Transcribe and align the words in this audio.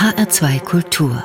HR2 0.00 0.60
Kultur 0.60 1.22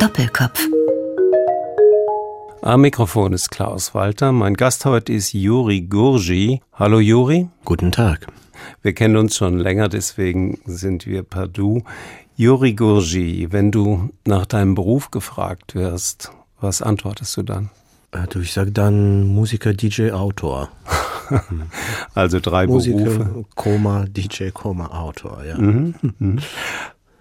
Doppelkopf 0.00 0.66
Am 2.62 2.80
Mikrofon 2.80 3.32
ist 3.32 3.52
Klaus 3.52 3.94
Walter. 3.94 4.32
Mein 4.32 4.54
Gast 4.54 4.84
heute 4.86 5.12
ist 5.12 5.34
Juri 5.34 5.82
Gurgi. 5.82 6.60
Hallo 6.72 6.98
Juri. 6.98 7.48
Guten 7.64 7.92
Tag. 7.92 8.26
Wir 8.82 8.92
kennen 8.92 9.16
uns 9.16 9.36
schon 9.36 9.60
länger, 9.60 9.88
deswegen 9.88 10.58
sind 10.64 11.06
wir 11.06 11.22
per 11.22 11.46
Du. 11.46 11.84
Juri 12.34 12.72
Gurgi, 12.72 13.52
wenn 13.52 13.70
du 13.70 14.10
nach 14.26 14.46
deinem 14.46 14.74
Beruf 14.74 15.12
gefragt 15.12 15.76
wirst, 15.76 16.32
was 16.60 16.82
antwortest 16.82 17.36
du 17.36 17.44
dann? 17.44 17.70
Also 18.10 18.40
ich 18.40 18.52
sage 18.52 18.72
dann 18.72 19.28
Musiker, 19.28 19.74
DJ, 19.74 20.10
Autor. 20.10 20.70
Also 22.14 22.40
drei 22.40 22.66
Musiker, 22.66 23.04
Berufe. 23.04 23.44
Koma, 23.54 24.04
DJ, 24.06 24.50
Koma, 24.50 24.86
Autor, 24.86 25.44
ja. 25.44 25.58
Mhm, 25.58 25.94
mhm. 26.18 26.38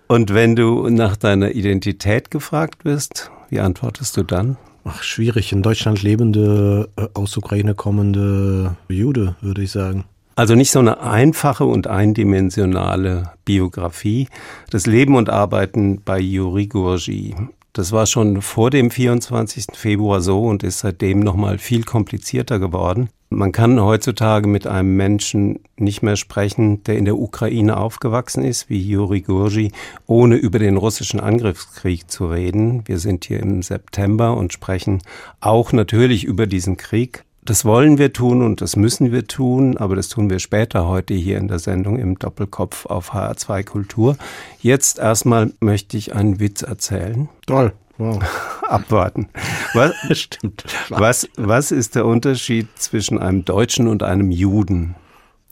Und 0.07 0.33
wenn 0.33 0.55
du 0.55 0.89
nach 0.89 1.17
deiner 1.17 1.51
Identität 1.51 2.31
gefragt 2.31 2.85
wirst, 2.85 3.29
wie 3.49 3.59
antwortest 3.59 4.15
du 4.15 4.23
dann? 4.23 4.57
Ach, 4.85 5.03
schwierig. 5.03 5.51
In 5.51 5.61
Deutschland 5.61 6.01
lebende, 6.01 6.89
äh, 6.95 7.07
aus 7.13 7.35
Ukraine 7.35 7.75
kommende 7.75 8.77
Jude, 8.87 9.35
würde 9.41 9.63
ich 9.63 9.71
sagen. 9.71 10.05
Also 10.35 10.55
nicht 10.55 10.71
so 10.71 10.79
eine 10.79 11.01
einfache 11.01 11.65
und 11.65 11.87
eindimensionale 11.87 13.31
Biografie. 13.43 14.27
Das 14.69 14.85
Leben 14.85 15.15
und 15.15 15.29
Arbeiten 15.29 16.01
bei 16.05 16.19
Yuri 16.19 16.67
Gurgi. 16.67 17.35
Das 17.77 17.91
war 17.91 18.07
schon 18.07 18.41
vor 18.41 18.71
dem 18.71 18.89
24. 18.89 19.67
Februar 19.75 20.19
so 20.19 20.45
und 20.45 20.63
ist 20.63 20.79
seitdem 20.79 21.19
nochmal 21.19 21.59
viel 21.59 21.83
komplizierter 21.83 22.57
geworden. 22.57 23.09
Man 23.29 23.51
kann 23.51 23.79
heutzutage 23.79 24.47
mit 24.47 24.65
einem 24.65 24.95
Menschen 24.95 25.59
nicht 25.77 26.01
mehr 26.01 26.15
sprechen, 26.15 26.81
der 26.85 26.97
in 26.97 27.05
der 27.05 27.19
Ukraine 27.19 27.77
aufgewachsen 27.77 28.43
ist, 28.43 28.71
wie 28.71 28.81
Yuri 28.81 29.21
Gurgi, 29.21 29.73
ohne 30.07 30.37
über 30.37 30.57
den 30.57 30.75
russischen 30.75 31.19
Angriffskrieg 31.19 32.09
zu 32.09 32.25
reden. 32.25 32.81
Wir 32.87 32.97
sind 32.97 33.25
hier 33.25 33.41
im 33.41 33.61
September 33.61 34.35
und 34.35 34.53
sprechen 34.53 35.03
auch 35.39 35.71
natürlich 35.71 36.23
über 36.23 36.47
diesen 36.47 36.77
Krieg. 36.77 37.25
Das 37.47 37.63
wollen 37.63 37.97
wir 37.97 38.11
tun 38.11 38.41
und 38.41 38.59
das 38.59 38.75
müssen 38.75 39.13
wir 39.13 39.25
tun, 39.25 39.77
aber 39.77 39.95
das 39.95 40.09
tun 40.09 40.29
wir 40.29 40.39
später 40.39 40.85
heute 40.85 41.13
hier 41.13 41.37
in 41.37 41.47
der 41.47 41.59
Sendung 41.59 41.97
im 41.97 42.19
Doppelkopf 42.19 42.85
auf 42.87 43.13
HR2 43.13 43.63
Kultur. 43.63 44.17
Jetzt 44.59 44.99
erstmal 44.99 45.53
möchte 45.61 45.95
ich 45.95 46.13
einen 46.13 46.41
Witz 46.41 46.61
erzählen. 46.61 47.29
Toll. 47.45 47.71
Wow. 47.97 48.21
Abwarten. 48.63 49.29
Was, 49.73 49.93
Stimmt. 50.19 50.65
Was, 50.89 51.29
was 51.37 51.71
ist 51.71 51.95
der 51.95 52.05
Unterschied 52.05 52.67
zwischen 52.75 53.17
einem 53.17 53.45
Deutschen 53.45 53.87
und 53.87 54.03
einem 54.03 54.29
Juden? 54.29 54.95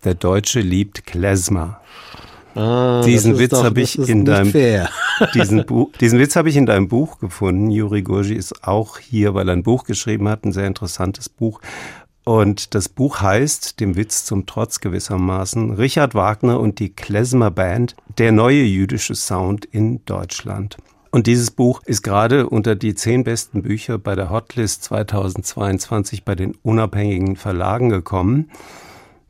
Der 0.03 0.15
Deutsche 0.15 0.59
liebt 0.59 1.05
Klezmer. 1.05 1.79
Ah, 2.55 3.01
diesen 3.05 3.37
Witz 3.37 3.53
habe 3.53 3.81
ich 3.81 3.99
in 3.99 4.25
deinem 4.25 4.51
diesen, 5.33 5.65
diesen 5.99 6.19
Witz 6.19 6.35
habe 6.35 6.49
ich 6.49 6.57
in 6.57 6.65
deinem 6.65 6.87
Buch 6.87 7.19
gefunden. 7.19 7.69
Juri 7.69 8.01
Gurgi 8.01 8.33
ist 8.33 8.65
auch 8.65 8.97
hier, 8.97 9.33
weil 9.33 9.49
er 9.49 9.53
ein 9.53 9.63
Buch 9.63 9.83
geschrieben 9.83 10.27
hat, 10.27 10.45
ein 10.45 10.51
sehr 10.51 10.67
interessantes 10.67 11.29
Buch. 11.29 11.61
Und 12.23 12.73
das 12.73 12.89
Buch 12.89 13.21
heißt, 13.21 13.79
dem 13.79 13.95
Witz 13.95 14.25
zum 14.25 14.47
Trotz 14.47 14.79
gewissermaßen, 14.79 15.75
Richard 15.75 16.15
Wagner 16.15 16.59
und 16.59 16.79
die 16.79 16.89
Klezmer 16.89 17.51
Band, 17.51 17.95
der 18.17 18.31
neue 18.31 18.63
jüdische 18.63 19.13
Sound 19.13 19.65
in 19.65 20.03
Deutschland. 20.05 20.77
Und 21.11 21.27
dieses 21.27 21.51
Buch 21.51 21.81
ist 21.85 22.01
gerade 22.01 22.49
unter 22.49 22.75
die 22.75 22.95
zehn 22.95 23.23
besten 23.23 23.61
Bücher 23.61 23.99
bei 23.99 24.15
der 24.15 24.31
Hotlist 24.31 24.83
2022 24.85 26.25
bei 26.25 26.35
den 26.35 26.55
unabhängigen 26.63 27.35
Verlagen 27.35 27.89
gekommen. 27.89 28.49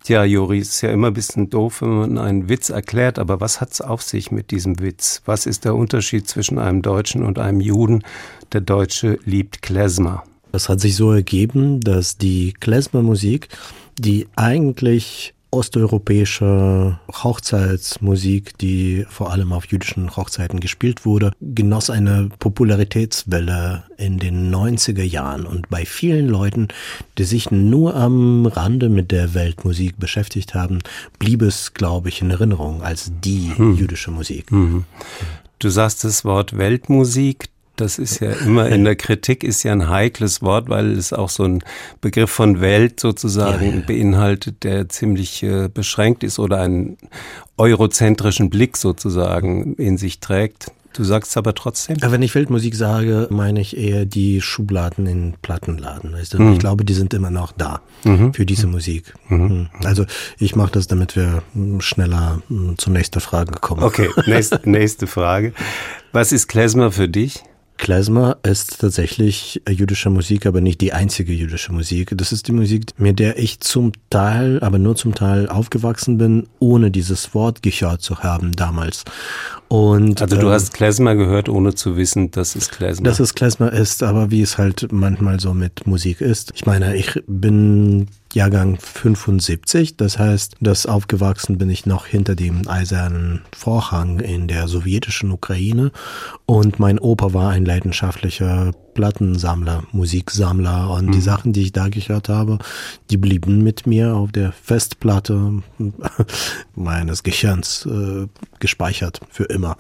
Tja, 0.06 0.24
Juri, 0.24 0.60
ist 0.60 0.82
ja 0.82 0.92
immer 0.92 1.08
ein 1.08 1.16
bisschen 1.16 1.50
doof, 1.50 1.82
wenn 1.82 1.98
man 1.98 2.18
einen 2.20 2.48
Witz 2.48 2.70
erklärt, 2.70 3.18
aber 3.18 3.42
was 3.42 3.60
hat's 3.60 3.82
auf 3.82 4.04
sich 4.04 4.30
mit 4.30 4.52
diesem 4.52 4.80
Witz? 4.80 5.24
Was 5.26 5.48
ist 5.48 5.66
der 5.66 5.74
Unterschied 5.74 6.28
zwischen 6.28 6.60
einem 6.60 6.84
Deutschen 6.84 7.24
und 7.24 7.40
einem 7.40 7.60
Juden? 7.60 8.04
Der 8.54 8.62
Deutsche 8.62 9.18
liebt 9.26 9.64
Klezmer. 9.64 10.24
Das 10.52 10.70
hat 10.70 10.80
sich 10.80 10.96
so 10.96 11.12
ergeben, 11.12 11.80
dass 11.80 12.20
die 12.20 12.54
Klezmer-Musik, 12.54 13.48
die 13.98 14.28
eigentlich 14.36 15.34
osteuropäische 15.52 17.00
Hochzeitsmusik, 17.12 18.58
die 18.58 19.06
vor 19.10 19.32
allem 19.32 19.54
auf 19.54 19.66
jüdischen 19.66 20.16
Hochzeiten 20.16 20.60
gespielt 20.60 21.06
wurde, 21.06 21.32
genoss 21.42 21.90
eine 21.90 22.30
Popularitätswelle 22.40 23.84
in 23.98 24.20
den 24.20 24.54
90er 24.54 25.04
Jahren 25.04 25.46
und 25.46 25.70
bei 25.70 25.86
vielen 25.86 26.28
Leuten, 26.28 26.68
die 27.18 27.24
sich 27.24 27.52
nur 27.52 27.96
am 27.96 28.46
Rande 28.46 28.90
mit 28.90 29.12
der 29.12 29.34
Weltmusik 29.34 29.98
beschäftigt 29.98 30.54
haben, 30.54 30.80
blieb 31.20 31.42
es, 31.42 31.74
glaube 31.74 32.10
ich, 32.10 32.22
in 32.22 32.32
Erinnerung 32.32 32.84
als 32.84 33.12
die 33.24 33.54
hm. 33.56 33.78
jüdische 33.78 34.12
Musik. 34.12 34.52
Mhm. 34.52 34.86
Du 35.60 35.70
sagst 35.70 36.04
das 36.04 36.26
Wort 36.26 36.58
Weltmusik, 36.58 37.50
das 37.76 38.00
ist 38.00 38.20
ja 38.20 38.32
immer 38.32 38.68
in 38.70 38.84
der 38.84 38.96
Kritik 38.96 39.44
ist 39.44 39.64
ja 39.64 39.72
ein 39.72 39.90
heikles 39.90 40.42
Wort, 40.42 40.70
weil 40.70 40.92
es 40.92 41.14
auch 41.14 41.30
so 41.30 41.44
ein 41.44 41.64
Begriff 42.02 42.32
von 42.32 42.62
Welt 42.62 43.00
sozusagen 43.00 43.66
ja, 43.66 43.76
ja. 43.76 43.86
beinhaltet, 43.86 44.64
der 44.64 44.90
ziemlich 44.90 45.44
äh, 45.44 45.68
beschränkt 45.68 46.24
ist 46.24 46.40
oder 46.40 46.62
einen 46.62 46.98
eurozentrischen 47.58 48.50
Blick 48.50 48.78
sozusagen 48.78 49.76
in 49.76 49.98
sich 49.98 50.20
trägt. 50.20 50.72
Du 50.96 51.04
sagst 51.04 51.36
aber 51.36 51.54
trotzdem. 51.54 51.98
Wenn 52.00 52.22
ich 52.22 52.34
Weltmusik 52.36 52.74
sage, 52.74 53.28
meine 53.30 53.60
ich 53.60 53.76
eher 53.76 54.06
die 54.06 54.40
Schubladen 54.40 55.08
in 55.08 55.34
Plattenladen. 55.42 56.14
Weißt 56.14 56.34
du? 56.34 56.42
mhm. 56.42 56.54
Ich 56.54 56.60
glaube, 56.60 56.86
die 56.86 56.94
sind 56.94 57.14
immer 57.14 57.30
noch 57.30 57.52
da 57.52 57.82
mhm. 58.06 58.34
für 58.34 58.46
diese 58.46 58.68
Musik. 58.68 59.14
Mhm. 59.28 59.38
mhm. 59.38 59.70
Also 59.84 60.06
ich 60.40 60.56
mache 60.56 60.72
das, 60.72 60.88
damit 60.88 61.18
wir 61.18 61.44
schneller 61.80 62.42
hm, 62.48 62.78
zur 62.78 62.94
nächsten 62.94 63.20
Frage 63.20 63.52
kommen. 63.60 63.84
Okay, 63.84 64.10
nächste, 64.26 64.62
nächste 64.64 65.06
Frage. 65.06 65.52
Was 66.14 66.32
ist 66.32 66.48
Klezmer 66.48 66.94
für 66.94 67.10
dich? 67.10 67.44
Klezmer 67.78 68.38
ist 68.44 68.80
tatsächlich 68.80 69.62
jüdische 69.70 70.10
Musik, 70.10 70.46
aber 70.46 70.62
nicht 70.62 70.82
die 70.82 70.94
einzige 70.94 71.34
jüdische 71.34 71.74
Musik. 71.74 72.12
Das 72.16 72.32
ist 72.32 72.48
die 72.48 72.52
Musik, 72.52 72.92
mit 72.98 73.20
der 73.20 73.38
ich 73.38 73.60
zum 73.60 73.92
Teil, 74.10 74.60
aber 74.62 74.80
nur 74.80 74.96
zum 74.96 75.14
Teil 75.14 75.50
aufgewachsen 75.50 76.18
bin, 76.18 76.48
ohne 76.60 76.90
dieses 76.90 77.34
Wort 77.34 77.62
gehört 77.62 78.02
zu 78.02 78.20
haben 78.20 78.54
damals. 78.54 79.04
Und, 79.68 80.22
also 80.22 80.38
du 80.38 80.48
äh, 80.48 80.52
hast 80.52 80.74
Klezmer 80.74 81.16
gehört, 81.16 81.50
ohne 81.50 81.76
zu 81.76 81.98
wissen, 81.98 82.32
dass 82.32 82.56
es 82.56 82.70
Klezmer 82.70 83.04
Dass 83.04 83.20
es 83.20 83.36
Klezmer 83.36 83.72
ist, 83.72 84.04
aber 84.04 84.32
wie 84.32 84.42
es 84.42 84.58
halt 84.58 84.92
manchmal 84.92 85.40
so 85.40 85.54
mit 85.54 85.86
Musik 85.86 86.22
ist. 86.22 86.54
Ich 86.56 86.66
meine, 86.66 86.96
ich 86.96 87.22
bin 87.28 88.08
Jahrgang 88.36 88.78
75. 88.78 89.98
Das 89.98 90.20
heißt, 90.20 90.58
dass 90.60 90.86
aufgewachsen 90.86 91.58
bin 91.58 91.70
ich 91.70 91.86
noch 91.86 92.06
hinter 92.06 92.36
dem 92.36 92.68
eisernen 92.68 93.42
Vorhang 93.56 94.20
in 94.20 94.48
der 94.48 94.68
sowjetischen 94.68 95.32
Ukraine 95.32 95.92
und 96.46 96.78
mein 96.78 97.00
Opa 97.00 97.34
war 97.34 97.52
ein 97.52 97.66
leidenschaftlicher 97.66 98.72
Plattensammler, 98.96 99.84
Musiksammler 99.92 100.90
und 100.90 101.08
mhm. 101.08 101.12
die 101.12 101.22
Sachen, 101.22 101.54
die 101.54 101.62
ich 101.62 101.74
da 101.74 101.90
gehört 101.90 102.30
habe, 102.30 102.58
die 103.12 103.18
blieben 103.18 103.62
mit 103.62 103.86
mir 103.86 104.16
auf 104.16 104.32
der 104.32 104.52
Festplatte 104.52 105.62
meines 106.76 107.22
Gehirns 107.22 107.86
äh, 107.86 108.28
gespeichert 108.60 109.22
für 109.30 109.44
immer. 109.44 109.78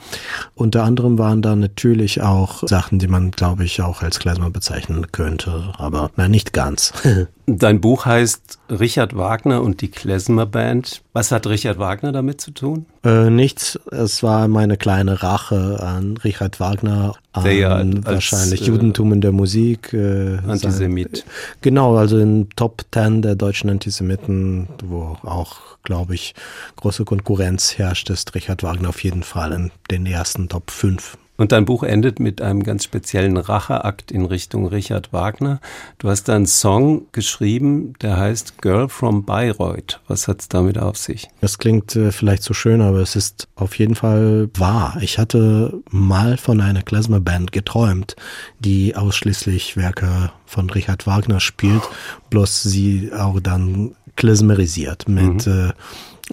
Unter 0.53 0.83
anderem 0.83 1.17
waren 1.17 1.41
da 1.41 1.55
natürlich 1.55 2.21
auch 2.21 2.67
Sachen, 2.67 2.99
die 2.99 3.07
man, 3.07 3.31
glaube 3.31 3.63
ich, 3.63 3.81
auch 3.81 4.03
als 4.03 4.19
Klezmer 4.19 4.51
bezeichnen 4.51 5.11
könnte, 5.11 5.73
aber 5.77 6.11
na, 6.17 6.27
nicht 6.27 6.53
ganz. 6.53 6.93
Dein 7.47 7.79
Buch 7.79 8.05
heißt 8.05 8.59
Richard 8.69 9.15
Wagner 9.15 9.61
und 9.61 9.81
die 9.81 9.89
Klezmer 9.89 10.45
Band. 10.45 11.03
Was 11.13 11.31
hat 11.31 11.47
Richard 11.47 11.79
Wagner 11.79 12.11
damit 12.11 12.41
zu 12.41 12.51
tun? 12.51 12.85
Äh, 13.05 13.29
nichts. 13.29 13.79
Es 13.91 14.23
war 14.23 14.47
meine 14.47 14.77
kleine 14.77 15.21
Rache 15.21 15.79
an 15.81 16.17
Richard 16.17 16.59
Wagner, 16.59 17.13
an 17.33 17.45
ja 17.45 17.83
wahrscheinlich 18.03 18.61
als, 18.61 18.67
äh, 18.67 18.71
Judentum 18.71 19.13
in 19.13 19.21
der 19.21 19.31
Musik. 19.31 19.93
Äh, 19.93 20.37
Antisemit. 20.47 21.17
Sein, 21.17 21.25
genau, 21.61 21.95
also 21.97 22.17
in 22.17 22.49
Top 22.55 22.83
Ten 22.89 23.21
der 23.21 23.35
deutschen 23.35 23.69
Antisemiten, 23.69 24.67
wo 24.83 25.17
auch, 25.23 25.57
glaube 25.83 26.15
ich, 26.15 26.33
große 26.77 27.05
Konkurrenz 27.05 27.77
herrscht, 27.77 28.09
ist 28.09 28.33
Richard 28.33 28.63
Wagner 28.63 28.89
auf 28.89 29.03
jeden 29.03 29.23
Fall 29.23 29.51
in 29.51 29.71
den 29.91 30.07
ersten 30.07 30.49
Top 30.49 30.71
5. 30.71 31.17
Und 31.37 31.51
dein 31.51 31.65
Buch 31.65 31.83
endet 31.83 32.19
mit 32.19 32.41
einem 32.41 32.63
ganz 32.63 32.85
speziellen 32.85 33.37
Racheakt 33.37 34.11
in 34.11 34.25
Richtung 34.25 34.67
Richard 34.67 35.11
Wagner. 35.11 35.59
Du 35.97 36.09
hast 36.09 36.29
einen 36.29 36.45
Song 36.45 37.07
geschrieben, 37.11 37.93
der 38.01 38.17
heißt 38.17 38.61
Girl 38.61 38.87
from 38.87 39.25
Bayreuth. 39.25 39.99
Was 40.07 40.27
hat's 40.27 40.47
damit 40.47 40.77
auf 40.77 40.97
sich? 40.97 41.27
Das 41.41 41.57
klingt 41.57 41.95
äh, 41.95 42.11
vielleicht 42.11 42.43
so 42.43 42.53
schön, 42.53 42.81
aber 42.81 42.99
es 42.99 43.15
ist 43.15 43.49
auf 43.55 43.77
jeden 43.77 43.95
Fall 43.95 44.49
wahr. 44.57 44.97
Ich 45.01 45.17
hatte 45.17 45.81
mal 45.89 46.37
von 46.37 46.61
einer 46.61 46.83
Klezmer-Band 46.83 47.51
geträumt, 47.51 48.15
die 48.59 48.95
ausschließlich 48.95 49.75
Werke 49.75 50.31
von 50.45 50.69
Richard 50.69 51.05
Wagner 51.05 51.41
spielt, 51.41 51.83
bloß 52.29 52.63
sie 52.63 53.11
auch 53.13 53.39
dann 53.41 53.95
klezmerisiert 54.15 55.09
mit 55.09 55.45
mhm. 55.45 55.69
äh, 55.69 55.73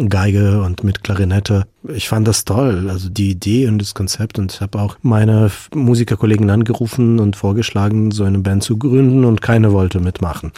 Geige 0.08 0.62
und 0.62 0.84
mit 0.84 1.04
Klarinette. 1.04 1.66
Ich 1.92 2.08
fand 2.08 2.26
das 2.26 2.44
toll, 2.44 2.88
also 2.88 3.10
die 3.10 3.30
Idee 3.30 3.66
und 3.66 3.78
das 3.78 3.92
Konzept 3.92 4.38
und 4.38 4.52
ich 4.52 4.60
habe 4.60 4.80
auch 4.80 4.96
meine 5.02 5.50
Musikerkollegen 5.74 6.48
angerufen 6.48 7.18
und 7.18 7.36
vorgeschlagen, 7.36 8.10
so 8.10 8.24
eine 8.24 8.38
Band 8.38 8.62
zu 8.62 8.78
gründen 8.78 9.24
und 9.24 9.42
keine 9.42 9.72
wollte 9.72 10.00
mitmachen. 10.00 10.52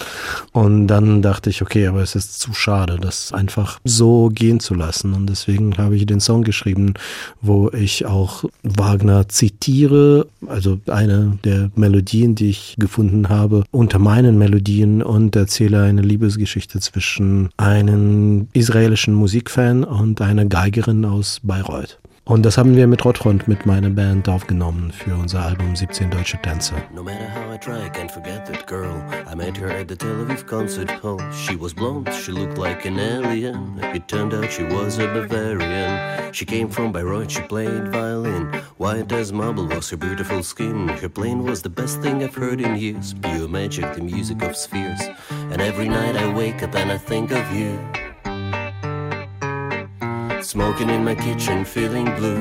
Und 0.52 0.86
dann 0.86 1.22
dachte 1.22 1.50
ich, 1.50 1.62
okay, 1.62 1.86
aber 1.86 2.02
es 2.02 2.14
ist 2.14 2.38
zu 2.38 2.52
schade, 2.52 2.98
das 3.00 3.32
einfach 3.32 3.80
so 3.84 4.28
gehen 4.32 4.60
zu 4.60 4.74
lassen 4.74 5.14
und 5.14 5.26
deswegen 5.26 5.76
habe 5.78 5.96
ich 5.96 6.06
den 6.06 6.20
Song 6.20 6.44
geschrieben, 6.44 6.94
wo 7.40 7.70
ich 7.70 8.06
auch 8.06 8.44
Wagner 8.62 9.28
zitiere, 9.28 10.26
also 10.46 10.78
eine 10.86 11.38
der 11.42 11.70
Melodien, 11.74 12.34
die 12.34 12.50
ich 12.50 12.76
gefunden 12.78 13.30
habe, 13.30 13.64
unter 13.70 13.98
meinen 13.98 14.38
Melodien 14.38 15.02
und 15.02 15.34
erzähle 15.34 15.82
eine 15.82 16.02
Liebesgeschichte 16.02 16.78
zwischen 16.80 17.48
einem 17.56 18.46
israelischen 18.52 19.23
Musikfan 19.24 19.84
und 19.84 20.20
einer 20.20 20.44
Geigerin 20.44 21.06
aus 21.06 21.40
Bayreuth. 21.42 21.98
Und 22.24 22.44
das 22.44 22.58
haben 22.58 22.76
wir 22.76 22.86
mit 22.86 23.02
Rotfront, 23.06 23.48
mit 23.48 23.64
meiner 23.64 23.88
Band 23.88 24.28
aufgenommen 24.28 24.92
für 24.92 25.14
unser 25.14 25.40
Album 25.40 25.74
17 25.74 26.10
Deutsche 26.10 26.36
Tänze. 26.42 26.74
No 26.94 27.02
matter 27.02 27.26
how 27.34 27.54
I 27.54 27.58
try, 27.58 27.86
I 27.86 27.88
can't 27.88 28.10
forget 28.10 28.44
that 28.44 28.66
girl. 28.66 29.02
I 29.26 29.34
met 29.34 29.56
her 29.56 29.70
at 29.70 29.88
the 29.88 29.96
Tel 29.96 30.26
Aviv 30.26 30.46
concert 30.46 30.90
hall. 31.02 31.18
She 31.32 31.56
was 31.56 31.72
blonde, 31.72 32.12
she 32.12 32.32
looked 32.32 32.58
like 32.58 32.84
an 32.84 32.98
alien. 32.98 33.80
It 33.94 34.08
turned 34.08 34.34
out 34.34 34.52
she 34.52 34.64
was 34.64 34.98
a 34.98 35.06
Bavarian. 35.06 36.30
She 36.34 36.44
came 36.44 36.68
from 36.68 36.92
Bayreuth, 36.92 37.30
she 37.30 37.40
played 37.40 37.88
violin. 37.88 38.52
White 38.76 39.10
as 39.10 39.32
marble 39.32 39.66
was 39.66 39.88
her 39.88 39.96
beautiful 39.96 40.42
skin. 40.42 40.88
Her 41.00 41.08
playing 41.08 41.44
was 41.44 41.62
the 41.62 41.70
best 41.70 42.02
thing 42.02 42.22
I've 42.22 42.34
heard 42.34 42.60
in 42.60 42.76
years. 42.76 43.14
Pure 43.22 43.48
magic, 43.48 43.94
the 43.94 44.02
music 44.02 44.42
of 44.42 44.54
spheres. 44.54 45.00
And 45.30 45.62
every 45.62 45.88
night 45.88 46.14
I 46.14 46.30
wake 46.34 46.62
up 46.62 46.74
and 46.74 46.92
I 46.92 46.98
think 46.98 47.30
of 47.30 47.50
you. 47.54 48.03
Smoking 50.54 50.88
in 50.88 51.04
my 51.04 51.16
kitchen, 51.16 51.64
feeling 51.64 52.04
blue. 52.14 52.40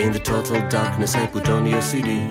In 0.00 0.12
the 0.12 0.20
total 0.22 0.60
darkness, 0.68 1.16
I 1.16 1.26
put 1.26 1.48
on 1.48 1.66
your 1.66 1.82
CD 1.82 2.30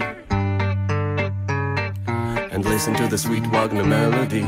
and 2.49 2.63
listen 2.63 2.93
to 2.93 3.07
the 3.07 3.17
sweet 3.17 3.45
Wagner 3.47 3.83
melody. 3.83 4.47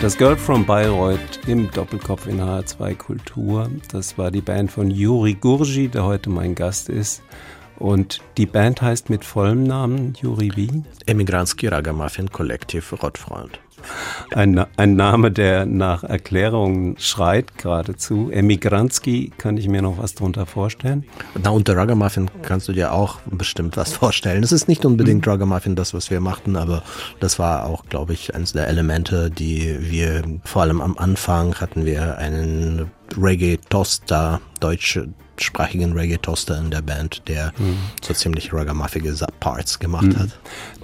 Das 0.00 0.16
Girl 0.16 0.34
from 0.34 0.64
Bayreuth 0.64 1.40
im 1.46 1.70
Doppelkopf 1.70 2.26
in 2.26 2.40
HR2 2.40 2.94
Kultur. 2.96 3.70
Das 3.92 4.16
war 4.16 4.30
die 4.30 4.40
Band 4.40 4.72
von 4.72 4.90
Juri 4.90 5.34
Gurji, 5.34 5.88
der 5.88 6.04
heute 6.04 6.30
mein 6.30 6.54
Gast 6.54 6.88
ist. 6.88 7.22
Und 7.78 8.22
die 8.38 8.46
Band 8.46 8.80
heißt 8.80 9.10
mit 9.10 9.26
vollem 9.26 9.64
Namen 9.64 10.14
Juri 10.18 10.52
wie? 10.56 10.82
Emigranski 11.04 11.66
Ragamuffin 11.66 12.30
Kollektiv 12.30 12.94
Rottfreund. 13.02 13.60
Ein, 14.32 14.64
ein, 14.76 14.94
Name, 14.94 15.30
der 15.30 15.66
nach 15.66 16.04
Erklärungen 16.04 16.96
schreit 16.98 17.58
geradezu. 17.58 18.30
Emigranski, 18.30 19.32
kann 19.38 19.56
ich 19.56 19.68
mir 19.68 19.82
noch 19.82 19.98
was 19.98 20.14
darunter 20.14 20.46
vorstellen? 20.46 21.04
Na, 21.42 21.50
unter 21.50 21.76
Ragamuffin 21.76 22.30
kannst 22.42 22.68
du 22.68 22.72
dir 22.72 22.92
auch 22.92 23.18
bestimmt 23.26 23.76
was 23.76 23.92
vorstellen. 23.92 24.42
Es 24.42 24.52
ist 24.52 24.68
nicht 24.68 24.84
unbedingt 24.84 25.26
mhm. 25.26 25.30
Ragamuffin 25.30 25.76
das, 25.76 25.94
was 25.94 26.10
wir 26.10 26.20
machten, 26.20 26.56
aber 26.56 26.82
das 27.18 27.38
war 27.38 27.66
auch, 27.66 27.84
glaube 27.86 28.12
ich, 28.12 28.34
eines 28.34 28.52
der 28.52 28.68
Elemente, 28.68 29.30
die 29.30 29.76
wir 29.80 30.22
vor 30.44 30.62
allem 30.62 30.80
am 30.80 30.96
Anfang 30.96 31.54
hatten 31.56 31.84
wir 31.84 32.18
einen 32.18 32.90
Reggae-Toaster, 33.16 34.40
deutsche 34.60 35.08
deutschsprachigen 35.40 35.94
Reggae-Toaster 35.94 36.58
in 36.58 36.70
der 36.70 36.82
Band, 36.82 37.22
der 37.26 37.52
mhm. 37.56 37.78
so 38.02 38.12
ziemlich 38.12 38.52
ragamuffige 38.52 39.14
Parts 39.40 39.78
gemacht 39.78 40.08
mhm. 40.08 40.18
hat. 40.18 40.28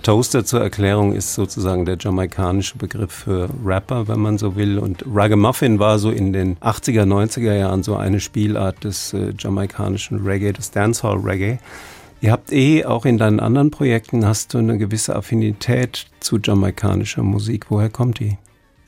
Toaster 0.02 0.46
zur 0.46 0.62
Erklärung 0.62 1.12
ist 1.12 1.34
sozusagen 1.34 1.84
der 1.84 1.98
jamaikanische 1.98 2.78
Begriff 2.78 3.12
für 3.12 3.50
Rapper, 3.62 4.08
wenn 4.08 4.20
man 4.20 4.38
so 4.38 4.56
will. 4.56 4.78
Und 4.78 5.04
Ragamuffin 5.06 5.78
war 5.78 5.98
so 5.98 6.10
in 6.10 6.32
den 6.32 6.56
80er, 6.56 7.02
90er 7.02 7.54
Jahren 7.54 7.82
so 7.82 7.96
eine 7.96 8.18
Spielart 8.18 8.82
des 8.82 9.12
äh, 9.12 9.34
jamaikanischen 9.38 10.24
Reggae, 10.24 10.52
des 10.52 10.70
Dancehall 10.70 11.18
Reggae. 11.18 11.58
Ihr 12.22 12.32
habt 12.32 12.50
eh 12.50 12.86
auch 12.86 13.04
in 13.04 13.18
deinen 13.18 13.40
anderen 13.40 13.70
Projekten 13.70 14.24
hast 14.24 14.54
du 14.54 14.58
eine 14.58 14.78
gewisse 14.78 15.14
Affinität 15.14 16.06
zu 16.20 16.38
jamaikanischer 16.38 17.22
Musik. 17.22 17.66
Woher 17.68 17.90
kommt 17.90 18.20
die? 18.20 18.38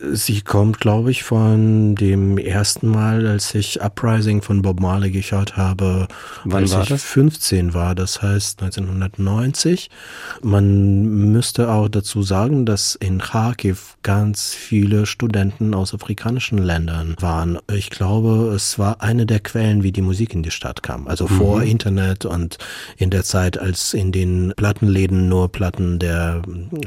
Sie 0.00 0.42
kommt, 0.42 0.78
glaube 0.78 1.10
ich, 1.10 1.24
von 1.24 1.96
dem 1.96 2.38
ersten 2.38 2.86
Mal, 2.86 3.26
als 3.26 3.52
ich 3.54 3.82
Uprising 3.82 4.42
von 4.42 4.62
Bob 4.62 4.78
Marley 4.80 5.10
geschaut 5.10 5.56
habe, 5.56 6.06
Wann 6.44 6.62
als 6.62 6.72
war 6.72 6.82
ich 6.82 6.88
das? 6.88 7.02
15 7.02 7.74
war, 7.74 7.96
das 7.96 8.22
heißt 8.22 8.62
1990. 8.62 9.90
Man 10.42 11.32
müsste 11.32 11.70
auch 11.70 11.88
dazu 11.88 12.22
sagen, 12.22 12.64
dass 12.64 12.94
in 12.94 13.18
Kharkiv 13.18 13.96
ganz 14.04 14.54
viele 14.54 15.04
Studenten 15.06 15.74
aus 15.74 15.92
afrikanischen 15.92 16.58
Ländern 16.58 17.16
waren. 17.18 17.58
Ich 17.72 17.90
glaube, 17.90 18.52
es 18.54 18.78
war 18.78 19.02
eine 19.02 19.26
der 19.26 19.40
Quellen, 19.40 19.82
wie 19.82 19.90
die 19.90 20.02
Musik 20.02 20.32
in 20.32 20.44
die 20.44 20.52
Stadt 20.52 20.84
kam. 20.84 21.08
Also 21.08 21.26
mhm. 21.26 21.38
vor 21.38 21.62
Internet 21.62 22.24
und 22.24 22.58
in 22.96 23.10
der 23.10 23.24
Zeit, 23.24 23.58
als 23.58 23.94
in 23.94 24.12
den 24.12 24.52
Plattenläden 24.56 25.28
nur 25.28 25.50
Platten 25.50 25.98
der 25.98 26.42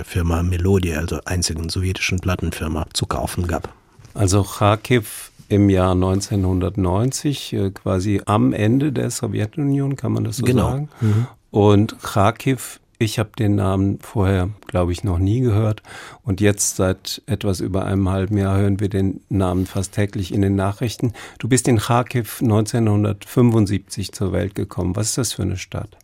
Firma 0.06 0.44
Melodie, 0.44 0.96
also 0.96 1.20
einzigen 1.26 1.68
sowjetischen 1.68 2.20
Plattenfirma, 2.20 2.86
zu 3.02 3.08
kaufen 3.08 3.48
gab. 3.48 3.74
Also 4.14 4.44
Kharkiv 4.44 5.32
im 5.50 5.72
Jahr 5.72 5.96
1990, 5.96 7.54
äh, 7.54 7.72
quasi 7.72 8.22
am 8.26 8.54
Ende 8.54 8.92
der 8.92 9.10
Sowjetunion, 9.10 9.96
kann 9.96 10.12
man 10.12 10.24
das 10.24 10.38
so 10.38 10.46
genau. 10.46 10.70
sagen. 10.70 10.90
Mhm. 11.02 11.28
Und 11.50 12.00
Kharkiv, 12.04 12.80
ich 13.00 13.18
habe 13.18 13.32
den 13.40 13.56
Namen 13.56 13.98
vorher, 14.02 14.50
glaube 14.68 14.92
ich, 14.92 15.04
noch 15.04 15.18
nie 15.18 15.40
gehört. 15.40 15.82
Und 16.22 16.42
jetzt 16.42 16.76
seit 16.76 17.24
etwas 17.26 17.60
über 17.60 17.86
einem 17.86 18.08
halben 18.08 18.38
Jahr 18.38 18.58
hören 18.58 18.80
wir 18.80 18.90
den 18.90 19.22
Namen 19.30 19.66
fast 19.66 19.94
täglich 19.96 20.32
in 20.32 20.44
den 20.44 20.56
Nachrichten. 20.56 21.14
Du 21.40 21.50
bist 21.50 21.68
in 21.68 21.80
Kharkiv 21.80 22.40
1975 22.40 24.12
zur 24.12 24.32
Welt 24.32 24.54
gekommen. 24.54 24.96
Was 24.96 25.08
ist 25.08 25.18
das 25.18 25.34
für 25.34 25.42
eine 25.42 25.58
Stadt? 25.58 25.98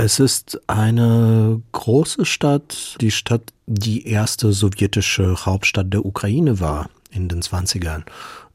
Es 0.00 0.20
ist 0.20 0.60
eine 0.68 1.60
große 1.72 2.24
Stadt, 2.24 2.96
die 3.00 3.10
Stadt, 3.10 3.52
die 3.66 4.06
erste 4.06 4.52
sowjetische 4.52 5.44
Hauptstadt 5.44 5.92
der 5.92 6.06
Ukraine 6.06 6.60
war 6.60 6.88
in 7.10 7.28
den 7.28 7.42
20ern. 7.42 8.04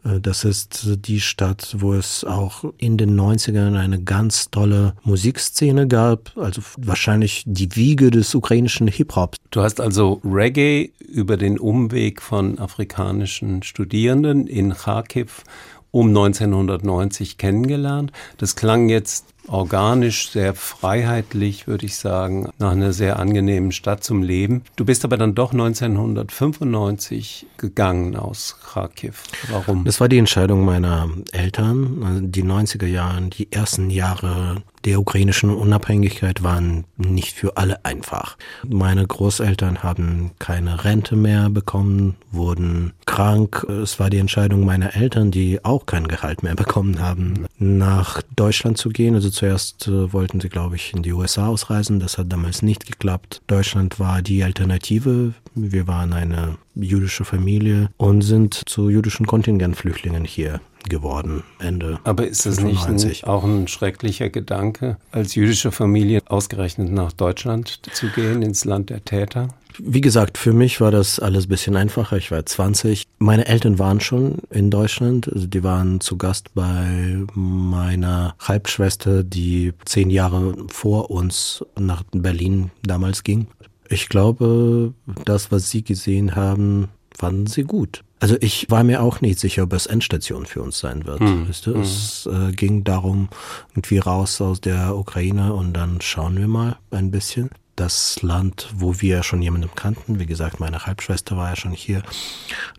Äh, 0.06 0.22
das 0.22 0.46
ist 0.46 0.88
die 1.06 1.20
Stadt, 1.20 1.76
wo 1.80 1.96
es 1.96 2.24
auch 2.24 2.64
in 2.78 2.96
den 2.96 3.20
90ern 3.20 3.78
eine 3.78 4.02
ganz 4.02 4.52
tolle 4.52 4.94
Musikszene 5.04 5.86
gab, 5.86 6.32
also 6.38 6.62
wahrscheinlich 6.78 7.44
die 7.46 7.76
Wiege 7.76 8.10
des 8.10 8.34
ukrainischen 8.34 8.88
Hip-Hops. 8.88 9.38
Du 9.52 9.62
hast 9.62 9.82
also 9.82 10.22
Reggae 10.24 10.94
über 11.00 11.36
den 11.36 11.60
Umweg 11.60 12.22
von 12.22 12.58
afrikanischen 12.58 13.64
Studierenden 13.64 14.48
in 14.48 14.74
Kharkiv 14.74 15.44
um 15.92 16.08
1990 16.08 17.38
kennengelernt. 17.38 18.14
Das 18.38 18.56
klang 18.56 18.88
jetzt 18.88 19.33
organisch, 19.48 20.30
sehr 20.30 20.54
freiheitlich, 20.54 21.68
würde 21.68 21.86
ich 21.86 21.96
sagen, 21.96 22.50
nach 22.60 22.72
einer 22.72 22.94
sehr 22.94 23.20
angenehmen 23.20 23.72
Stadt 23.72 24.04
zum 24.04 24.24
Leben. 24.24 24.64
Du 24.76 24.86
bist 24.86 25.04
aber 25.06 25.18
dann 25.18 25.36
doch 25.36 25.52
1995 25.52 27.46
gegangen 27.58 28.16
aus 28.16 28.58
Kharkiv. 28.64 29.24
Warum? 29.50 29.86
Das 29.86 30.00
war 30.00 30.10
die 30.10 30.18
Entscheidung 30.18 30.66
meiner 30.66 31.10
Eltern. 31.32 32.32
Die 32.32 32.44
90er 32.44 32.88
Jahre, 32.88 33.22
die 33.24 33.52
ersten 33.52 33.90
Jahre 33.90 34.64
der 34.86 35.00
ukrainischen 35.00 35.50
Unabhängigkeit 35.50 36.44
waren 36.44 36.86
nicht 36.98 37.34
für 37.34 37.58
alle 37.58 37.84
einfach. 37.86 38.38
Meine 38.68 39.06
Großeltern 39.06 39.84
haben 39.84 40.32
keine 40.40 40.84
Rente 40.84 41.16
mehr 41.16 41.50
bekommen, 41.50 42.16
wurden 42.32 42.94
krank. 43.06 43.66
Es 43.70 44.00
war 44.00 44.10
die 44.10 44.18
Entscheidung 44.18 44.66
meiner 44.66 44.96
Eltern, 44.96 45.32
die 45.32 45.64
auch 45.64 45.86
kein 45.86 46.08
Gehalt 46.08 46.44
mehr 46.44 46.56
bekommen 46.56 47.00
haben, 47.00 47.46
nach 47.58 48.22
Deutschland 48.36 48.78
zu 48.78 48.90
gehen, 48.90 49.16
also 49.16 49.30
zuerst 49.30 49.88
äh, 49.88 50.12
wollten 50.12 50.42
sie, 50.42 50.50
glaube 50.50 50.76
ich, 50.76 50.94
in 50.94 51.04
die 51.04 51.14
USA 51.14 51.48
ausreisen. 51.48 52.00
Das 52.00 52.18
hat 52.18 52.32
damals 52.32 52.62
nicht 52.62 52.86
geklappt. 52.86 53.42
Deutschland 53.48 54.00
war 54.00 54.22
die 54.22 54.44
Alternative. 54.44 55.34
Wir 55.56 55.88
waren 55.88 56.14
eine 56.14 56.58
jüdische 56.76 57.26
Familie 57.26 57.90
und 57.98 58.22
sind 58.22 58.54
zu 58.54 58.90
jüdischen 58.90 59.28
Kontingentflüchtlingen 59.28 60.26
hier 60.26 60.60
geworden, 60.90 61.44
Ende. 61.60 62.00
Aber 62.04 62.28
ist 62.28 62.46
das 62.46 62.56
95. 62.56 63.08
nicht 63.08 63.24
ein, 63.24 63.30
auch 63.30 63.44
ein 63.44 63.68
schrecklicher 63.68 64.30
Gedanke, 64.30 64.98
als 65.12 65.36
jüdische 65.36 65.72
Familie 65.72 66.22
ausgerechnet 66.28 66.92
nach 66.92 67.12
Deutschland 67.12 67.80
zu 67.94 68.08
gehen, 68.10 68.42
ins 68.42 68.66
Land 68.66 68.90
der 68.90 69.04
Täter? 69.04 69.50
Wie 69.80 70.02
gesagt, 70.02 70.38
für 70.38 70.54
mich 70.54 70.82
war 70.82 70.92
das 70.92 71.20
alles 71.20 71.48
bisschen 71.48 71.76
einfacher. 71.76 72.18
Ich 72.18 72.30
war 72.32 72.46
20. 72.46 73.08
Meine 73.18 73.48
Eltern 73.48 73.80
waren 73.80 74.00
schon 74.00 74.38
in 74.52 74.70
Deutschland. 74.70 75.32
Also 75.32 75.48
die 75.48 75.64
waren 75.64 76.00
zu 76.00 76.18
Gast 76.18 76.54
bei 76.54 77.18
meiner 77.34 78.36
Halbschwester, 78.40 79.24
die 79.24 79.74
zehn 79.86 80.10
Jahre 80.10 80.56
vor 80.68 81.10
uns 81.10 81.66
nach 81.80 82.04
Berlin 82.12 82.70
damals 82.84 83.24
ging. 83.24 83.48
Ich 83.90 84.10
glaube, 84.10 84.94
das, 85.26 85.52
was 85.52 85.70
Sie 85.70 85.84
gesehen 85.84 86.36
haben, 86.36 86.90
fanden 87.24 87.48
sie 87.48 87.64
gut. 87.64 88.04
Also 88.20 88.36
ich 88.42 88.70
war 88.70 88.84
mir 88.84 89.02
auch 89.02 89.22
nicht 89.22 89.40
sicher, 89.40 89.64
ob 89.64 89.72
es 89.72 89.86
Endstation 89.86 90.46
für 90.46 90.62
uns 90.62 90.80
sein 90.80 91.06
wird. 91.06 91.22
Mhm. 91.22 91.48
Weißt 91.48 91.68
du? 91.68 91.76
Es 91.76 92.26
äh, 92.26 92.52
ging 92.52 92.84
darum, 92.84 93.30
irgendwie 93.72 94.00
raus 94.00 94.42
aus 94.42 94.60
der 94.60 94.98
Ukraine 94.98 95.54
und 95.54 95.72
dann 95.72 96.02
schauen 96.02 96.38
wir 96.38 96.50
mal 96.50 96.76
ein 96.92 97.12
bisschen 97.12 97.50
das 97.78 98.22
Land, 98.22 98.68
wo 98.76 99.00
wir 99.00 99.24
schon 99.24 99.42
jemanden 99.42 99.70
kannten. 99.74 100.20
Wie 100.20 100.26
gesagt, 100.26 100.60
meine 100.60 100.86
Halbschwester 100.86 101.38
war 101.38 101.52
ja 101.52 101.56
schon 101.56 101.72
hier. 101.72 102.04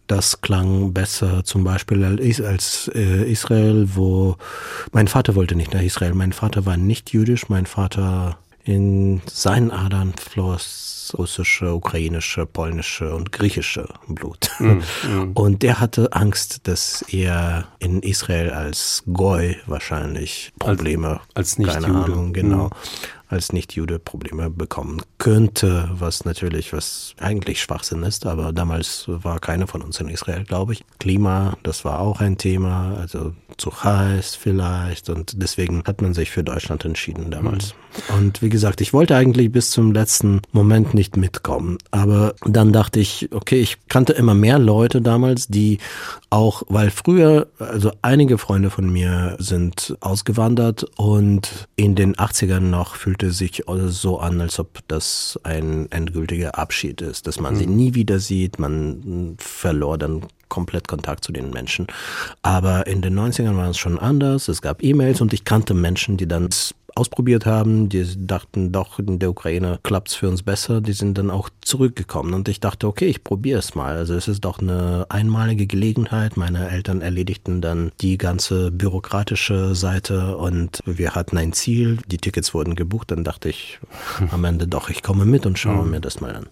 Das 0.08 0.42
klang 0.42 0.92
besser 0.92 1.42
zum 1.42 1.64
Beispiel 1.64 2.04
als 2.04 2.90
äh, 2.94 3.24
Israel, 3.30 3.88
wo 3.94 4.36
mein 4.92 5.08
Vater 5.08 5.34
wollte 5.34 5.56
nicht 5.56 5.72
nach 5.72 5.82
Israel. 5.82 6.12
Mein 6.12 6.34
Vater 6.34 6.66
war 6.66 6.76
nicht 6.76 7.14
jüdisch. 7.14 7.48
Mein 7.48 7.64
Vater 7.64 8.36
in 8.64 9.20
seinen 9.26 9.70
Adern 9.70 10.14
floss 10.14 11.14
russische, 11.18 11.74
ukrainische, 11.74 12.46
polnische 12.46 13.14
und 13.14 13.30
griechische 13.30 13.86
Blut. 14.08 14.50
Mm, 14.58 14.66
mm. 15.06 15.32
Und 15.34 15.62
der 15.62 15.78
hatte 15.78 16.12
Angst, 16.12 16.66
dass 16.66 17.02
er 17.08 17.68
in 17.78 18.02
Israel 18.02 18.50
als 18.50 19.02
Goy 19.12 19.56
wahrscheinlich 19.66 20.52
Probleme, 20.58 21.20
als, 21.34 21.52
als 21.52 21.58
nicht 21.58 21.72
keine 21.72 21.88
Jude. 21.88 22.04
Ahnung, 22.04 22.32
genau, 22.32 22.68
mm 22.68 22.70
als 23.28 23.52
Nicht-Jude 23.52 23.98
Probleme 23.98 24.50
bekommen 24.50 25.02
könnte, 25.18 25.90
was 25.92 26.24
natürlich, 26.24 26.72
was 26.72 27.14
eigentlich 27.18 27.60
Schwachsinn 27.60 28.02
ist, 28.02 28.26
aber 28.26 28.52
damals 28.52 29.04
war 29.06 29.38
keiner 29.38 29.66
von 29.66 29.82
uns 29.82 30.00
in 30.00 30.08
Israel, 30.08 30.44
glaube 30.44 30.74
ich. 30.74 30.84
Klima, 30.98 31.56
das 31.62 31.84
war 31.84 32.00
auch 32.00 32.20
ein 32.20 32.38
Thema, 32.38 32.96
also 32.98 33.32
zu 33.56 33.84
heiß 33.84 34.34
vielleicht 34.34 35.08
und 35.08 35.40
deswegen 35.40 35.84
hat 35.84 36.02
man 36.02 36.14
sich 36.14 36.30
für 36.30 36.42
Deutschland 36.42 36.84
entschieden 36.84 37.30
damals. 37.30 37.74
Mhm. 38.08 38.16
Und 38.16 38.42
wie 38.42 38.48
gesagt, 38.48 38.80
ich 38.80 38.92
wollte 38.92 39.14
eigentlich 39.16 39.52
bis 39.52 39.70
zum 39.70 39.92
letzten 39.92 40.42
Moment 40.52 40.94
nicht 40.94 41.16
mitkommen, 41.16 41.78
aber 41.90 42.34
dann 42.44 42.72
dachte 42.72 43.00
ich, 43.00 43.28
okay, 43.32 43.60
ich 43.60 43.86
kannte 43.88 44.12
immer 44.14 44.34
mehr 44.34 44.58
Leute 44.58 45.00
damals, 45.00 45.46
die 45.46 45.78
auch, 46.30 46.64
weil 46.68 46.90
früher, 46.90 47.46
also 47.58 47.92
einige 48.02 48.38
Freunde 48.38 48.70
von 48.70 48.92
mir 48.92 49.36
sind 49.38 49.96
ausgewandert 50.00 50.84
und 50.96 51.68
in 51.76 51.94
den 51.94 52.16
80ern 52.16 52.60
noch 52.60 52.96
fühlte 53.14 53.32
sich 53.32 53.62
so 53.66 54.18
an, 54.18 54.40
als 54.40 54.58
ob 54.58 54.80
das 54.88 55.38
ein 55.44 55.90
endgültiger 55.92 56.58
Abschied 56.58 57.00
ist, 57.00 57.26
dass 57.26 57.38
man 57.38 57.54
mhm. 57.54 57.58
sie 57.58 57.66
nie 57.66 57.94
wieder 57.94 58.18
sieht, 58.18 58.58
man 58.58 59.36
verlor 59.38 59.98
dann 59.98 60.22
komplett 60.48 60.88
Kontakt 60.88 61.24
zu 61.24 61.32
den 61.32 61.50
Menschen. 61.50 61.86
Aber 62.42 62.86
in 62.86 63.02
den 63.02 63.18
90ern 63.18 63.56
war 63.56 63.70
es 63.70 63.78
schon 63.78 63.98
anders. 63.98 64.48
Es 64.48 64.62
gab 64.62 64.82
E-Mails 64.82 65.20
und 65.20 65.32
ich 65.32 65.44
kannte 65.44 65.74
Menschen, 65.74 66.16
die 66.16 66.26
dann 66.26 66.48
ausprobiert 66.94 67.46
haben, 67.46 67.88
die 67.88 68.04
dachten, 68.26 68.72
doch, 68.72 68.98
in 68.98 69.18
der 69.18 69.30
Ukraine 69.30 69.78
klappt 69.82 70.08
es 70.08 70.14
für 70.14 70.28
uns 70.28 70.42
besser, 70.42 70.80
die 70.80 70.92
sind 70.92 71.18
dann 71.18 71.30
auch 71.30 71.50
zurückgekommen. 71.60 72.34
Und 72.34 72.48
ich 72.48 72.60
dachte, 72.60 72.86
okay, 72.86 73.06
ich 73.06 73.24
probiere 73.24 73.58
es 73.58 73.74
mal. 73.74 73.96
Also 73.96 74.14
es 74.14 74.28
ist 74.28 74.44
doch 74.44 74.60
eine 74.60 75.06
einmalige 75.08 75.66
Gelegenheit. 75.66 76.36
Meine 76.36 76.70
Eltern 76.70 77.00
erledigten 77.00 77.60
dann 77.60 77.92
die 78.00 78.18
ganze 78.18 78.70
bürokratische 78.70 79.74
Seite 79.74 80.36
und 80.36 80.80
wir 80.84 81.14
hatten 81.14 81.36
ein 81.38 81.52
Ziel, 81.52 81.98
die 82.06 82.18
Tickets 82.18 82.54
wurden 82.54 82.74
gebucht. 82.74 83.10
Dann 83.10 83.24
dachte 83.24 83.48
ich 83.48 83.80
am 84.30 84.44
Ende 84.44 84.66
doch, 84.66 84.88
ich 84.88 85.02
komme 85.02 85.24
mit 85.24 85.46
und 85.46 85.58
schaue 85.58 85.84
mhm. 85.84 85.90
mir 85.90 86.00
das 86.00 86.20
mal 86.20 86.34
an. 86.34 86.46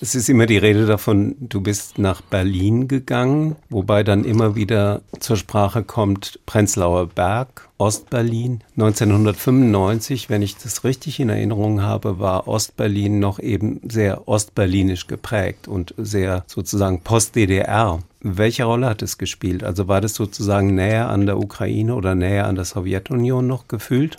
Es 0.00 0.14
ist 0.14 0.28
immer 0.28 0.46
die 0.46 0.58
Rede 0.58 0.86
davon, 0.86 1.34
du 1.40 1.60
bist 1.60 1.98
nach 1.98 2.20
Berlin 2.20 2.86
gegangen, 2.86 3.56
wobei 3.68 4.04
dann 4.04 4.24
immer 4.24 4.54
wieder 4.54 5.00
zur 5.18 5.36
Sprache 5.36 5.82
kommt 5.82 6.38
Prenzlauer 6.46 7.08
Berg, 7.08 7.68
Ostberlin. 7.78 8.62
1995, 8.76 10.30
wenn 10.30 10.42
ich 10.42 10.56
das 10.56 10.84
richtig 10.84 11.18
in 11.18 11.30
Erinnerung 11.30 11.82
habe, 11.82 12.20
war 12.20 12.46
Ostberlin 12.46 13.18
noch 13.18 13.40
eben 13.40 13.80
sehr 13.88 14.28
ostberlinisch 14.28 15.08
geprägt 15.08 15.66
und 15.66 15.94
sehr 15.98 16.44
sozusagen 16.46 17.00
Post-DDR. 17.00 17.98
Welche 18.20 18.64
Rolle 18.64 18.86
hat 18.86 19.02
es 19.02 19.18
gespielt? 19.18 19.64
Also 19.64 19.88
war 19.88 20.00
das 20.00 20.14
sozusagen 20.14 20.76
näher 20.76 21.08
an 21.08 21.26
der 21.26 21.38
Ukraine 21.38 21.96
oder 21.96 22.14
näher 22.14 22.46
an 22.46 22.54
der 22.54 22.64
Sowjetunion 22.64 23.48
noch 23.48 23.66
gefühlt? 23.66 24.18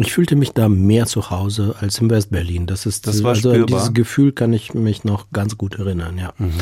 Ich 0.00 0.12
fühlte 0.12 0.36
mich 0.36 0.52
da 0.52 0.68
mehr 0.68 1.06
zu 1.06 1.30
Hause 1.30 1.74
als 1.80 1.98
in 1.98 2.08
Westberlin. 2.08 2.66
Das 2.66 2.86
ist 2.86 3.08
das 3.08 3.24
war 3.24 3.30
also 3.30 3.50
spürbar. 3.50 3.66
dieses 3.66 3.94
Gefühl 3.94 4.30
kann 4.30 4.52
ich 4.52 4.72
mich 4.72 5.02
noch 5.02 5.26
ganz 5.32 5.58
gut 5.58 5.74
erinnern, 5.74 6.16
ja. 6.18 6.32
Mhm. 6.38 6.52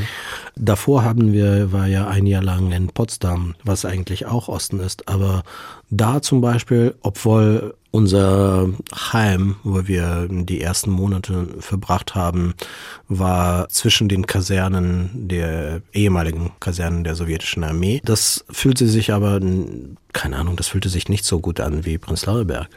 Davor 0.57 1.05
haben 1.05 1.35
wir 1.35 1.71
war 1.71 1.87
ja 1.87 2.09
ein 2.09 2.26
Jahr 2.26 2.43
lang 2.43 2.73
in 2.73 2.88
Potsdam, 2.88 3.55
was 3.62 3.85
eigentlich 3.85 4.25
auch 4.25 4.49
Osten 4.49 4.81
ist, 4.81 5.07
aber 5.07 5.43
da 5.90 6.23
zum 6.23 6.40
Beispiel, 6.40 6.95
obwohl 7.02 7.75
unser 7.90 8.69
Heim, 8.95 9.57
wo 9.64 9.87
wir 9.87 10.28
die 10.31 10.61
ersten 10.61 10.90
Monate 10.90 11.49
verbracht 11.61 12.14
haben, 12.14 12.55
war 13.09 13.69
zwischen 13.69 14.09
den 14.09 14.26
Kasernen 14.26 15.28
der 15.28 15.81
ehemaligen 15.93 16.52
Kasernen 16.61 17.05
der 17.05 17.14
sowjetischen 17.14 17.64
Armee. 17.64 18.02
Das 18.05 18.45
fühlte 18.50 18.87
sich 18.87 19.12
aber, 19.12 19.40
keine 20.16 20.38
Ahnung, 20.38 20.56
das 20.56 20.68
fühlte 20.68 20.88
sich 20.88 21.11
nicht 21.11 21.26
so 21.26 21.40
gut 21.40 21.61
an 21.61 21.85
wie 21.85 21.99
Prenzlauer 21.99 22.46
Berg. 22.46 22.68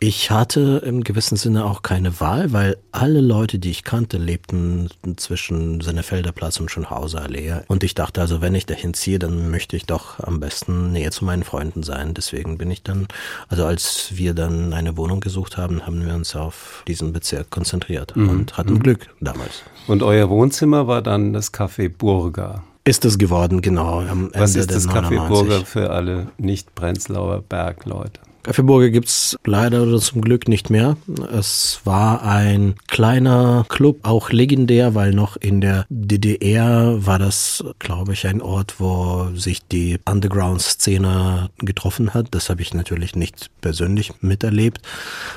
Ich 0.00 0.32
hatte 0.32 0.82
im 0.84 1.04
gewissen 1.04 1.36
Sinne 1.36 1.64
auch 1.64 1.82
keine 1.82 2.18
Wahl, 2.20 2.52
weil 2.52 2.76
alle 2.90 3.20
Leute, 3.20 3.60
die 3.60 3.70
ich 3.70 3.84
kannte, 3.84 4.18
lebten 4.18 4.88
zwischen 5.16 5.80
Sennefelder 5.80 6.32
Platz 6.32 6.58
und 6.58 6.72
Schönhauser 6.72 7.22
Allee. 7.22 7.54
Und 7.68 7.84
ich 7.84 7.94
dachte 7.94 8.20
also, 8.20 8.40
wenn 8.40 8.54
ich 8.56 8.66
dahin 8.66 8.94
ziehe, 8.94 9.20
dann 9.20 9.48
möchte 9.48 9.76
ich 9.76 9.86
doch 9.86 10.18
am 10.18 10.40
besten 10.40 10.92
näher 10.92 11.12
zu 11.12 11.24
meinen 11.24 11.44
Freunden 11.44 11.84
sein. 11.84 12.14
Deswegen 12.14 12.58
bin 12.58 12.68
ich 12.68 12.82
dann, 12.82 13.06
also 13.46 13.64
als 13.64 14.08
wir 14.16 14.34
dann 14.34 14.72
eine 14.72 14.96
Wohnung 14.96 15.20
gesucht 15.20 15.56
haben, 15.56 15.86
haben 15.86 16.04
wir 16.04 16.14
uns 16.14 16.34
auf 16.34 16.82
diesen 16.88 17.12
Bezirk 17.12 17.50
konzentriert 17.50 18.16
mhm. 18.16 18.28
und 18.28 18.58
hatten 18.58 18.74
mhm. 18.74 18.82
Glück 18.82 19.08
damals. 19.20 19.62
Und 19.86 20.02
euer 20.02 20.28
Wohnzimmer 20.30 20.88
war 20.88 21.00
dann 21.00 21.32
das 21.32 21.54
Café 21.54 21.88
Burger. 21.88 22.64
Ist 22.88 23.04
es 23.04 23.18
geworden, 23.18 23.60
genau. 23.60 24.02
Was 24.32 24.56
ist 24.56 24.70
das 24.70 24.88
Café 24.88 25.28
Burger 25.28 25.66
für 25.66 25.90
alle 25.90 26.28
Nicht-Prenzlauer 26.38 27.44
Bergleute? 27.46 28.18
Kaffeeburger 28.44 28.88
gibt's 28.88 29.36
leider 29.44 29.82
oder 29.82 29.98
zum 29.98 30.22
Glück 30.22 30.48
nicht 30.48 30.70
mehr. 30.70 30.96
Es 31.30 31.82
war 31.84 32.22
ein 32.22 32.76
kleiner 32.86 33.66
Club, 33.68 33.98
auch 34.04 34.30
legendär, 34.30 34.94
weil 34.94 35.12
noch 35.12 35.36
in 35.36 35.60
der 35.60 35.84
DDR 35.90 37.04
war 37.04 37.18
das, 37.18 37.62
glaube 37.78 38.14
ich, 38.14 38.26
ein 38.26 38.40
Ort, 38.40 38.76
wo 38.78 39.26
sich 39.34 39.66
die 39.66 39.98
Underground-Szene 40.08 41.50
getroffen 41.58 42.14
hat. 42.14 42.28
Das 42.30 42.48
habe 42.48 42.62
ich 42.62 42.72
natürlich 42.72 43.14
nicht 43.14 43.50
persönlich 43.60 44.14
miterlebt. 44.22 44.80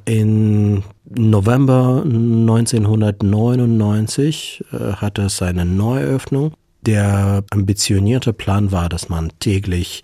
In 0.05 0.85
November 1.03 2.03
1999 2.05 4.63
äh, 4.71 4.93
hatte 4.93 5.23
es 5.23 5.41
eine 5.41 5.65
Neueröffnung 5.65 6.53
der 6.81 7.43
ambitionierte 7.51 8.33
Plan 8.33 8.71
war, 8.71 8.89
dass 8.89 9.09
man 9.09 9.31
täglich 9.39 10.01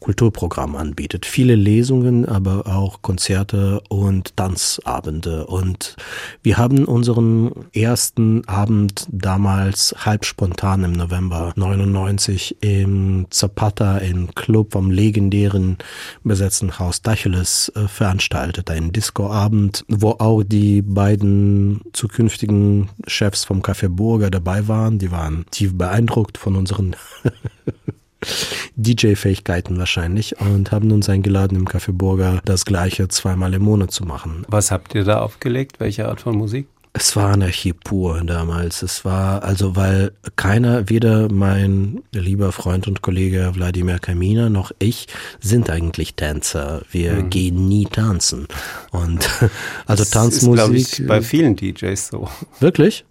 Kulturprogramm 0.00 0.76
anbietet. 0.76 1.26
Viele 1.26 1.54
Lesungen, 1.54 2.26
aber 2.26 2.66
auch 2.66 3.02
Konzerte 3.02 3.82
und 3.88 4.36
Tanzabende. 4.36 5.46
Und 5.46 5.96
wir 6.42 6.56
haben 6.56 6.84
unseren 6.86 7.52
ersten 7.72 8.46
Abend 8.48 9.06
damals 9.10 9.94
halb 9.98 10.24
spontan 10.24 10.84
im 10.84 10.92
November 10.92 11.52
99 11.56 12.56
im 12.62 13.26
Zapata 13.30 13.98
im 13.98 14.34
Club 14.34 14.72
vom 14.72 14.90
legendären 14.90 15.78
besetzten 16.22 16.78
Haus 16.78 17.02
Dacheles 17.02 17.70
äh, 17.74 17.86
veranstaltet. 17.86 18.70
Ein 18.70 18.92
Discoabend, 18.92 19.84
wo 19.88 20.10
auch 20.12 20.42
die 20.42 20.82
beiden 20.82 21.82
zukünftigen 21.92 22.88
Chefs 23.06 23.44
vom 23.44 23.60
Café 23.60 23.88
Burger 23.88 24.30
dabei 24.30 24.68
waren. 24.68 24.98
Die 24.98 25.10
waren 25.10 25.44
tief 25.50 25.76
beeindruckt 25.76 26.13
beeindruckt 26.14 26.38
von 26.38 26.56
unseren 26.56 26.96
DJ-Fähigkeiten 28.76 29.78
wahrscheinlich 29.78 30.40
und 30.40 30.72
haben 30.72 30.90
uns 30.92 31.08
eingeladen, 31.08 31.56
im 31.56 31.66
Café 31.66 31.92
Burger 31.92 32.40
das 32.44 32.64
gleiche 32.64 33.08
zweimal 33.08 33.52
im 33.54 33.62
Monat 33.62 33.90
zu 33.90 34.04
machen. 34.04 34.44
Was 34.48 34.70
habt 34.70 34.94
ihr 34.94 35.04
da 35.04 35.20
aufgelegt? 35.20 35.80
Welche 35.80 36.08
Art 36.08 36.20
von 36.20 36.36
Musik? 36.36 36.68
Es 36.96 37.16
war 37.16 37.32
Anarchie 37.32 37.72
pur 37.72 38.22
damals. 38.24 38.82
Es 38.82 39.04
war 39.04 39.42
also, 39.42 39.74
weil 39.74 40.12
keiner, 40.36 40.88
weder 40.88 41.28
mein 41.28 42.04
lieber 42.12 42.52
Freund 42.52 42.86
und 42.86 43.02
Kollege 43.02 43.50
Wladimir 43.54 43.98
Kamina 43.98 44.48
noch 44.48 44.70
ich 44.78 45.08
sind 45.40 45.70
eigentlich 45.70 46.14
Tänzer. 46.14 46.82
Wir 46.92 47.14
mhm. 47.14 47.30
gehen 47.30 47.66
nie 47.66 47.86
tanzen. 47.86 48.46
Und 48.92 49.28
also 49.86 50.02
das 50.04 50.10
Tanzmusik. 50.10 50.76
Ist, 50.76 51.00
ich, 51.00 51.06
bei 51.08 51.20
vielen 51.20 51.56
DJs 51.56 52.06
so. 52.06 52.28
Wirklich? 52.60 53.04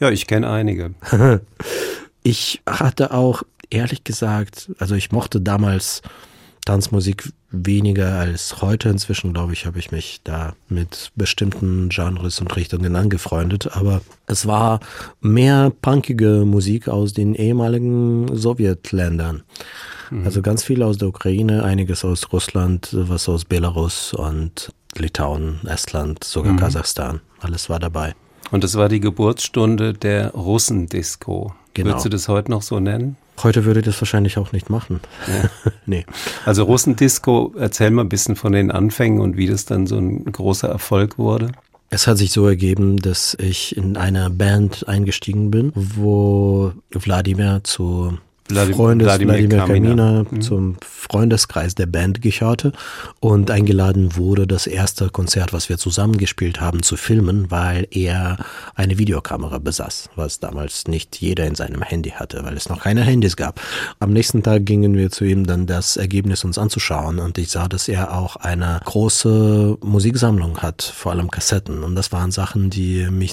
Ja, 0.00 0.10
ich 0.10 0.26
kenne 0.26 0.50
einige. 0.50 0.90
Ich 2.22 2.62
hatte 2.66 3.12
auch, 3.12 3.42
ehrlich 3.70 4.04
gesagt, 4.04 4.70
also 4.78 4.94
ich 4.94 5.12
mochte 5.12 5.40
damals 5.40 6.02
Tanzmusik 6.64 7.32
weniger 7.50 8.18
als 8.18 8.60
heute. 8.62 8.88
Inzwischen, 8.90 9.32
glaube 9.32 9.52
ich, 9.52 9.66
habe 9.66 9.78
ich 9.78 9.90
mich 9.90 10.20
da 10.24 10.54
mit 10.68 11.10
bestimmten 11.16 11.88
Genres 11.88 12.40
und 12.40 12.54
Richtungen 12.54 12.96
angefreundet. 12.96 13.74
Aber 13.76 14.02
es 14.26 14.46
war 14.46 14.80
mehr 15.20 15.72
punkige 15.82 16.44
Musik 16.44 16.88
aus 16.88 17.12
den 17.12 17.34
ehemaligen 17.34 18.36
Sowjetländern. 18.36 19.42
Mhm. 20.10 20.24
Also 20.24 20.42
ganz 20.42 20.62
viel 20.62 20.82
aus 20.82 20.98
der 20.98 21.08
Ukraine, 21.08 21.64
einiges 21.64 22.04
aus 22.04 22.32
Russland, 22.32 22.90
was 22.92 23.28
aus 23.28 23.44
Belarus 23.44 24.12
und 24.12 24.72
Litauen, 24.96 25.60
Estland, 25.66 26.24
sogar 26.24 26.52
mhm. 26.52 26.58
Kasachstan. 26.58 27.20
Alles 27.40 27.68
war 27.68 27.78
dabei. 27.78 28.14
Und 28.50 28.64
es 28.64 28.74
war 28.74 28.88
die 28.88 29.00
Geburtsstunde 29.00 29.94
der 29.94 30.32
Russendisco. 30.32 31.54
Genau. 31.74 31.90
Würdest 31.90 32.04
du 32.04 32.08
das 32.08 32.28
heute 32.28 32.50
noch 32.50 32.62
so 32.62 32.80
nennen? 32.80 33.16
Heute 33.42 33.64
würde 33.64 33.80
ich 33.80 33.86
das 33.86 34.00
wahrscheinlich 34.00 34.38
auch 34.38 34.52
nicht 34.52 34.70
machen. 34.70 35.00
Ja. 35.26 35.72
nee. 35.86 36.04
Also 36.44 36.64
Russendisco, 36.64 37.54
erzähl 37.58 37.90
mal 37.90 38.02
ein 38.02 38.08
bisschen 38.08 38.36
von 38.36 38.52
den 38.52 38.70
Anfängen 38.70 39.20
und 39.20 39.36
wie 39.36 39.46
das 39.46 39.64
dann 39.64 39.86
so 39.86 39.96
ein 39.96 40.24
großer 40.24 40.68
Erfolg 40.68 41.16
wurde. 41.16 41.52
Es 41.88 42.06
hat 42.06 42.18
sich 42.18 42.32
so 42.32 42.46
ergeben, 42.46 42.98
dass 42.98 43.36
ich 43.40 43.76
in 43.76 43.96
einer 43.96 44.30
Band 44.30 44.86
eingestiegen 44.88 45.50
bin, 45.50 45.72
wo 45.74 46.72
Wladimir 46.90 47.62
zu 47.64 48.18
Vladim- 48.50 48.74
Freundes 48.74 49.06
Wladimir 49.06 49.34
Wladimir, 49.34 49.58
Kaminer. 49.58 49.88
Kaminer 49.94 50.26
Mhm. 50.30 50.40
zum 50.42 50.76
Freundeskreis 50.80 51.74
der 51.74 51.86
Band 51.86 52.22
gehörte 52.22 52.72
und 53.20 53.50
eingeladen 53.50 54.16
wurde, 54.16 54.46
das 54.46 54.66
erste 54.66 55.08
Konzert, 55.10 55.52
was 55.52 55.68
wir 55.68 55.78
zusammengespielt 55.78 56.60
haben, 56.60 56.82
zu 56.82 56.96
filmen, 56.96 57.50
weil 57.50 57.86
er 57.90 58.38
eine 58.74 58.98
Videokamera 58.98 59.58
besaß, 59.58 60.10
was 60.16 60.38
damals 60.40 60.86
nicht 60.86 61.16
jeder 61.20 61.46
in 61.46 61.54
seinem 61.54 61.82
Handy 61.82 62.10
hatte, 62.10 62.44
weil 62.44 62.56
es 62.56 62.68
noch 62.68 62.80
keine 62.82 63.02
Handys 63.02 63.36
gab. 63.36 63.60
Am 63.98 64.12
nächsten 64.12 64.42
Tag 64.42 64.66
gingen 64.66 64.96
wir 64.96 65.10
zu 65.10 65.24
ihm 65.24 65.46
dann 65.46 65.66
das 65.66 65.96
Ergebnis 65.96 66.44
uns 66.44 66.58
anzuschauen 66.58 67.18
und 67.18 67.38
ich 67.38 67.50
sah, 67.50 67.68
dass 67.68 67.88
er 67.88 68.16
auch 68.16 68.36
eine 68.36 68.80
große 68.84 69.78
Musiksammlung 69.82 70.58
hat, 70.58 70.82
vor 70.82 71.12
allem 71.12 71.30
Kassetten 71.30 71.82
und 71.82 71.94
das 71.96 72.12
waren 72.12 72.30
Sachen, 72.30 72.70
die 72.70 73.08
mich 73.10 73.32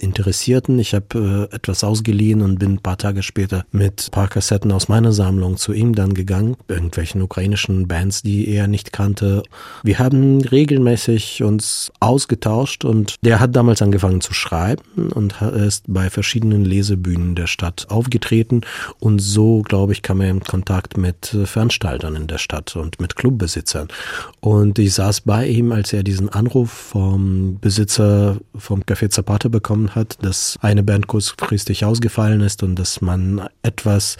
interessierten. 0.00 0.78
Ich 0.78 0.94
habe 0.94 1.48
äh, 1.50 1.54
etwas 1.54 1.84
ausgeliehen 1.84 2.42
und 2.42 2.58
bin 2.58 2.74
ein 2.74 2.78
paar 2.78 2.98
Tage 2.98 3.22
später 3.22 3.64
mit 3.70 4.08
ein 4.08 4.10
paar 4.10 4.28
Kassetten 4.28 4.72
aus 4.72 4.88
meiner 4.88 5.12
Sammlung 5.12 5.56
zu 5.56 5.72
ihm 5.72 5.94
dann 5.94 6.14
gegangen, 6.14 6.56
irgendwelchen 6.68 7.22
ukrainischen 7.22 7.86
Bands, 7.86 8.22
die 8.22 8.48
er 8.48 8.66
nicht 8.66 8.92
kannte. 8.92 9.42
Wir 9.82 9.98
haben 9.98 10.40
regelmäßig 10.40 11.42
uns 11.42 11.92
ausgetauscht 12.00 12.84
und 12.84 13.16
der 13.22 13.40
hat 13.40 13.54
damals 13.54 13.82
angefangen 13.82 14.20
zu 14.20 14.34
schreiben 14.34 15.10
und 15.12 15.40
ist 15.42 15.84
bei 15.86 16.10
verschiedenen 16.10 16.64
Lesebühnen 16.64 17.34
der 17.34 17.46
Stadt 17.46 17.86
aufgetreten 17.90 18.62
und 18.98 19.20
so, 19.20 19.62
glaube 19.62 19.92
ich, 19.92 20.02
kam 20.02 20.20
er 20.20 20.30
in 20.30 20.40
Kontakt 20.40 20.96
mit 20.96 21.34
äh, 21.34 21.46
Veranstaltern 21.46 22.16
in 22.16 22.26
der 22.26 22.38
Stadt 22.38 22.74
und 22.76 23.00
mit 23.00 23.16
Clubbesitzern. 23.16 23.88
Und 24.40 24.78
ich 24.78 24.94
saß 24.94 25.22
bei 25.22 25.46
ihm, 25.46 25.72
als 25.72 25.92
er 25.92 26.02
diesen 26.02 26.28
Anruf 26.28 26.70
vom 26.70 27.58
Besitzer 27.60 28.38
vom 28.56 28.82
Café 28.82 29.10
Zapata 29.10 29.48
bekommen 29.48 29.89
hat, 29.94 30.18
dass 30.22 30.58
eine 30.60 30.82
Band 30.82 31.06
kurzfristig 31.06 31.84
ausgefallen 31.84 32.40
ist 32.40 32.62
und 32.62 32.76
dass 32.76 33.00
man 33.00 33.48
etwas 33.62 34.16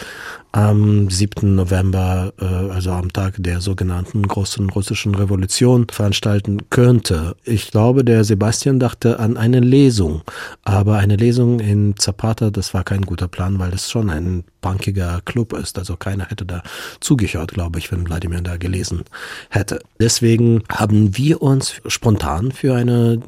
am 0.52 1.08
7. 1.10 1.54
November, 1.54 2.32
äh, 2.40 2.44
also 2.44 2.90
am 2.90 3.12
Tag 3.12 3.34
der 3.38 3.60
sogenannten 3.60 4.26
großen 4.26 4.68
russischen 4.70 5.14
Revolution, 5.14 5.86
veranstalten 5.90 6.68
könnte. 6.70 7.36
Ich 7.44 7.70
glaube, 7.70 8.04
der 8.04 8.24
Sebastian 8.24 8.80
dachte 8.80 9.18
an 9.18 9.36
eine 9.36 9.60
Lesung, 9.60 10.22
aber 10.62 10.98
eine 10.98 11.16
Lesung 11.16 11.60
in 11.60 11.96
Zapata, 11.96 12.50
das 12.50 12.74
war 12.74 12.84
kein 12.84 13.02
guter 13.02 13.28
Plan, 13.28 13.58
weil 13.58 13.72
es 13.72 13.90
schon 13.90 14.10
ein 14.10 14.44
punkiger 14.60 15.20
Club 15.24 15.52
ist. 15.52 15.78
Also 15.78 15.96
keiner 15.96 16.26
hätte 16.26 16.44
da 16.44 16.62
zugehört, 17.00 17.54
glaube 17.54 17.78
ich, 17.78 17.90
wenn 17.92 18.06
Wladimir 18.06 18.40
da 18.40 18.56
gelesen 18.56 19.04
hätte. 19.48 19.80
Deswegen 19.98 20.62
haben 20.70 21.16
wir 21.16 21.42
uns 21.42 21.80
spontan 21.86 22.52
für 22.52 22.74
eine 22.74 23.20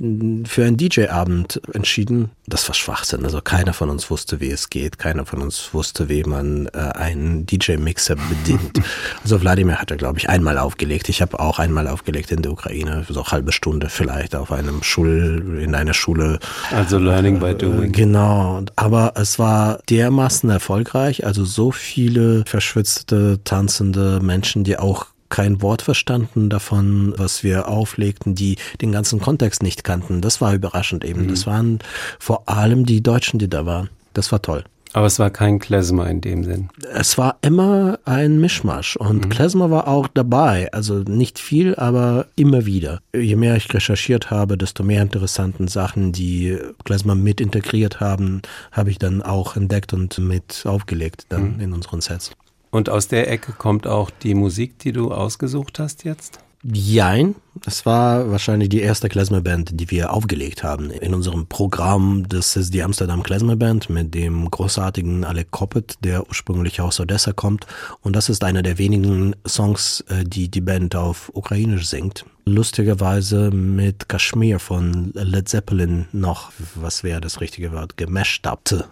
für 0.47 0.65
einen 0.65 0.77
DJ-Abend 0.77 1.61
entschieden. 1.73 2.31
Das 2.47 2.69
war 2.69 2.75
Schwachsinn. 2.75 3.25
Also 3.25 3.41
keiner 3.41 3.73
von 3.73 3.91
uns 3.91 4.11
wusste, 4.11 4.41
wie 4.41 4.51
es 4.51 4.71
geht. 4.71 4.99
Keiner 4.99 5.27
von 5.27 5.43
uns 5.43 5.73
wusste, 5.73 6.09
wie 6.09 6.25
man 6.25 6.67
äh, 6.67 6.79
einen 7.13 7.47
DJ-Mixer 7.47 8.17
bedient. 8.17 8.81
also 9.23 9.41
Wladimir 9.41 9.77
hatte, 9.77 9.97
glaube 9.97 10.19
ich, 10.19 10.29
einmal 10.29 10.59
aufgelegt. 10.59 11.09
Ich 11.09 11.23
habe 11.23 11.39
auch 11.41 11.59
einmal 11.59 11.89
aufgelegt 11.89 12.31
in 12.33 12.43
der 12.43 12.53
Ukraine, 12.53 13.05
so 13.09 13.27
halbe 13.27 13.53
Stunde 13.53 13.89
vielleicht 13.89 14.35
auf 14.35 14.53
einem 14.53 14.83
Schul 14.83 15.61
in 15.63 15.75
einer 15.75 15.95
Schule 15.95 16.39
Also 16.71 16.99
Learning 16.99 17.39
by 17.39 17.55
Doing. 17.55 17.93
Genau, 17.93 18.63
aber 18.77 19.13
es 19.17 19.39
war 19.39 19.79
dermaßen 19.89 20.51
erfolgreich, 20.51 21.25
also 21.27 21.45
so 21.45 21.71
viele 21.71 22.45
verschwitzte, 22.47 23.41
tanzende 23.45 24.21
Menschen, 24.21 24.65
die 24.65 24.79
auch 24.79 25.07
kein 25.33 25.63
Wort 25.63 25.81
verstanden 25.81 26.51
davon, 26.51 27.15
was 27.17 27.43
wir 27.43 27.67
auflegten, 27.67 28.35
die 28.35 28.57
den 28.83 28.93
ganzen 28.93 29.19
Kontext 29.19 29.63
nicht 29.63 29.83
kannten. 29.83 30.21
Das 30.21 30.43
war 30.43 30.53
überraschend 30.53 31.07
eben. 31.07 31.27
Das 31.27 31.47
waren 31.47 31.79
vor 32.19 32.51
allem 32.51 32.85
die 32.85 33.03
Deutschen, 33.03 33.39
die 33.39 33.49
da 33.49 33.65
waren. 33.65 33.89
Das 34.13 34.31
war 34.31 34.43
toll. 34.43 34.65
Aber 34.95 35.07
es 35.07 35.19
war 35.19 35.31
kein 35.31 35.59
Klezmer 35.59 36.09
in 36.09 36.21
dem 36.21 36.45
Sinn. 36.45 36.69
Es 36.93 37.17
war 37.17 37.37
immer 37.41 37.99
ein 38.05 38.39
Mischmasch 38.41 38.97
und 38.97 39.31
Klezmer 39.31 39.71
war 39.71 39.89
auch 39.89 40.07
dabei, 40.07 40.71
also 40.73 40.99
nicht 40.99 41.39
viel, 41.39 41.75
aber 41.77 42.27
immer 42.37 42.67
wieder. 42.67 43.01
Je 43.15 43.37
mehr 43.37 43.57
ich 43.57 43.73
recherchiert 43.73 44.31
habe, 44.31 44.59
desto 44.59 44.83
mehr 44.85 45.03
interessanten 45.03 45.69
Sachen, 45.69 46.13
die 46.13 46.59
Klezmer 46.85 47.15
mit 47.15 47.41
integriert 47.41 48.01
haben, 48.01 48.43
habe 48.71 48.91
ich 48.91 48.99
dann 48.99 49.23
auch 49.23 49.57
entdeckt 49.57 49.93
und 49.95 50.19
mit 50.19 50.65
aufgelegt 50.67 51.27
dann 51.31 51.59
in 51.61 51.73
unseren 51.73 52.01
Sets. 52.01 52.33
Und 52.71 52.89
aus 52.89 53.09
der 53.09 53.31
Ecke 53.31 53.53
kommt 53.53 53.87
auch 53.87 54.11
die 54.11 54.35
Musik, 54.35 54.79
die 54.79 54.93
du 54.93 55.13
ausgesucht 55.13 55.79
hast 55.79 56.05
jetzt? 56.05 56.39
Jein, 56.65 57.35
es 57.67 57.85
war 57.87 58.31
wahrscheinlich 58.31 58.69
die 58.69 58.81
erste 58.81 59.09
Klezmer-Band, 59.09 59.81
die 59.81 59.91
wir 59.91 60.13
aufgelegt 60.13 60.63
haben. 60.63 60.91
In 60.91 61.13
unserem 61.13 61.49
Programm, 61.49 62.29
das 62.29 62.55
ist 62.55 62.73
die 62.73 62.85
Amsterdam 62.85 63.25
Klezmer 63.25 63.57
Band 63.57 63.91
mit 63.91 64.15
dem 64.15 64.49
großartigen 64.49 65.25
Alec 65.25 65.51
Koppet, 65.51 65.97
der 66.05 66.29
ursprünglich 66.29 66.81
aus 66.81 67.01
Odessa 67.01 67.33
kommt. 67.33 67.67
Und 68.01 68.15
das 68.15 68.29
ist 68.29 68.45
einer 68.45 68.63
der 68.63 68.79
wenigen 68.79 69.35
Songs, 69.45 70.05
äh, 70.09 70.23
die 70.23 70.49
die 70.49 70.61
Band 70.61 70.95
auf 70.95 71.33
Ukrainisch 71.35 71.89
singt. 71.89 72.25
Lustigerweise 72.45 73.51
mit 73.51 74.09
Kashmir 74.09 74.61
von 74.61 75.11
Led 75.15 75.49
Zeppelin 75.49 76.07
noch, 76.13 76.53
was 76.77 77.03
wäre 77.03 77.21
das 77.21 77.41
richtige 77.41 77.73
Wort, 77.73 77.97
gemasht 77.97 78.47
up. 78.47 78.63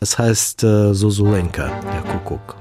Es 0.00 0.16
heißt 0.16 0.62
äh, 0.62 0.94
Sosulenka, 0.94 1.80
der 1.80 2.02
Kuckuck. 2.02 2.54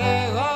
Oh. 0.00 0.47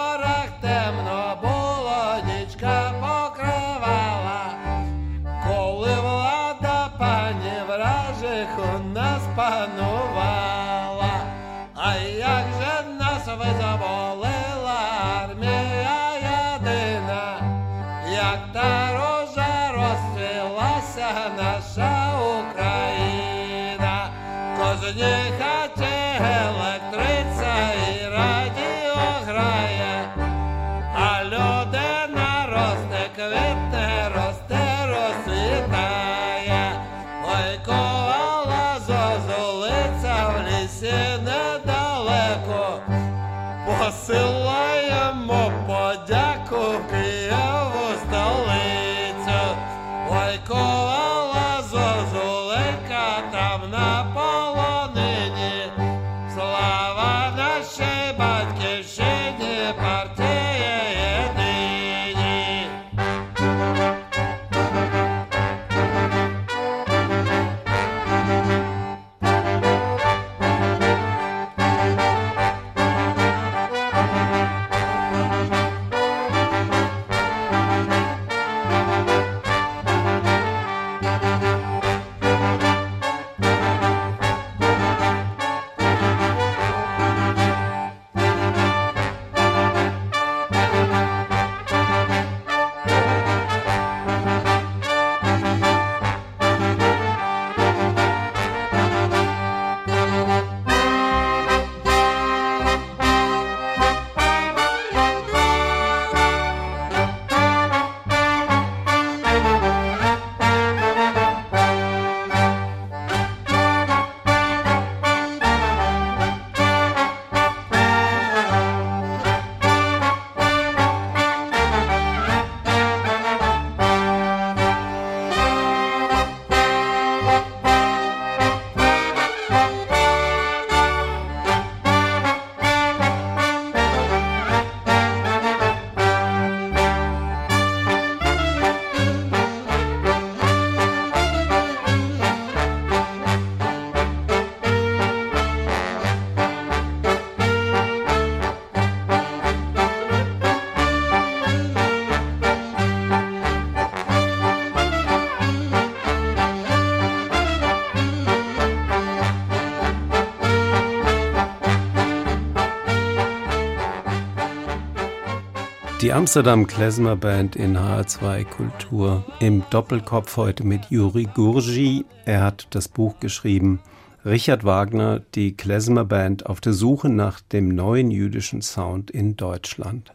Die 166.03 166.12
Amsterdam 166.12 166.67
Klezmer 166.67 167.15
Band 167.15 167.55
in 167.55 167.79
HR2 167.79 168.45
Kultur 168.45 169.25
im 169.38 169.62
Doppelkopf 169.71 170.37
heute 170.37 170.65
mit 170.65 170.87
Juri 170.91 171.29
Gurgi. 171.33 172.05
Er 172.25 172.43
hat 172.43 172.67
das 172.71 172.88
Buch 172.88 173.21
geschrieben 173.21 173.79
Richard 174.25 174.65
Wagner, 174.65 175.21
die 175.37 175.57
Klezmer 175.57 176.05
Band 176.05 176.47
auf 176.47 176.61
der 176.61 176.73
Suche 176.73 177.09
nach 177.09 177.41
dem 177.41 177.69
neuen 177.69 178.11
jüdischen 178.11 178.62
Sound 178.62 179.12
in 179.12 179.37
Deutschland. 179.37 180.12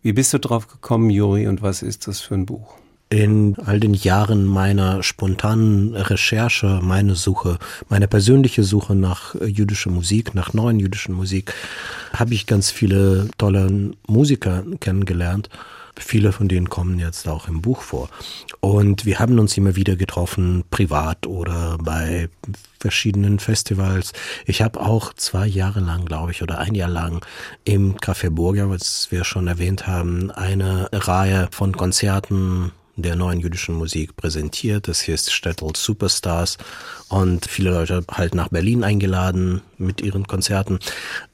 Wie 0.00 0.12
bist 0.12 0.32
du 0.32 0.38
drauf 0.38 0.68
gekommen, 0.68 1.10
Juri, 1.10 1.48
und 1.48 1.60
was 1.60 1.82
ist 1.82 2.06
das 2.06 2.20
für 2.20 2.34
ein 2.34 2.46
Buch? 2.46 2.76
in 3.12 3.56
all 3.66 3.80
den 3.80 3.94
Jahren 3.94 4.44
meiner 4.44 5.02
spontanen 5.02 5.96
Recherche, 5.96 6.78
meine 6.80 7.16
Suche, 7.16 7.58
meine 7.88 8.06
persönliche 8.06 8.62
Suche 8.62 8.94
nach 8.94 9.34
jüdischer 9.34 9.90
Musik, 9.90 10.36
nach 10.36 10.52
neuen 10.52 10.78
jüdischen 10.78 11.14
Musik, 11.14 11.52
habe 12.12 12.34
ich 12.34 12.46
ganz 12.46 12.70
viele 12.70 13.28
tolle 13.38 13.92
Musiker 14.06 14.64
kennengelernt. 14.80 15.48
Viele 15.96 16.32
von 16.32 16.48
denen 16.48 16.70
kommen 16.70 16.98
jetzt 16.98 17.28
auch 17.28 17.46
im 17.48 17.60
Buch 17.60 17.82
vor. 17.82 18.08
Und 18.60 19.04
wir 19.04 19.18
haben 19.18 19.38
uns 19.38 19.56
immer 19.56 19.76
wieder 19.76 19.96
getroffen, 19.96 20.64
privat 20.70 21.26
oder 21.26 21.76
bei 21.78 22.28
verschiedenen 22.78 23.38
Festivals. 23.38 24.12
Ich 24.46 24.62
habe 24.62 24.80
auch 24.80 25.12
zwei 25.14 25.46
Jahre 25.46 25.80
lang, 25.80 26.06
glaube 26.06 26.32
ich, 26.32 26.42
oder 26.42 26.58
ein 26.58 26.74
Jahr 26.74 26.88
lang 26.88 27.24
im 27.64 27.96
Café 27.96 28.30
Burger, 28.30 28.70
was 28.70 29.08
wir 29.10 29.24
schon 29.24 29.46
erwähnt 29.46 29.86
haben, 29.86 30.30
eine 30.30 30.88
Reihe 30.92 31.48
von 31.50 31.76
Konzerten 31.76 32.72
der 32.96 33.16
neuen 33.16 33.40
jüdischen 33.40 33.74
Musik 33.74 34.16
präsentiert. 34.16 34.88
Das 34.88 35.00
hier 35.00 35.14
ist 35.14 35.32
Stettel 35.32 35.70
Superstars 35.76 36.58
und 37.08 37.46
viele 37.46 37.70
Leute 37.70 38.04
halt 38.10 38.34
nach 38.34 38.48
Berlin 38.48 38.84
eingeladen 38.84 39.62
mit 39.78 40.00
ihren 40.00 40.26
Konzerten. 40.26 40.78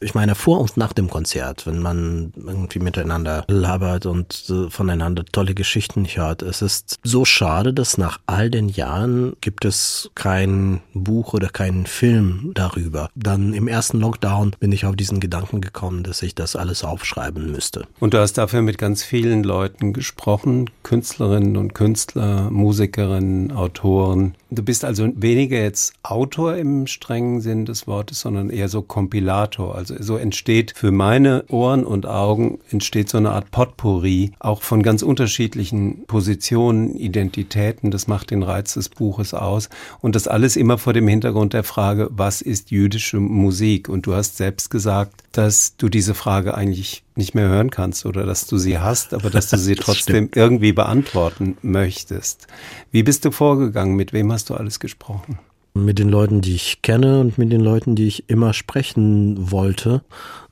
Ich 0.00 0.14
meine, 0.14 0.34
vor 0.34 0.60
und 0.60 0.76
nach 0.76 0.92
dem 0.92 1.10
Konzert, 1.10 1.66
wenn 1.66 1.80
man 1.80 2.32
irgendwie 2.36 2.78
miteinander 2.78 3.44
labert 3.48 4.06
und 4.06 4.52
voneinander 4.70 5.24
tolle 5.24 5.54
Geschichten 5.54 6.06
hört. 6.06 6.42
Es 6.42 6.62
ist 6.62 6.98
so 7.02 7.24
schade, 7.24 7.74
dass 7.74 7.98
nach 7.98 8.18
all 8.26 8.50
den 8.50 8.68
Jahren 8.68 9.34
gibt 9.40 9.64
es 9.64 10.10
kein 10.14 10.80
Buch 10.94 11.34
oder 11.34 11.48
keinen 11.48 11.86
Film 11.86 12.52
darüber. 12.54 13.10
Dann 13.14 13.52
im 13.52 13.68
ersten 13.68 14.00
Lockdown 14.00 14.56
bin 14.58 14.72
ich 14.72 14.86
auf 14.86 14.96
diesen 14.96 15.20
Gedanken 15.20 15.60
gekommen, 15.60 16.04
dass 16.04 16.22
ich 16.22 16.34
das 16.34 16.56
alles 16.56 16.84
aufschreiben 16.84 17.50
müsste. 17.50 17.86
Und 18.00 18.14
du 18.14 18.18
hast 18.18 18.34
dafür 18.34 18.62
mit 18.62 18.78
ganz 18.78 19.02
vielen 19.02 19.42
Leuten 19.42 19.92
gesprochen, 19.92 20.70
Künstlerinnen 20.82 21.55
und 21.56 21.74
Künstler, 21.74 22.50
Musikerinnen, 22.50 23.52
Autoren. 23.52 24.34
Du 24.48 24.62
bist 24.62 24.84
also 24.84 25.08
weniger 25.16 25.58
jetzt 25.58 25.94
Autor 26.04 26.54
im 26.56 26.86
strengen 26.86 27.40
Sinn 27.40 27.64
des 27.64 27.88
Wortes, 27.88 28.20
sondern 28.20 28.48
eher 28.48 28.68
so 28.68 28.80
Kompilator. 28.80 29.74
Also 29.74 29.96
so 29.98 30.16
entsteht 30.16 30.72
für 30.76 30.92
meine 30.92 31.44
Ohren 31.48 31.84
und 31.84 32.06
Augen 32.06 32.60
entsteht 32.70 33.08
so 33.08 33.18
eine 33.18 33.32
Art 33.32 33.50
Potpourri, 33.50 34.30
auch 34.38 34.62
von 34.62 34.84
ganz 34.84 35.02
unterschiedlichen 35.02 36.04
Positionen, 36.06 36.94
Identitäten. 36.94 37.90
Das 37.90 38.06
macht 38.06 38.30
den 38.30 38.44
Reiz 38.44 38.74
des 38.74 38.88
Buches 38.88 39.34
aus. 39.34 39.68
Und 40.00 40.14
das 40.14 40.28
alles 40.28 40.54
immer 40.54 40.78
vor 40.78 40.92
dem 40.92 41.08
Hintergrund 41.08 41.52
der 41.52 41.64
Frage, 41.64 42.08
was 42.12 42.40
ist 42.40 42.70
jüdische 42.70 43.18
Musik? 43.18 43.88
Und 43.88 44.06
du 44.06 44.14
hast 44.14 44.36
selbst 44.36 44.70
gesagt, 44.70 45.24
dass 45.32 45.76
du 45.76 45.88
diese 45.88 46.14
Frage 46.14 46.54
eigentlich 46.54 47.02
nicht 47.16 47.34
mehr 47.34 47.48
hören 47.48 47.70
kannst 47.70 48.06
oder 48.06 48.24
dass 48.24 48.46
du 48.46 48.58
sie 48.58 48.78
hast, 48.78 49.14
aber 49.14 49.30
dass 49.30 49.50
du 49.50 49.56
sie 49.56 49.74
trotzdem 49.76 50.30
irgendwie 50.34 50.72
beantworten 50.72 51.56
möchtest. 51.62 52.46
Wie 52.90 53.02
bist 53.02 53.24
du 53.24 53.30
vorgegangen? 53.30 53.96
Mit 53.96 54.12
wem 54.12 54.30
hast 54.36 54.50
du 54.50 54.54
alles 54.54 54.80
gesprochen? 54.80 55.38
Mit 55.72 55.98
den 55.98 56.10
Leuten, 56.10 56.42
die 56.42 56.54
ich 56.54 56.82
kenne 56.82 57.20
und 57.20 57.38
mit 57.38 57.50
den 57.50 57.62
Leuten, 57.62 57.94
die 57.94 58.06
ich 58.06 58.28
immer 58.28 58.52
sprechen 58.52 59.50
wollte. 59.50 60.02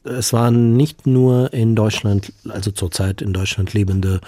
Es 0.04 0.32
waren 0.32 0.74
nicht 0.74 1.06
nur 1.06 1.52
in 1.52 1.74
Deutschland, 1.74 2.32
also 2.48 2.70
zurzeit 2.70 3.20
in 3.20 3.34
Deutschland 3.34 3.74
lebende 3.74 4.22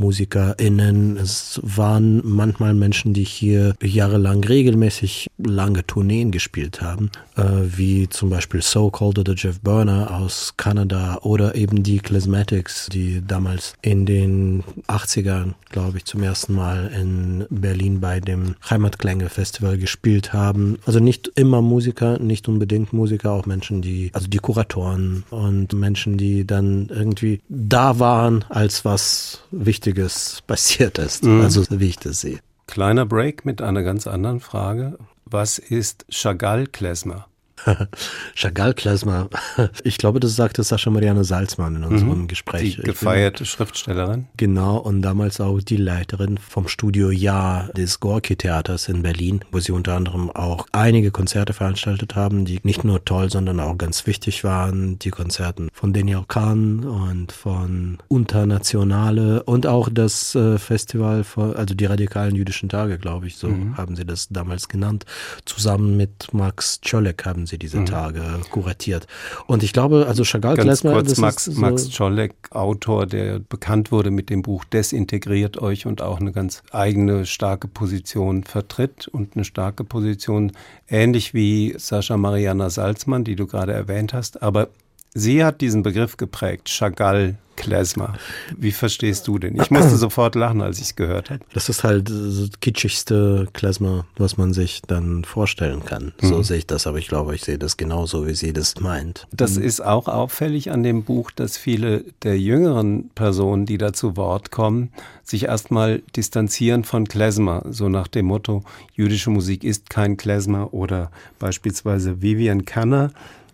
MusikerInnen. 0.00 1.16
Es 1.16 1.60
waren 1.62 2.22
manchmal 2.24 2.74
Menschen, 2.74 3.14
die 3.14 3.24
hier 3.24 3.74
jahrelang 3.82 4.42
regelmäßig 4.42 5.28
lange 5.38 5.86
Tourneen 5.86 6.30
gespielt 6.30 6.80
haben, 6.82 7.10
äh, 7.36 7.42
wie 7.64 8.08
zum 8.08 8.30
Beispiel 8.30 8.62
So 8.62 8.90
Cold 8.90 9.18
oder 9.18 9.34
Jeff 9.34 9.60
Burner 9.60 10.10
aus 10.10 10.54
Kanada 10.56 11.18
oder 11.22 11.54
eben 11.54 11.82
die 11.82 11.98
Klezmatics, 11.98 12.88
die 12.92 13.22
damals 13.26 13.74
in 13.82 14.06
den 14.06 14.64
80ern, 14.88 15.54
glaube 15.70 15.98
ich, 15.98 16.04
zum 16.04 16.22
ersten 16.22 16.54
Mal 16.54 16.90
in 16.98 17.46
Berlin 17.50 18.00
bei 18.00 18.20
dem 18.20 18.56
Heimatklänge 18.68 19.28
Festival 19.28 19.78
gespielt 19.78 20.32
haben. 20.32 20.78
Also 20.86 20.98
nicht 20.98 21.30
immer 21.34 21.62
Musiker, 21.62 22.18
nicht 22.18 22.48
unbedingt 22.48 22.92
Musiker, 22.92 23.32
auch 23.32 23.46
Menschen, 23.46 23.82
die, 23.82 24.10
also 24.12 24.26
die 24.28 24.38
Kuratoren 24.38 25.24
und 25.30 25.72
Menschen, 25.72 26.16
die 26.16 26.46
dann 26.46 26.88
irgendwie 26.88 27.40
da 27.48 27.98
waren, 27.98 28.44
als 28.48 28.84
was 28.84 29.42
Wichtiges 29.90 30.42
passiert 30.46 30.98
ist. 30.98 31.24
Mhm. 31.24 31.40
Also 31.42 31.64
wie 31.68 31.88
ich 31.88 31.98
das 31.98 32.20
sehe. 32.20 32.40
Kleiner 32.66 33.06
Break 33.06 33.44
mit 33.44 33.62
einer 33.62 33.82
ganz 33.82 34.06
anderen 34.06 34.40
Frage. 34.40 34.98
Was 35.24 35.58
ist 35.58 36.06
Chagall-Klezmer? 36.10 37.26
Chagall-Klezmer. 38.34 39.28
Ich 39.84 39.98
glaube, 39.98 40.20
das 40.20 40.36
sagte 40.36 40.62
Sascha 40.62 40.90
Marianne 40.90 41.24
Salzmann 41.24 41.76
in 41.76 41.84
unserem 41.84 42.22
mhm. 42.22 42.28
Gespräch. 42.28 42.76
Die 42.76 42.82
gefeierte 42.82 43.44
Schriftstellerin. 43.44 44.26
Genau, 44.36 44.78
und 44.78 45.02
damals 45.02 45.40
auch 45.40 45.60
die 45.60 45.76
Leiterin 45.76 46.38
vom 46.38 46.68
Studio 46.68 47.10
Ja 47.10 47.68
des 47.76 48.00
Gorki-Theaters 48.00 48.88
in 48.88 49.02
Berlin, 49.02 49.40
wo 49.52 49.60
sie 49.60 49.72
unter 49.72 49.94
anderem 49.94 50.30
auch 50.30 50.66
einige 50.72 51.10
Konzerte 51.10 51.52
veranstaltet 51.52 52.14
haben, 52.14 52.44
die 52.44 52.60
nicht 52.62 52.84
nur 52.84 53.04
toll, 53.04 53.30
sondern 53.30 53.60
auch 53.60 53.76
ganz 53.78 54.06
wichtig 54.06 54.44
waren. 54.44 54.98
Die 54.98 55.10
Konzerten 55.10 55.68
von 55.72 55.92
Daniel 55.92 56.24
Kahn 56.26 56.84
und 56.84 57.32
von 57.32 57.98
Unternationale 58.08 59.42
und 59.44 59.66
auch 59.66 59.88
das 59.90 60.34
äh, 60.34 60.58
Festival, 60.58 61.24
von, 61.24 61.54
also 61.56 61.74
die 61.74 61.86
radikalen 61.86 62.34
jüdischen 62.34 62.68
Tage, 62.68 62.98
glaube 62.98 63.26
ich, 63.26 63.36
so 63.36 63.48
mhm. 63.48 63.76
haben 63.76 63.96
sie 63.96 64.04
das 64.04 64.28
damals 64.28 64.68
genannt. 64.68 65.04
Zusammen 65.44 65.96
mit 65.96 66.32
Max 66.32 66.80
Czolek 66.80 67.24
haben 67.26 67.46
sie 67.46 67.49
diese 67.58 67.80
mhm. 67.80 67.86
Tage 67.86 68.22
kuratiert. 68.50 69.06
Und 69.46 69.62
ich 69.62 69.72
glaube, 69.72 70.06
also 70.06 70.24
Chagall 70.24 70.56
Ganz 70.56 70.66
Klesmer, 70.66 70.92
kurz, 70.92 71.16
Max, 71.18 71.44
so 71.44 71.60
Max 71.60 71.90
Czolek, 71.90 72.34
Autor, 72.50 73.06
der 73.06 73.38
bekannt 73.38 73.92
wurde 73.92 74.10
mit 74.10 74.30
dem 74.30 74.42
Buch 74.42 74.64
Desintegriert 74.64 75.60
euch 75.60 75.86
und 75.86 76.02
auch 76.02 76.20
eine 76.20 76.32
ganz 76.32 76.62
eigene 76.70 77.26
starke 77.26 77.68
Position 77.68 78.44
vertritt 78.44 79.08
und 79.08 79.36
eine 79.36 79.44
starke 79.44 79.84
Position, 79.84 80.52
ähnlich 80.88 81.34
wie 81.34 81.74
Sascha 81.78 82.16
Mariana 82.16 82.70
Salzmann, 82.70 83.24
die 83.24 83.36
du 83.36 83.46
gerade 83.46 83.72
erwähnt 83.72 84.12
hast, 84.12 84.42
aber 84.42 84.68
Sie 85.14 85.44
hat 85.44 85.60
diesen 85.60 85.82
Begriff 85.82 86.16
geprägt, 86.16 86.68
Chagall 86.68 87.36
Klezmer. 87.60 88.14
Wie 88.56 88.72
verstehst 88.72 89.28
du 89.28 89.38
den? 89.38 89.60
Ich 89.60 89.70
musste 89.70 89.96
sofort 89.96 90.34
lachen, 90.34 90.62
als 90.62 90.78
ich 90.78 90.84
es 90.84 90.96
gehört 90.96 91.28
habe. 91.28 91.40
Das 91.52 91.68
ist 91.68 91.84
halt 91.84 92.08
das 92.08 92.48
kitschigste 92.60 93.48
Klezmer, 93.52 94.06
was 94.16 94.38
man 94.38 94.54
sich 94.54 94.80
dann 94.86 95.24
vorstellen 95.24 95.84
kann. 95.84 96.12
So 96.22 96.38
mhm. 96.38 96.42
sehe 96.42 96.58
ich 96.58 96.66
das, 96.66 96.86
aber 96.86 96.96
ich 96.98 97.08
glaube, 97.08 97.34
ich 97.34 97.42
sehe 97.42 97.58
das 97.58 97.76
genauso, 97.76 98.26
wie 98.26 98.34
sie 98.34 98.54
das 98.54 98.80
meint. 98.80 99.26
Das 99.30 99.56
mhm. 99.56 99.64
ist 99.64 99.84
auch 99.84 100.08
auffällig 100.08 100.70
an 100.70 100.82
dem 100.82 101.02
Buch, 101.04 101.30
dass 101.30 101.58
viele 101.58 102.04
der 102.22 102.38
jüngeren 102.38 103.10
Personen, 103.10 103.66
die 103.66 103.76
da 103.76 103.92
zu 103.92 104.16
Wort 104.16 104.50
kommen, 104.50 104.90
sich 105.22 105.44
erstmal 105.44 106.02
distanzieren 106.16 106.84
von 106.84 107.06
Klezmer, 107.06 107.62
so 107.68 107.90
nach 107.90 108.08
dem 108.08 108.26
Motto, 108.26 108.64
jüdische 108.94 109.30
Musik 109.30 109.64
ist 109.64 109.90
kein 109.90 110.16
Klezmer 110.16 110.72
oder 110.72 111.10
beispielsweise 111.38 112.22
Vivian 112.22 112.64
Kanner, 112.64 113.12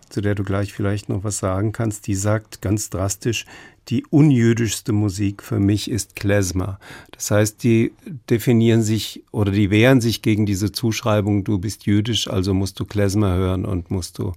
zu 0.08 0.20
der 0.20 0.34
du 0.34 0.44
gleich 0.44 0.72
vielleicht 0.72 1.08
noch 1.08 1.24
was 1.24 1.38
sagen 1.38 1.72
kannst, 1.72 2.06
die 2.06 2.14
sagt 2.14 2.62
ganz 2.62 2.90
drastisch, 2.90 3.46
die 3.88 4.04
unjüdischste 4.04 4.92
Musik 4.92 5.42
für 5.42 5.60
mich 5.60 5.88
ist 5.90 6.16
Klezmer. 6.16 6.80
Das 7.12 7.30
heißt, 7.30 7.62
die 7.62 7.92
definieren 8.28 8.82
sich 8.82 9.22
oder 9.30 9.52
die 9.52 9.70
wehren 9.70 10.00
sich 10.00 10.22
gegen 10.22 10.44
diese 10.44 10.72
Zuschreibung, 10.72 11.44
du 11.44 11.58
bist 11.58 11.86
jüdisch, 11.86 12.28
also 12.28 12.52
musst 12.52 12.80
du 12.80 12.84
Klezmer 12.84 13.34
hören 13.34 13.64
und 13.64 13.90
musst 13.92 14.18
du 14.18 14.32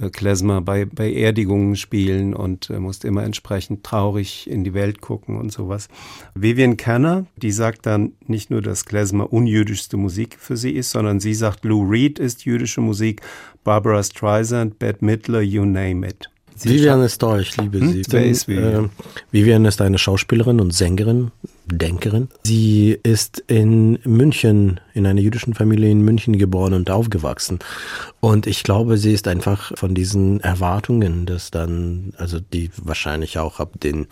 äh, 0.00 0.08
Klezmer 0.08 0.62
bei, 0.62 0.86
bei 0.86 1.12
Erdigungen 1.12 1.76
spielen 1.76 2.34
und 2.34 2.70
äh, 2.70 2.78
musst 2.78 3.04
immer 3.04 3.24
entsprechend 3.24 3.84
traurig 3.84 4.48
in 4.48 4.64
die 4.64 4.72
Welt 4.72 5.02
gucken 5.02 5.36
und 5.36 5.52
sowas. 5.52 5.88
Vivian 6.34 6.78
Kerner, 6.78 7.26
die 7.36 7.52
sagt 7.52 7.84
dann 7.84 8.12
nicht 8.26 8.50
nur, 8.50 8.62
dass 8.62 8.86
Klezmer 8.86 9.32
unjüdischste 9.32 9.98
Musik 9.98 10.36
für 10.40 10.56
sie 10.56 10.72
ist, 10.72 10.90
sondern 10.90 11.20
sie 11.20 11.34
sagt, 11.34 11.64
Lou 11.64 11.86
Reed 11.86 12.18
ist 12.18 12.46
jüdische 12.46 12.80
Musik, 12.80 13.20
Barbara 13.64 14.02
Streisand, 14.02 14.78
Bette 14.78 15.04
Midler, 15.04 15.42
you 15.42 15.64
name 15.66 16.06
it. 16.06 16.30
Vivian 16.62 17.02
ist 17.02 17.22
da, 17.22 17.38
ich 17.38 17.56
liebe 17.56 17.80
hm? 17.80 17.92
sie. 17.92 18.02
Wer 18.08 18.26
ist 18.26 18.48
Vivian? 18.48 18.86
Äh, 18.86 18.88
Vivian 19.30 19.64
ist 19.64 19.80
eine 19.80 19.98
Schauspielerin 19.98 20.60
und 20.60 20.72
Sängerin, 20.72 21.30
Denkerin. 21.66 22.28
Sie 22.44 22.98
ist 23.02 23.42
in 23.46 23.98
München, 24.04 24.80
in 24.92 25.06
einer 25.06 25.20
jüdischen 25.20 25.54
Familie 25.54 25.90
in 25.90 26.02
München 26.02 26.38
geboren 26.38 26.74
und 26.74 26.90
aufgewachsen. 26.90 27.58
Und 28.20 28.46
ich 28.46 28.62
glaube, 28.62 28.98
sie 28.98 29.12
ist 29.12 29.28
einfach 29.28 29.72
von 29.76 29.94
diesen 29.94 30.40
Erwartungen, 30.40 31.24
dass 31.26 31.50
dann, 31.50 32.12
also 32.18 32.38
die 32.40 32.70
wahrscheinlich 32.76 33.38
auch 33.38 33.60
ab 33.60 33.80
den 33.82 34.06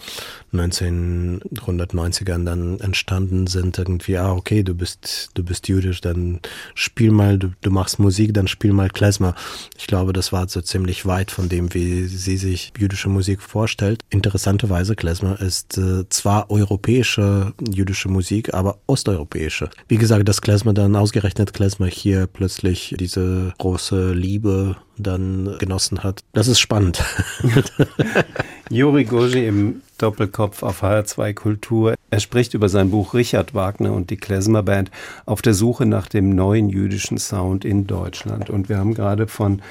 1990ern 0.55 2.45
dann 2.45 2.81
entstanden 2.81 3.47
sind, 3.47 3.79
irgendwie, 3.79 4.17
ah, 4.19 4.33
okay, 4.33 4.63
du 4.63 4.75
bist, 4.75 5.31
du 5.35 5.45
bist 5.45 5.69
jüdisch, 5.69 6.01
dann 6.01 6.41
spiel 6.75 7.11
mal, 7.11 7.39
du, 7.39 7.53
du 7.61 7.71
machst 7.71 7.99
Musik, 7.99 8.33
dann 8.35 8.49
spiel 8.49 8.73
mal 8.73 8.89
Klezmer. 8.89 9.35
Ich 9.77 9.87
glaube, 9.87 10.13
das 10.13 10.33
war 10.33 10.49
so 10.49 10.61
ziemlich 10.61 11.07
weit 11.07 11.31
von 11.31 11.49
dem, 11.49 11.75
wie 11.75 12.05
sie 12.05 12.37
sich 12.37 12.73
jüdische 12.79 13.09
Musik 13.09 13.43
vorstellt. 13.43 14.03
Interessanterweise, 14.11 14.97
Klezmer 14.97 15.41
ist 15.41 15.79
äh, 15.79 16.09
zwar 16.09 16.51
europäische 16.51 17.42
jüdische 17.69 18.09
Musik, 18.09 18.55
aber 18.55 18.79
osteuropäische. 18.87 19.71
Wie 19.89 19.97
gesagt, 19.97 20.29
dass 20.29 20.41
Klezmer 20.41 20.73
dann 20.73 20.97
ausgerechnet 20.97 21.53
Klezmer 21.53 21.87
hier 21.87 22.27
plötzlich 22.27 22.95
diese 22.99 23.55
große 23.59 24.13
Liebe 24.13 24.77
dann 24.99 25.57
genossen 25.59 26.03
hat. 26.03 26.21
Das 26.33 26.49
ist 26.49 26.61
spannend. 26.61 27.03
Juri 28.71 29.05
Goji 29.05 29.47
im 29.47 29.83
Doppelkopf 29.99 30.63
auf 30.63 30.83
HR2 30.83 31.35
Kultur. 31.35 31.95
Er 32.11 32.21
spricht 32.21 32.55
über 32.55 32.69
sein 32.69 32.91
Buch 32.91 33.15
Richard 33.15 33.55
Wagner 33.55 33.93
und 33.93 34.11
die 34.11 34.17
Klezmer 34.17 34.63
Band 34.63 34.91
auf 35.27 35.43
der 35.43 35.55
Suche 35.55 35.87
nach 35.87 36.09
dem 36.09 36.35
neuen 36.35 36.69
jüdischen 36.69 37.19
Sound 37.19 37.65
in 37.65 37.87
Deutschland. 37.87 38.51
Und 38.51 38.69
wir 38.69 38.79
haben 38.79 38.95
gerade 38.95 39.27
von 39.29 39.63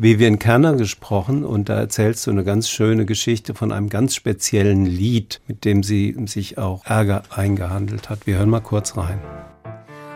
Vivian 0.00 0.38
Kerner 0.38 0.74
gesprochen 0.76 1.44
und 1.44 1.68
da 1.68 1.74
erzählst 1.74 2.24
du 2.24 2.30
eine 2.30 2.44
ganz 2.44 2.70
schöne 2.70 3.04
Geschichte 3.04 3.52
von 3.52 3.72
einem 3.72 3.88
ganz 3.88 4.14
speziellen 4.14 4.86
Lied, 4.86 5.40
mit 5.48 5.64
dem 5.64 5.82
sie 5.82 6.14
sich 6.26 6.56
auch 6.56 6.86
Ärger 6.86 7.24
eingehandelt 7.34 8.08
hat. 8.08 8.24
Wir 8.24 8.38
hören 8.38 8.48
mal 8.48 8.60
kurz 8.60 8.96
rein. 8.96 9.20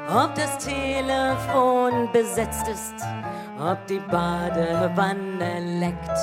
Ob 0.08 0.36
das 0.36 0.58
Telefon 0.58 2.08
besetzt 2.12 2.68
ist, 2.68 2.94
ob 3.58 3.84
die 3.88 3.98
Badewanne 4.08 5.80
leckt, 5.80 6.16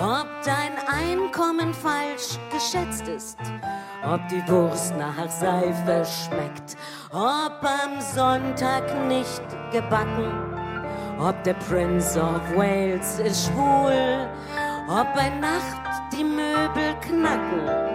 ob 0.00 0.26
dein 0.42 0.72
Einkommen 0.88 1.74
falsch 1.74 2.38
geschätzt 2.50 3.08
ist, 3.08 3.36
ob 4.10 4.26
die 4.28 4.42
Wurst 4.50 4.94
nach 4.96 5.28
Seife 5.28 6.06
schmeckt, 6.06 6.78
ob 7.10 7.60
am 7.62 8.00
Sonntag 8.14 9.06
nicht 9.06 9.42
gebacken, 9.70 10.61
ob 11.18 11.42
der 11.44 11.54
Prince 11.54 12.20
of 12.20 12.40
Wales 12.56 13.18
ist 13.18 13.46
schwul, 13.46 14.28
ob 14.88 15.14
bei 15.14 15.28
Nacht 15.40 15.82
die 16.12 16.24
Möbel 16.24 16.94
knacken 17.00 17.91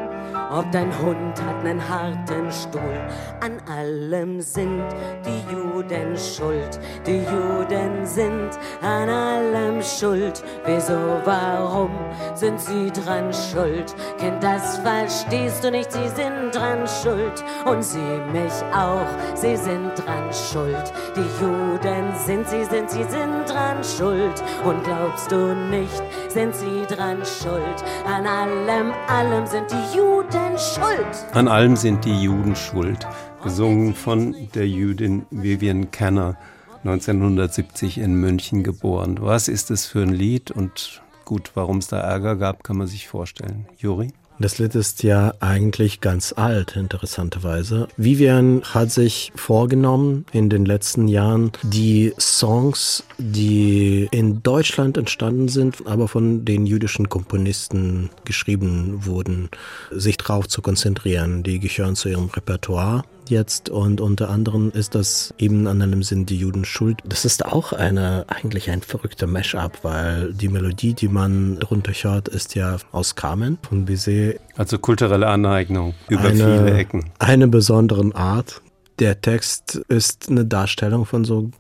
ob 0.52 0.72
dein 0.72 0.92
Hund 1.00 1.42
hat 1.46 1.64
nen 1.64 1.82
harten 1.88 2.52
Stuhl. 2.52 3.02
An 3.42 3.60
allem 3.70 4.42
sind 4.42 4.84
die 5.26 5.54
Juden 5.54 6.18
schuld, 6.18 6.80
die 7.06 7.20
Juden 7.20 8.06
sind 8.06 8.52
an 8.82 9.10
allem 9.10 9.82
schuld. 9.82 10.44
Wieso, 10.66 10.98
warum 11.26 11.92
sind 12.34 12.60
sie 12.60 12.92
dran 12.92 13.32
schuld? 13.34 13.96
Kind, 14.20 14.42
das 14.42 14.78
verstehst 14.80 15.64
du 15.64 15.72
nicht, 15.72 15.92
sie 15.92 16.08
sind 16.10 16.54
dran 16.54 16.88
schuld. 17.02 17.44
Und 17.66 17.84
sie 17.84 18.22
mich 18.32 18.54
auch, 18.74 19.08
sie 19.36 19.56
sind 19.56 19.92
dran 19.96 20.32
schuld. 20.32 20.94
Die 21.16 21.44
Juden 21.44 22.14
sind, 22.26 22.48
sie 22.48 22.64
sind, 22.66 22.90
sie 22.90 23.04
sind 23.04 23.46
dran 23.48 23.84
schuld. 23.84 24.44
Und 24.64 24.84
glaubst 24.84 25.32
du 25.32 25.56
nicht, 25.70 26.04
sind 26.30 26.56
sie 26.56 26.86
dran 26.88 27.24
schuld? 27.26 27.84
An 28.06 28.26
allem, 28.26 28.94
allem 29.08 29.46
sind 29.46 29.70
die 29.72 29.98
Juden 29.98 30.37
Juden 30.38 30.60
schuld. 30.60 31.26
An 31.34 31.48
allem 31.48 31.76
sind 31.76 32.06
die 32.06 32.22
Juden 32.22 32.56
schuld. 32.56 33.08
Gesungen 33.44 33.96
von 33.96 34.36
der 34.54 34.68
Jüdin 34.68 35.26
Vivian 35.32 35.92
Kenner, 35.92 36.38
1970 36.84 37.98
in 37.98 38.16
München 38.16 38.64
geboren. 38.64 39.18
Was 39.22 39.48
ist 39.48 39.72
es 39.72 39.86
für 39.86 40.02
ein 40.02 40.14
Lied 40.14 40.52
und 40.52 41.02
gut, 41.26 41.52
warum 41.56 41.78
es 41.78 41.88
da 41.88 42.00
Ärger 42.00 42.36
gab, 42.36 42.64
kann 42.64 42.78
man 42.78 42.88
sich 42.88 43.08
vorstellen. 43.08 43.66
Juri? 43.78 44.14
Das 44.40 44.60
Lied 44.60 44.76
ist 44.76 45.02
ja 45.02 45.34
eigentlich 45.40 46.00
ganz 46.00 46.32
alt, 46.38 46.76
interessanterweise. 46.76 47.88
Vivian 47.98 48.62
hat 48.64 48.92
sich 48.92 49.32
vorgenommen, 49.36 50.28
in 50.32 50.50
den 50.50 50.64
letzten 50.64 51.08
Jahren 51.08 51.52
die 51.64 52.14
Songs, 52.20 53.04
die 53.18 54.08
in 54.12 54.44
Deutschland 54.44 54.98
entstanden 54.98 55.48
sind, 55.48 55.86
aber 55.86 56.08
von 56.08 56.46
den 56.46 56.66
jüdischen 56.66 57.10
Komponisten 57.10 58.10
geschrieben 58.26 59.06
wurden, 59.06 59.50
sich 59.92 60.18
darauf 60.18 60.48
zu 60.48 60.62
konzentrieren. 60.62 61.44
Die 61.44 61.60
gehören 61.60 61.96
zu 61.96 62.10
ihrem 62.10 62.26
Repertoire 62.26 63.04
jetzt 63.30 63.70
und 63.70 64.02
unter 64.02 64.30
anderem 64.30 64.72
ist 64.74 64.96
das 64.96 65.34
eben 65.38 65.68
an 65.68 65.82
einem 65.82 66.04
Sinn 66.04 66.26
die 66.26 66.38
Juden 66.38 66.66
schuld. 66.66 67.00
Das 67.06 67.26
ist 67.26 67.46
auch 67.46 67.74
eine, 67.74 68.26
eigentlich 68.28 68.70
ein 68.70 68.82
verrückter 68.82 69.28
Mashup, 69.28 69.80
weil 69.84 70.34
die 70.34 70.48
Melodie, 70.48 70.94
die 70.94 71.08
man 71.08 71.60
drunter 71.60 71.92
hört, 71.92 72.28
ist 72.28 72.56
ja 72.56 72.78
aus 72.92 73.16
Carmen 73.16 73.58
von 73.68 73.86
Bizet. 73.86 74.40
Also 74.56 74.80
kulturelle 74.80 75.28
Aneignung 75.28 75.94
über 76.10 76.30
eine, 76.30 76.38
viele 76.38 76.78
Ecken. 76.78 77.06
Eine 77.20 77.48
besondere 77.48 77.98
Art 78.16 78.62
der 79.00 79.22
Text 79.22 79.76
ist 79.88 80.30
eine 80.30 80.46
Darstellung 80.46 81.06
von 81.06 81.24
so 81.24 81.52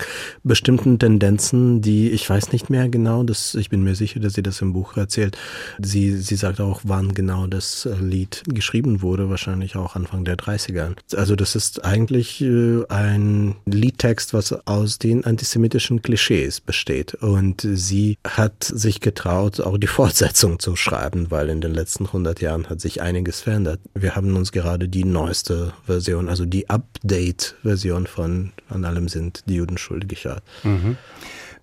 bestimmten 0.43 0.97
Tendenzen, 0.97 1.81
die 1.81 2.09
ich 2.09 2.27
weiß 2.29 2.51
nicht 2.51 2.69
mehr 2.69 2.89
genau, 2.89 3.23
das, 3.23 3.53
ich 3.55 3.69
bin 3.69 3.83
mir 3.83 3.95
sicher, 3.95 4.19
dass 4.19 4.33
sie 4.33 4.43
das 4.43 4.61
im 4.61 4.73
Buch 4.73 4.97
erzählt. 4.97 5.37
Sie, 5.79 6.17
sie 6.17 6.35
sagt 6.35 6.59
auch, 6.59 6.81
wann 6.83 7.13
genau 7.13 7.47
das 7.47 7.87
Lied 7.99 8.43
geschrieben 8.47 9.01
wurde, 9.01 9.29
wahrscheinlich 9.29 9.75
auch 9.75 9.95
Anfang 9.95 10.25
der 10.25 10.37
30er. 10.37 10.95
Also 11.15 11.35
das 11.35 11.55
ist 11.55 11.85
eigentlich 11.85 12.41
äh, 12.41 12.83
ein 12.89 13.55
Liedtext, 13.65 14.33
was 14.33 14.53
aus 14.67 14.97
den 14.97 15.23
antisemitischen 15.25 16.01
Klischees 16.01 16.59
besteht. 16.59 17.13
Und 17.15 17.61
sie 17.61 18.17
hat 18.25 18.63
sich 18.63 18.99
getraut, 18.99 19.59
auch 19.59 19.77
die 19.77 19.87
Fortsetzung 19.97 20.59
zu 20.59 20.75
schreiben, 20.75 21.29
weil 21.29 21.49
in 21.49 21.61
den 21.61 21.73
letzten 21.73 22.07
100 22.07 22.41
Jahren 22.41 22.69
hat 22.69 22.81
sich 22.81 23.01
einiges 23.01 23.41
verändert. 23.41 23.79
Wir 23.93 24.15
haben 24.15 24.35
uns 24.35 24.51
gerade 24.51 24.87
die 24.87 25.03
neueste 25.03 25.73
Version, 25.85 26.29
also 26.29 26.45
die 26.45 26.69
Update 26.69 27.26
Update-Version 27.31 28.07
von 28.07 28.51
An 28.69 28.85
allem 28.85 29.07
sind 29.07 29.43
die 29.47 29.55
Juden 29.55 29.77
schuld 29.77 30.07
geschaut. 30.09 30.41
Mhm. 30.63 30.97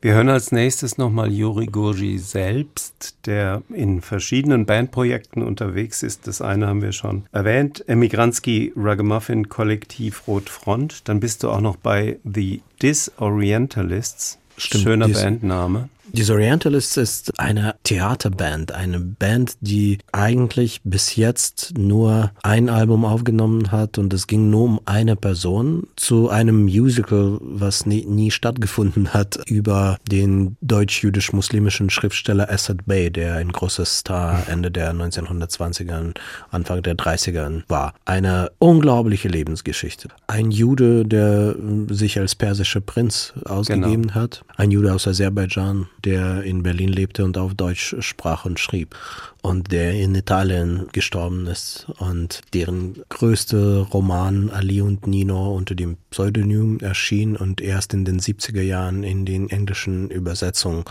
Wir 0.00 0.12
hören 0.14 0.28
als 0.28 0.52
nächstes 0.52 0.98
nochmal 0.98 1.32
Juri 1.32 1.64
Gurji 1.66 2.18
selbst, 2.18 3.16
der 3.24 3.62
in 3.70 4.02
verschiedenen 4.02 4.66
Bandprojekten 4.66 5.42
unterwegs 5.42 6.02
ist. 6.02 6.26
Das 6.26 6.42
eine 6.42 6.66
haben 6.66 6.82
wir 6.82 6.92
schon 6.92 7.24
erwähnt, 7.32 7.82
Emigranski 7.88 8.72
Ragamuffin 8.76 9.48
Kollektiv 9.48 10.28
Rotfront. 10.28 11.08
Dann 11.08 11.20
bist 11.20 11.42
du 11.42 11.48
auch 11.50 11.62
noch 11.62 11.76
bei 11.76 12.18
The 12.24 12.60
Disorientalists. 12.82 14.38
Stimmt, 14.58 14.84
Schöner 14.84 15.06
dies- 15.06 15.22
Bandname. 15.22 15.88
Disorientalists 16.14 16.96
ist 16.96 17.40
eine 17.40 17.74
Theaterband, 17.82 18.70
eine 18.70 19.00
Band, 19.00 19.54
die 19.60 19.98
eigentlich 20.12 20.80
bis 20.84 21.16
jetzt 21.16 21.76
nur 21.76 22.30
ein 22.44 22.68
Album 22.68 23.04
aufgenommen 23.04 23.72
hat 23.72 23.98
und 23.98 24.14
es 24.14 24.28
ging 24.28 24.48
nur 24.48 24.62
um 24.62 24.80
eine 24.84 25.16
Person 25.16 25.88
zu 25.96 26.28
einem 26.28 26.62
Musical, 26.62 27.38
was 27.40 27.84
nie, 27.84 28.06
nie 28.06 28.30
stattgefunden 28.30 29.12
hat, 29.12 29.40
über 29.48 29.98
den 30.08 30.56
deutsch-jüdisch-muslimischen 30.60 31.90
Schriftsteller 31.90 32.48
Asad 32.48 32.86
Bey, 32.86 33.10
der 33.10 33.34
ein 33.34 33.50
großer 33.50 33.84
Star 33.84 34.44
Ende 34.48 34.70
der 34.70 34.94
1920er, 34.94 36.14
Anfang 36.52 36.82
der 36.84 36.94
30er 36.94 37.64
war. 37.66 37.92
Eine 38.04 38.52
unglaubliche 38.60 39.26
Lebensgeschichte. 39.26 40.10
Ein 40.28 40.52
Jude, 40.52 41.04
der 41.04 41.56
sich 41.88 42.20
als 42.20 42.36
persischer 42.36 42.80
Prinz 42.80 43.34
ausgegeben 43.44 44.14
hat. 44.14 44.44
Ein 44.56 44.70
Jude 44.70 44.94
aus 44.94 45.08
Aserbaidschan, 45.08 45.88
der 46.04 46.42
in 46.42 46.62
Berlin 46.62 46.88
lebte 46.88 47.24
und 47.24 47.38
auf 47.38 47.54
Deutsch 47.54 47.94
sprach 48.00 48.44
und 48.44 48.60
schrieb 48.60 48.96
und 49.44 49.72
der 49.72 49.92
in 49.92 50.14
Italien 50.14 50.86
gestorben 50.92 51.46
ist 51.46 51.86
und 51.98 52.40
deren 52.54 53.02
größte 53.10 53.80
Roman 53.92 54.48
Ali 54.48 54.80
und 54.80 55.06
Nino 55.06 55.54
unter 55.54 55.74
dem 55.74 55.98
Pseudonym 56.08 56.78
erschien 56.80 57.36
und 57.36 57.60
erst 57.60 57.92
in 57.92 58.06
den 58.06 58.20
70er 58.20 58.62
Jahren 58.62 59.04
in 59.04 59.26
den 59.26 59.50
englischen 59.50 60.08
Übersetzungen 60.08 60.84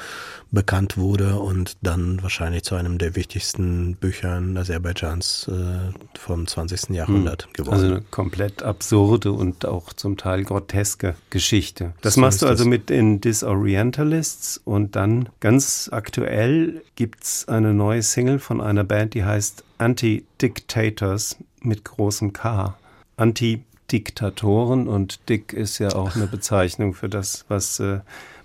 bekannt 0.52 0.98
wurde 1.00 1.40
und 1.40 1.78
dann 1.82 2.22
wahrscheinlich 2.22 2.62
zu 2.62 2.76
einem 2.76 3.00
der 3.00 3.16
wichtigsten 3.16 3.96
Büchern 3.96 4.56
Aserbaidschans 4.56 5.50
äh, 5.50 6.20
vom 6.20 6.46
20. 6.46 6.92
Jahrhundert 6.92 7.52
geworden. 7.56 7.74
Also 7.74 7.88
eine 7.88 8.02
komplett 8.12 8.62
absurde 8.62 9.32
und 9.32 9.66
auch 9.66 9.94
zum 9.94 10.16
Teil 10.16 10.44
groteske 10.44 11.16
Geschichte. 11.32 11.94
Das 12.02 12.14
So 12.14 12.22
machst 12.22 12.44
du 12.44 12.46
also 12.46 12.66
das. 12.66 12.70
mit 12.70 12.90
den 12.90 13.20
Disorientalists 13.20 14.62
und 14.64 14.96
dann 14.96 15.30
ganz 15.40 15.90
aktuell 15.92 16.84
gibt's 16.96 17.48
eine 17.48 17.74
neue 17.74 18.04
Single 18.04 18.38
von 18.44 18.62
einer 18.62 18.84
Band, 18.84 19.14
die 19.14 19.24
heißt 19.24 19.64
Anti-Dictators 19.78 21.38
mit 21.62 21.84
großem 21.84 22.34
K. 22.34 22.78
Anti-Diktatoren 23.18 24.88
und 24.88 25.30
Dick 25.30 25.54
ist 25.54 25.80
ja 25.80 25.96
auch 25.96 26.16
eine 26.16 26.28
Bezeichnung 26.28 26.94
für 26.94 27.10
das, 27.10 27.46
was 27.48 27.80
äh, 27.80 28.00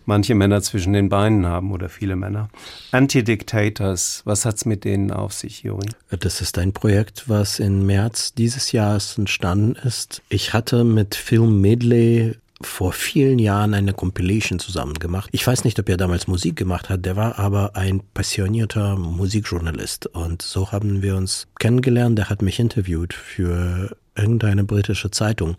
manche 0.06 0.34
Männer 0.34 0.62
zwischen 0.62 0.94
den 0.94 1.08
Beinen 1.08 1.46
haben 1.46 1.70
oder 1.70 1.88
viele 1.88 2.16
Männer. 2.16 2.48
Anti-Dictators, 2.92 4.22
was 4.24 4.44
hat's 4.44 4.64
mit 4.64 4.84
denen 4.84 5.10
auf 5.10 5.34
sich, 5.34 5.62
Juri? 5.62 5.88
Das 6.10 6.40
ist 6.40 6.58
ein 6.58 6.72
Projekt, 6.72 7.28
was 7.28 7.58
im 7.58 7.84
März 7.84 8.32
dieses 8.34 8.72
Jahres 8.72 9.18
entstanden 9.18 9.76
ist. 9.86 10.22
Ich 10.30 10.54
hatte 10.54 10.84
mit 10.84 11.14
Film 11.14 11.60
Medley 11.60 12.36
vor 12.60 12.92
vielen 12.92 13.38
Jahren 13.38 13.74
eine 13.74 13.92
Compilation 13.92 14.58
zusammen 14.58 14.94
gemacht. 14.94 15.28
Ich 15.32 15.46
weiß 15.46 15.64
nicht, 15.64 15.78
ob 15.78 15.88
er 15.88 15.96
damals 15.96 16.26
Musik 16.26 16.56
gemacht 16.56 16.88
hat, 16.88 17.04
der 17.04 17.16
war 17.16 17.38
aber 17.38 17.76
ein 17.76 18.02
passionierter 18.14 18.96
Musikjournalist 18.96 20.06
und 20.06 20.42
so 20.42 20.72
haben 20.72 21.02
wir 21.02 21.16
uns 21.16 21.46
kennengelernt. 21.58 22.18
Der 22.18 22.30
hat 22.30 22.42
mich 22.42 22.58
interviewt 22.58 23.14
für 23.14 23.96
irgendeine 24.18 24.64
britische 24.64 25.10
Zeitung. 25.10 25.56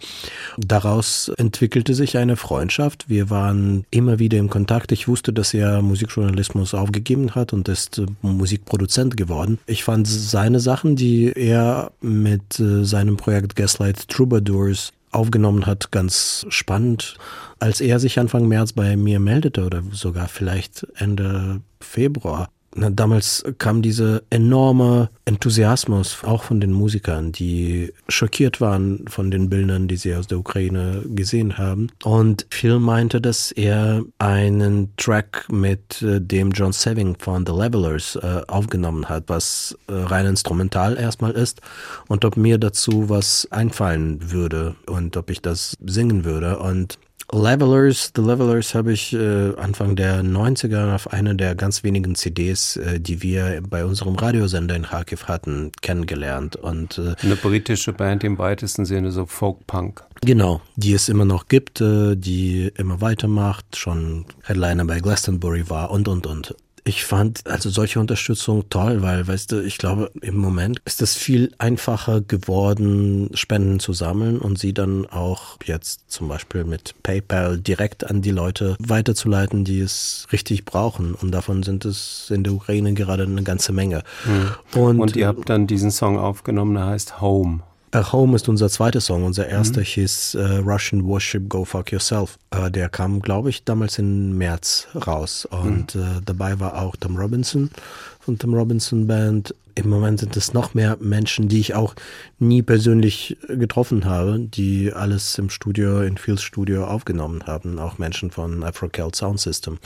Daraus 0.58 1.32
entwickelte 1.38 1.94
sich 1.94 2.18
eine 2.18 2.36
Freundschaft. 2.36 3.08
Wir 3.08 3.30
waren 3.30 3.86
immer 3.90 4.20
wieder 4.20 4.38
im 4.38 4.50
Kontakt. 4.50 4.92
Ich 4.92 5.08
wusste, 5.08 5.34
dass 5.34 5.54
er 5.54 5.82
Musikjournalismus 5.82 6.74
aufgegeben 6.74 7.36
hat 7.36 7.54
und 7.54 7.70
ist 7.70 8.02
Musikproduzent 8.22 9.16
geworden. 9.18 9.60
Ich 9.66 9.84
fand 9.84 10.08
seine 10.08 10.60
Sachen, 10.60 10.96
die 10.96 11.32
er 11.32 11.92
mit 12.02 12.60
äh, 12.60 12.84
seinem 12.84 13.18
Projekt 13.18 13.56
Gaslight 13.56 14.10
Troubadours 14.10 14.92
aufgenommen 15.12 15.66
hat, 15.66 15.92
ganz 15.92 16.46
spannend. 16.50 17.18
Als 17.60 17.82
er 17.82 18.00
sich 18.00 18.20
Anfang 18.20 18.48
März 18.48 18.74
bei 18.74 18.96
mir 18.96 19.20
meldete 19.20 19.66
oder 19.66 19.84
sogar 19.92 20.28
vielleicht 20.28 20.88
Ende 20.96 21.62
Februar, 21.80 22.50
na, 22.76 22.90
damals 22.90 23.44
kam 23.58 23.82
dieser 23.82 24.22
enorme 24.30 25.10
Enthusiasmus 25.26 26.24
auch 26.24 26.44
von 26.44 26.62
den 26.62 26.72
Musikern, 26.72 27.32
die 27.32 27.94
schockiert 28.08 28.62
waren 28.62 29.06
von 29.08 29.32
den 29.32 29.50
Bildern, 29.50 29.88
die 29.88 29.98
sie 29.98 30.16
aus 30.16 30.28
der 30.28 30.40
Ukraine 30.40 31.04
gesehen 31.08 31.58
haben. 31.58 31.88
Und 32.04 32.46
Phil 32.50 32.80
meinte, 32.80 33.22
dass 33.22 33.52
er 33.52 34.04
einen 34.20 34.96
Track 34.98 35.48
mit 35.52 36.02
äh, 36.02 36.22
dem 36.22 36.52
John 36.52 36.72
Saving 36.72 37.16
von 37.18 37.46
The 37.46 37.54
Levelers 37.54 38.16
äh, 38.16 38.42
aufgenommen 38.48 39.10
hat, 39.10 39.24
was 39.28 39.78
äh, 39.88 39.94
rein 39.94 40.28
instrumental 40.28 40.98
erstmal 40.98 41.32
ist 41.32 41.62
und 42.08 42.24
ob 42.24 42.38
mir 42.38 42.58
dazu 42.58 43.10
was 43.10 43.48
einfallen 43.52 44.32
würde 44.32 44.76
und 44.86 45.18
ob 45.18 45.30
ich 45.30 45.42
das 45.42 45.76
singen 45.84 46.24
würde. 46.24 46.60
Und 46.60 47.00
Levelers, 47.32 48.12
The 48.16 48.22
Levelers 48.22 48.74
habe 48.74 48.92
ich 48.92 49.14
äh, 49.14 49.56
Anfang 49.56 49.96
der 49.96 50.24
90er 50.24 50.96
auf 50.96 51.14
einer 51.14 51.36
der 51.36 51.54
ganz 51.54 51.84
wenigen 51.84 52.16
CDs, 52.16 52.78
äh, 52.78 53.00
die 53.00 53.22
wir 53.22 53.62
bei 53.68 53.86
unserem 53.86 54.16
Radiosender 54.16 54.76
in 54.76 54.84
Kharkiv 54.84 55.28
hatten, 55.28 55.72
kennengelernt. 55.82 56.56
Und, 56.56 56.98
äh, 56.98 57.16
Eine 57.22 57.36
britische 57.36 57.94
Band 57.94 58.24
im 58.24 58.38
weitesten 58.40 58.86
Sinne, 58.86 59.12
so 59.12 59.26
Folk-Punk. 59.28 60.04
Genau, 60.22 60.62
die 60.76 60.94
es 60.94 61.08
immer 61.08 61.26
noch 61.26 61.48
gibt, 61.48 61.82
äh, 61.82 62.16
die 62.16 62.72
immer 62.78 63.00
weitermacht, 63.00 63.76
schon 63.76 64.26
Headliner 64.44 64.86
bei 64.86 65.00
Glastonbury 65.00 65.70
war 65.70 65.92
und, 65.92 66.08
und, 66.08 66.26
und. 66.26 66.56
Ich 66.90 67.06
fand 67.06 67.46
also 67.46 67.70
solche 67.70 68.00
Unterstützung 68.00 68.68
toll, 68.72 69.04
weil, 69.04 69.28
weißt 69.28 69.52
du, 69.52 69.64
ich 69.64 69.78
glaube, 69.78 70.10
im 70.22 70.38
Moment 70.38 70.82
ist 70.86 71.04
es 71.04 71.16
viel 71.16 71.54
einfacher 71.60 72.20
geworden, 72.20 73.30
Spenden 73.36 73.80
zu 73.80 73.94
sammeln 73.94 74.40
und 74.40 74.58
sie 74.58 74.74
dann 74.74 75.06
auch 75.06 75.58
jetzt 75.64 76.10
zum 76.10 76.28
Beispiel 76.28 76.64
mit 76.64 76.96
PayPal 77.04 77.60
direkt 77.60 78.10
an 78.10 78.24
die 78.24 78.32
Leute 78.32 78.76
weiterzuleiten, 78.80 79.66
die 79.66 79.82
es 79.82 80.26
richtig 80.32 80.66
brauchen. 80.66 81.14
Und 81.14 81.30
davon 81.30 81.62
sind 81.62 81.86
es 81.86 82.32
in 82.34 82.44
der 82.44 82.54
Ukraine 82.54 82.96
gerade 82.96 83.22
eine 83.22 83.44
ganze 83.44 83.72
Menge. 83.72 84.02
Mhm. 84.26 84.82
Und, 84.82 85.00
und 85.00 85.16
ihr 85.16 85.28
habt 85.28 85.48
dann 85.48 85.68
diesen 85.68 85.92
Song 85.92 86.18
aufgenommen, 86.18 86.74
der 86.74 86.88
heißt 86.88 87.22
Home. 87.22 87.60
A 87.92 88.12
Home 88.12 88.36
ist 88.36 88.48
unser 88.48 88.70
zweiter 88.70 89.02
Song. 89.02 89.24
Unser 89.24 89.48
erster 89.48 89.82
mhm. 89.82 89.86
hieß 89.86 90.36
äh, 90.36 90.58
Russian 90.58 91.06
Worship 91.06 91.50
Go 91.50 91.66
Fuck 91.66 91.92
Yourself. 91.92 92.38
Äh, 92.52 92.70
der 92.70 92.90
kam, 92.90 93.22
glaube 93.22 93.50
ich, 93.50 93.64
damals 93.64 93.98
im 93.98 94.38
März 94.38 94.88
raus. 95.08 95.46
Und 95.46 95.96
mhm. 95.96 96.02
äh, 96.02 96.22
dabei 96.24 96.60
war 96.60 96.82
auch 96.82 96.96
Tom 96.96 97.18
Robinson 97.18 97.72
von 98.20 98.38
Tom 98.38 98.54
Robinson 98.54 99.08
Band. 99.08 99.56
Im 99.76 99.90
Moment 99.90 100.20
sind 100.20 100.36
es 100.36 100.54
noch 100.54 100.74
mehr 100.74 100.98
Menschen, 101.00 101.48
die 101.48 101.60
ich 101.60 101.74
auch 101.74 101.96
nie 102.38 102.62
persönlich 102.62 103.38
getroffen 103.48 104.06
habe, 104.06 104.40
die 104.40 104.92
alles 104.92 105.38
im 105.38 105.50
Studio, 105.50 106.02
in 106.02 106.18
Fields 106.18 106.44
Studio 106.44 106.86
aufgenommen 106.86 107.44
haben. 107.48 107.80
Auch 107.80 107.98
Menschen 107.98 108.30
von 108.30 108.64
Afro-Celt 108.64 109.16
Sound 109.16 109.40
System. 109.40 109.80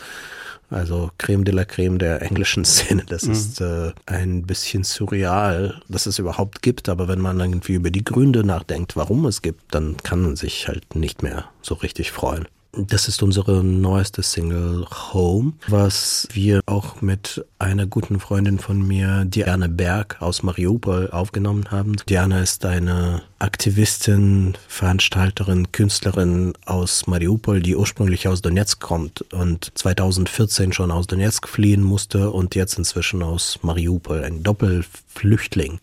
Also 0.69 1.11
Creme 1.17 1.43
de 1.43 1.53
la 1.53 1.65
Creme 1.65 1.97
der 1.97 2.21
englischen 2.21 2.65
Szene. 2.65 3.03
Das 3.07 3.23
mhm. 3.23 3.31
ist 3.31 3.61
äh, 3.61 3.91
ein 4.05 4.43
bisschen 4.43 4.83
surreal, 4.83 5.81
dass 5.87 6.05
es 6.05 6.19
überhaupt 6.19 6.61
gibt. 6.61 6.89
Aber 6.89 7.07
wenn 7.07 7.19
man 7.19 7.39
irgendwie 7.39 7.73
über 7.73 7.91
die 7.91 8.03
Gründe 8.03 8.43
nachdenkt, 8.43 8.95
warum 8.95 9.25
es 9.25 9.41
gibt, 9.41 9.73
dann 9.73 9.97
kann 10.03 10.21
man 10.21 10.35
sich 10.35 10.67
halt 10.67 10.95
nicht 10.95 11.23
mehr 11.23 11.45
so 11.61 11.75
richtig 11.75 12.11
freuen. 12.11 12.47
Das 12.75 13.07
ist 13.07 13.21
unsere 13.21 13.63
neueste 13.63 14.23
Single 14.23 14.87
Home, 15.13 15.53
was 15.67 16.27
wir 16.33 16.61
auch 16.65 17.03
mit 17.03 17.45
einer 17.59 17.85
guten 17.85 18.19
Freundin 18.19 18.57
von 18.57 18.81
mir, 18.81 19.25
Diana 19.25 19.67
Berg 19.67 20.19
aus 20.21 20.41
Mariupol, 20.41 21.11
aufgenommen 21.11 21.69
haben. 21.69 21.95
Diana 22.09 22.41
ist 22.41 22.65
eine 22.65 23.21
Aktivistin, 23.37 24.55
Veranstalterin, 24.67 25.71
Künstlerin 25.71 26.53
aus 26.65 27.05
Mariupol, 27.05 27.61
die 27.61 27.75
ursprünglich 27.75 28.27
aus 28.27 28.41
Donetsk 28.41 28.79
kommt 28.79 29.21
und 29.31 29.71
2014 29.75 30.73
schon 30.73 30.89
aus 30.89 31.05
Donetsk 31.05 31.47
fliehen 31.47 31.83
musste 31.83 32.31
und 32.31 32.55
jetzt 32.55 32.79
inzwischen 32.79 33.21
aus 33.21 33.59
Mariupol, 33.61 34.23
ein 34.23 34.41
Doppelflüchtling. 34.41 35.79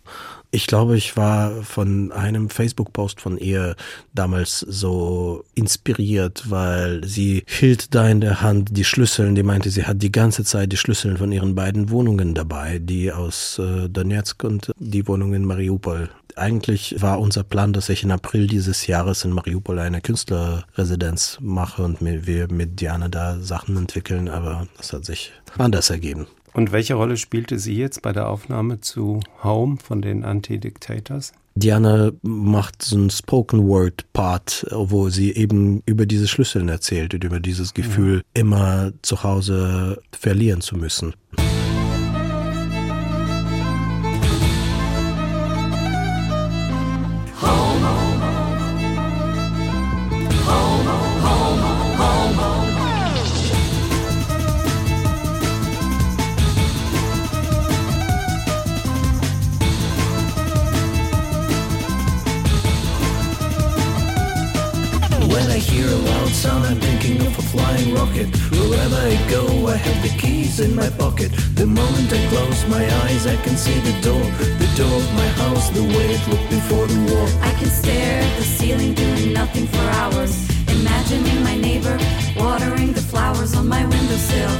Ich 0.52 0.66
glaube, 0.66 0.96
ich 0.96 1.16
war 1.16 1.62
von 1.62 2.10
einem 2.10 2.50
Facebook-Post 2.50 3.20
von 3.20 3.38
ihr 3.38 3.76
damals 4.12 4.58
so 4.58 5.44
inspiriert, 5.54 6.50
weil 6.50 7.04
sie 7.04 7.44
hielt 7.46 7.94
da 7.94 8.08
in 8.08 8.20
der 8.20 8.40
Hand 8.40 8.76
die 8.76 8.84
Schlüsseln, 8.84 9.36
die 9.36 9.44
meinte, 9.44 9.70
sie 9.70 9.84
hat 9.84 10.02
die 10.02 10.10
ganze 10.10 10.42
Zeit 10.42 10.72
die 10.72 10.76
Schlüsseln 10.76 11.18
von 11.18 11.30
ihren 11.30 11.54
beiden 11.54 11.90
Wohnungen 11.90 12.34
dabei, 12.34 12.80
die 12.80 13.12
aus 13.12 13.60
äh, 13.60 13.88
Donetsk 13.88 14.42
und 14.42 14.72
die 14.76 15.06
Wohnung 15.06 15.34
in 15.34 15.44
Mariupol. 15.44 16.10
Eigentlich 16.34 17.00
war 17.00 17.20
unser 17.20 17.44
Plan, 17.44 17.72
dass 17.72 17.88
ich 17.88 18.02
in 18.02 18.10
April 18.10 18.48
dieses 18.48 18.88
Jahres 18.88 19.24
in 19.24 19.30
Mariupol 19.30 19.78
eine 19.78 20.00
Künstlerresidenz 20.00 21.38
mache 21.40 21.84
und 21.84 21.98
wir 22.00 22.50
mit 22.50 22.80
Diana 22.80 23.08
da 23.08 23.38
Sachen 23.38 23.76
entwickeln, 23.76 24.28
aber 24.28 24.66
das 24.76 24.92
hat 24.92 25.04
sich 25.04 25.32
anders 25.58 25.90
ergeben. 25.90 26.26
Und 26.52 26.72
welche 26.72 26.94
Rolle 26.94 27.16
spielte 27.16 27.58
sie 27.58 27.76
jetzt 27.76 28.02
bei 28.02 28.12
der 28.12 28.28
Aufnahme 28.28 28.80
zu 28.80 29.20
Home 29.42 29.76
von 29.82 30.02
den 30.02 30.24
Anti-Dictators? 30.24 31.32
Diana 31.54 32.12
macht 32.22 32.82
so 32.82 32.96
einen 32.96 33.10
Spoken 33.10 33.66
Word 33.68 34.04
Part, 34.12 34.66
wo 34.70 35.08
sie 35.08 35.34
eben 35.34 35.82
über 35.84 36.06
diese 36.06 36.28
Schlüsseln 36.28 36.68
erzählt 36.68 37.12
und 37.12 37.24
über 37.24 37.40
dieses 37.40 37.74
Gefühl, 37.74 38.16
ja. 38.16 38.40
immer 38.40 38.92
zu 39.02 39.22
Hause 39.22 40.00
verlieren 40.12 40.60
zu 40.60 40.76
müssen. 40.76 41.14
In 70.61 70.76
my 70.76 70.91
pocket. 70.91 71.31
The 71.55 71.66
moment 71.66 72.12
I 72.12 72.20
close 72.28 72.66
my 72.68 72.85
eyes, 73.05 73.26
I 73.26 73.37
can 73.37 73.57
see 73.57 73.78
the 73.81 73.97
door. 74.03 74.24
The 74.62 74.70
door 74.76 74.97
of 75.05 75.14
my 75.14 75.28
house, 75.43 75.70
the 75.70 75.83
way 75.83 76.07
it 76.16 76.22
looked 76.28 76.51
before 76.51 76.87
the 76.87 77.01
war. 77.11 77.26
I 77.41 77.53
can 77.59 77.68
stare 77.68 78.20
at 78.20 78.37
the 78.37 78.45
ceiling, 78.45 78.93
doing 78.95 79.33
nothing 79.33 79.66
for 79.66 79.85
hours. 80.01 80.33
Imagining 80.68 81.43
my 81.43 81.57
neighbor 81.57 81.97
watering 82.37 82.93
the 82.93 83.01
flowers 83.01 83.55
on 83.57 83.68
my 83.68 83.83
windowsill. 83.87 84.55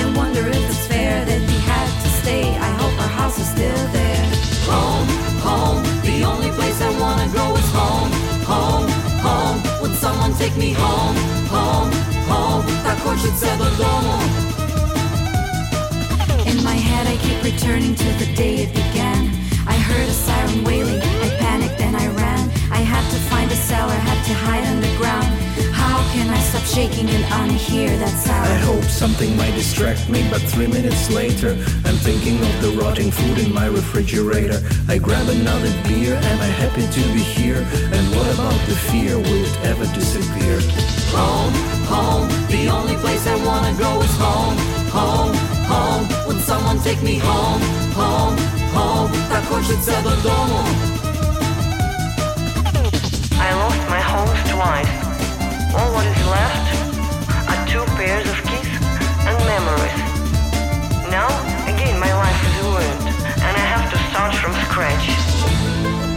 I 0.00 0.02
wonder 0.16 0.42
if 0.46 0.62
it's 0.70 0.86
fair 0.86 1.24
that 1.24 1.40
he 1.50 1.58
had 1.72 1.88
to 2.02 2.08
stay. 2.20 2.44
I 2.68 2.70
hope 2.80 2.94
our 3.00 3.14
house 3.20 3.38
is 3.38 3.48
still 3.48 3.82
there. 3.98 4.24
Home, 4.68 5.08
home, 5.48 5.82
the 6.02 6.24
only 6.24 6.50
place 6.58 6.78
I 6.82 6.90
wanna 7.00 7.28
go 7.32 7.44
is 7.56 7.68
home, 7.80 8.12
home, 8.52 8.88
home. 9.26 9.58
Would 9.80 9.94
someone 9.96 10.34
take 10.34 10.56
me 10.56 10.72
home, 10.72 11.16
home, 11.56 11.90
home? 12.31 12.65
Так 12.83 12.99
хочется 12.99 13.47
додому. 13.57 14.19
In 16.45 16.63
my 16.63 16.75
head, 16.75 17.05
I 17.07 17.17
keep 17.17 17.43
returning 17.43 17.93
to 17.95 18.09
the 18.19 18.27
day 18.35 18.55
it 18.63 18.73
began. 18.73 19.31
I 19.67 19.75
heard 19.75 20.07
a 20.07 20.13
siren 20.13 20.63
wailing, 20.63 21.01
I 21.25 21.29
panicked 21.39 21.81
and 21.81 21.95
I 21.95 22.07
ran. 22.07 22.49
I 22.71 22.81
had 22.93 23.03
to 23.13 23.19
find 23.29 23.51
a 23.51 23.55
cellar, 23.55 23.99
had 24.09 24.23
to 24.29 24.33
hide 24.33 24.65
underground. 24.65 25.20
Can 26.12 26.28
I 26.28 26.38
stop 26.40 26.64
shaking 26.64 27.08
and 27.08 27.24
unhear 27.40 27.98
that 27.98 28.14
sound? 28.20 28.46
I 28.46 28.58
hope 28.58 28.84
something 28.84 29.34
might 29.34 29.54
distract 29.54 30.10
me, 30.10 30.28
but 30.28 30.42
three 30.42 30.66
minutes 30.66 31.10
later, 31.10 31.52
I'm 31.86 31.96
thinking 32.04 32.36
of 32.36 32.54
the 32.60 32.70
rotting 32.76 33.10
food 33.10 33.38
in 33.38 33.54
my 33.54 33.64
refrigerator. 33.64 34.60
I 34.88 34.98
grab 34.98 35.26
another 35.28 35.72
beer, 35.88 36.14
am 36.14 36.38
I 36.40 36.52
happy 36.62 36.84
to 36.86 37.02
be 37.16 37.24
here? 37.24 37.64
And 37.96 38.04
what 38.14 38.28
about 38.34 38.60
the 38.68 38.76
fear? 38.92 39.16
Will 39.16 39.44
it 39.48 39.56
ever 39.64 39.86
disappear? 39.96 40.60
Home, 41.16 41.54
home, 41.88 42.28
the 42.52 42.68
only 42.68 42.96
place 42.96 43.26
I 43.26 43.36
wanna 43.48 43.72
go 43.78 43.90
is 44.02 44.14
home, 44.20 44.56
home, 44.92 45.34
home. 45.64 46.04
When 46.28 46.38
someone 46.40 46.78
take 46.80 47.02
me 47.02 47.16
home, 47.16 47.62
home, 47.96 48.36
home, 48.76 49.10
так 49.30 49.44
хочется 49.48 49.94
додому. 50.04 50.60
I 53.40 53.54
lost 53.54 53.88
my 53.88 54.00
home 54.00 54.36
twice. 54.52 55.01
All 55.74 55.90
what 55.94 56.04
is 56.04 56.26
left 56.26 56.68
are 57.48 57.66
two 57.66 57.84
pairs 57.96 58.28
of 58.28 58.36
keys 58.44 58.68
and 59.24 59.38
memories. 59.48 60.00
Now, 61.08 61.28
again, 61.64 61.98
my 61.98 62.12
life 62.12 62.40
is 62.46 62.54
ruined, 62.62 63.08
and 63.40 63.56
I 63.56 63.64
have 63.72 63.90
to 63.90 63.98
start 64.10 64.34
from 64.34 64.52
scratch. 64.68 66.11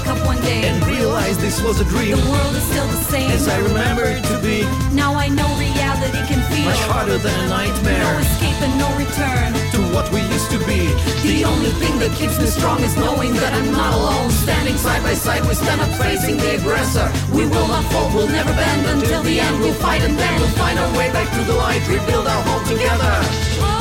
Wake 0.00 0.08
up 0.08 0.26
one 0.26 0.40
day. 0.42 0.68
and 0.68 0.84
realize 0.86 1.36
this 1.38 1.62
was 1.62 1.80
a 1.80 1.84
dream 1.84 2.16
The 2.16 2.30
world 2.30 2.54
is 2.56 2.62
still 2.64 2.86
the 2.86 3.02
same. 3.04 3.30
as 3.30 3.48
I 3.48 3.58
remember 3.58 4.04
it 4.04 4.22
to 4.24 4.38
be 4.40 4.62
Now 4.94 5.14
I 5.14 5.28
know 5.28 5.48
reality 5.58 6.18
can 6.26 6.40
feel 6.50 6.64
much 6.64 6.80
harder 6.88 7.18
than 7.18 7.34
a 7.44 7.48
nightmare. 7.48 8.04
no 8.04 8.18
escape 8.18 8.60
and 8.62 8.74
no 8.78 8.88
return. 8.96 9.52
to 9.74 9.78
what 9.94 10.10
we 10.12 10.20
used 10.20 10.50
to 10.50 10.58
be. 10.66 10.88
The 11.26 11.44
only 11.44 11.72
thing 11.82 11.98
that 11.98 12.12
keeps 12.16 12.38
me 12.38 12.46
strong 12.46 12.80
is 12.82 12.96
knowing 12.96 13.34
that 13.34 13.52
I'm 13.52 13.70
not 13.72 13.94
alone. 13.94 14.30
Standing 14.30 14.76
side 14.76 15.02
by 15.02 15.14
side, 15.14 15.42
we 15.46 15.54
stand 15.54 15.80
up 15.80 15.92
facing 16.00 16.36
the 16.36 16.56
aggressor. 16.56 17.10
We 17.32 17.46
will 17.46 17.68
not 17.68 17.84
fold, 17.92 18.14
we'll 18.14 18.28
never 18.28 18.52
bend 18.52 18.86
until 18.86 19.22
the 19.22 19.40
end. 19.40 19.60
We'll 19.60 19.74
fight 19.74 20.02
and 20.02 20.18
then 20.18 20.32
we'll 20.40 20.56
find 20.62 20.78
our 20.78 20.90
way 20.98 21.10
back 21.12 21.28
to 21.36 21.42
the 21.44 21.54
light. 21.54 21.82
Rebuild 21.88 22.26
our 22.26 22.42
home 22.48 22.64
together. 22.66 23.79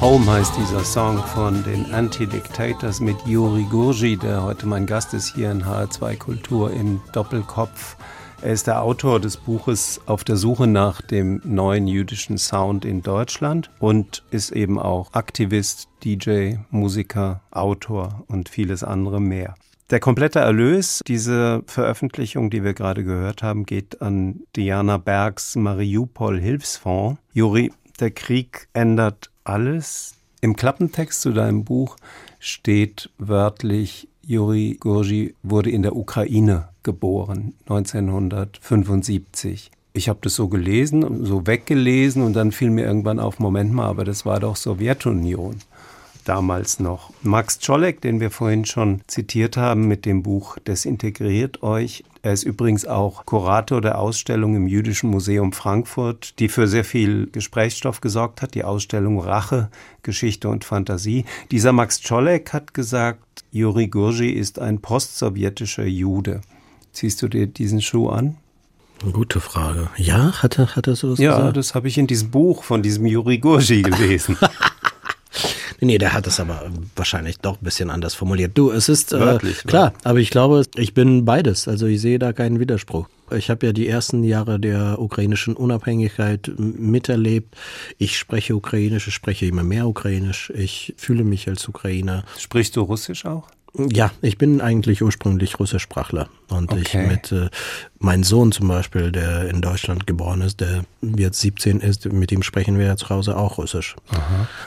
Home 0.00 0.32
heißt 0.32 0.56
dieser 0.56 0.82
Song 0.82 1.18
von 1.18 1.62
den 1.62 1.92
Anti-Dictators 1.92 3.00
mit 3.00 3.18
Juri 3.26 3.64
Gurji, 3.64 4.16
der 4.16 4.42
heute 4.42 4.64
mein 4.64 4.86
Gast 4.86 5.12
ist 5.12 5.34
hier 5.34 5.50
in 5.50 5.62
HR2 5.62 6.16
Kultur 6.16 6.70
im 6.72 7.02
Doppelkopf. 7.12 7.98
Er 8.40 8.54
ist 8.54 8.66
der 8.66 8.82
Autor 8.82 9.20
des 9.20 9.36
Buches 9.36 10.00
Auf 10.06 10.24
der 10.24 10.36
Suche 10.36 10.66
nach 10.66 11.02
dem 11.02 11.42
neuen 11.44 11.86
jüdischen 11.86 12.38
Sound 12.38 12.86
in 12.86 13.02
Deutschland 13.02 13.70
und 13.78 14.22
ist 14.30 14.52
eben 14.52 14.78
auch 14.78 15.12
Aktivist, 15.12 15.88
DJ, 16.02 16.54
Musiker, 16.70 17.42
Autor 17.50 18.24
und 18.26 18.48
vieles 18.48 18.82
andere 18.82 19.20
mehr. 19.20 19.54
Der 19.90 20.00
komplette 20.00 20.38
Erlös, 20.38 21.02
diese 21.06 21.62
Veröffentlichung, 21.66 22.48
die 22.48 22.64
wir 22.64 22.72
gerade 22.72 23.04
gehört 23.04 23.42
haben, 23.42 23.66
geht 23.66 24.00
an 24.00 24.44
Diana 24.56 24.96
Bergs 24.96 25.56
Mariupol 25.56 26.40
Hilfsfonds. 26.40 27.20
Juri, 27.34 27.70
der 28.00 28.12
Krieg 28.12 28.68
ändert 28.72 29.30
alles. 29.50 30.14
Im 30.40 30.56
Klappentext 30.56 31.20
zu 31.20 31.32
deinem 31.32 31.64
Buch 31.64 31.96
steht 32.38 33.10
wörtlich, 33.18 34.08
Juri 34.22 34.78
Gurji 34.78 35.34
wurde 35.42 35.70
in 35.70 35.82
der 35.82 35.96
Ukraine 35.96 36.68
geboren, 36.82 37.54
1975. 37.68 39.70
Ich 39.92 40.08
habe 40.08 40.20
das 40.22 40.36
so 40.36 40.48
gelesen, 40.48 41.26
so 41.26 41.46
weggelesen 41.46 42.22
und 42.22 42.32
dann 42.34 42.52
fiel 42.52 42.70
mir 42.70 42.86
irgendwann 42.86 43.18
auf, 43.18 43.40
Moment 43.40 43.72
mal, 43.72 43.86
aber 43.86 44.04
das 44.04 44.24
war 44.24 44.38
doch 44.38 44.54
Sowjetunion 44.54 45.56
damals 46.30 46.78
noch. 46.78 47.10
Max 47.22 47.58
Czolek, 47.58 48.00
den 48.02 48.20
wir 48.20 48.30
vorhin 48.30 48.64
schon 48.64 49.00
zitiert 49.08 49.56
haben 49.56 49.88
mit 49.88 50.06
dem 50.06 50.22
Buch 50.22 50.58
Desintegriert 50.64 51.64
euch. 51.64 52.04
Er 52.22 52.32
ist 52.34 52.44
übrigens 52.44 52.86
auch 52.86 53.26
Kurator 53.26 53.80
der 53.80 53.98
Ausstellung 53.98 54.54
im 54.54 54.68
Jüdischen 54.68 55.10
Museum 55.10 55.52
Frankfurt, 55.52 56.38
die 56.38 56.48
für 56.48 56.68
sehr 56.68 56.84
viel 56.84 57.26
Gesprächsstoff 57.32 58.00
gesorgt 58.00 58.42
hat, 58.42 58.54
die 58.54 58.62
Ausstellung 58.62 59.18
Rache, 59.18 59.70
Geschichte 60.04 60.48
und 60.48 60.64
Fantasie. 60.64 61.24
Dieser 61.50 61.72
Max 61.72 62.00
Czolek 62.00 62.52
hat 62.52 62.74
gesagt, 62.74 63.42
Juri 63.50 63.88
Gurji 63.88 64.30
ist 64.30 64.60
ein 64.60 64.80
postsowjetischer 64.80 65.84
Jude. 65.86 66.42
Ziehst 66.92 67.22
du 67.22 67.28
dir 67.28 67.48
diesen 67.48 67.80
Schuh 67.80 68.08
an? 68.08 68.36
Gute 69.12 69.40
Frage. 69.40 69.88
Ja, 69.96 70.42
hat 70.42 70.60
er, 70.60 70.76
hat 70.76 70.86
er 70.86 70.94
sowas 70.94 71.18
Ja, 71.18 71.36
gesagt? 71.38 71.56
das 71.56 71.74
habe 71.74 71.88
ich 71.88 71.98
in 71.98 72.06
diesem 72.06 72.30
Buch 72.30 72.62
von 72.62 72.82
diesem 72.82 73.06
Juri 73.06 73.38
Gurji 73.38 73.82
gelesen. 73.82 74.36
Nee, 75.80 75.98
der 75.98 76.12
hat 76.12 76.26
es 76.26 76.38
aber 76.38 76.70
wahrscheinlich 76.94 77.38
doch 77.38 77.60
ein 77.60 77.64
bisschen 77.64 77.90
anders 77.90 78.14
formuliert. 78.14 78.52
Du, 78.54 78.70
es 78.70 78.88
ist 78.88 79.12
äh, 79.12 79.20
Wörtlich, 79.20 79.64
klar, 79.64 79.94
aber 80.04 80.18
ich 80.18 80.30
glaube, 80.30 80.62
ich 80.76 80.94
bin 80.94 81.24
beides. 81.24 81.68
Also 81.68 81.86
ich 81.86 82.00
sehe 82.00 82.18
da 82.18 82.32
keinen 82.32 82.60
Widerspruch. 82.60 83.08
Ich 83.32 83.48
habe 83.48 83.66
ja 83.66 83.72
die 83.72 83.86
ersten 83.86 84.24
Jahre 84.24 84.58
der 84.58 85.00
ukrainischen 85.00 85.54
Unabhängigkeit 85.54 86.50
miterlebt. 86.58 87.54
Ich 87.96 88.18
spreche 88.18 88.56
Ukrainisch, 88.56 89.06
ich 89.06 89.14
spreche 89.14 89.46
immer 89.46 89.62
mehr 89.62 89.86
Ukrainisch. 89.86 90.52
Ich 90.54 90.94
fühle 90.96 91.24
mich 91.24 91.48
als 91.48 91.66
Ukrainer. 91.68 92.24
Sprichst 92.38 92.76
du 92.76 92.82
Russisch 92.82 93.24
auch? 93.24 93.48
Ja, 93.74 94.10
ich 94.20 94.36
bin 94.36 94.60
eigentlich 94.60 95.00
ursprünglich 95.02 95.58
Russischsprachler. 95.60 96.28
Und 96.48 96.72
ich 96.72 96.88
Okay. 96.88 97.06
mit, 97.06 97.30
äh, 97.30 97.48
mein 97.98 98.24
Sohn 98.24 98.50
zum 98.50 98.66
Beispiel, 98.68 99.12
der 99.12 99.48
in 99.48 99.60
Deutschland 99.62 100.06
geboren 100.08 100.40
ist, 100.40 100.60
der 100.60 100.84
jetzt 101.02 101.40
17 101.40 101.80
ist, 101.80 102.06
mit 102.12 102.32
ihm 102.32 102.42
sprechen 102.42 102.78
wir 102.78 102.86
ja 102.86 102.96
zu 102.96 103.08
Hause 103.10 103.36
auch 103.36 103.58
Russisch. 103.58 103.94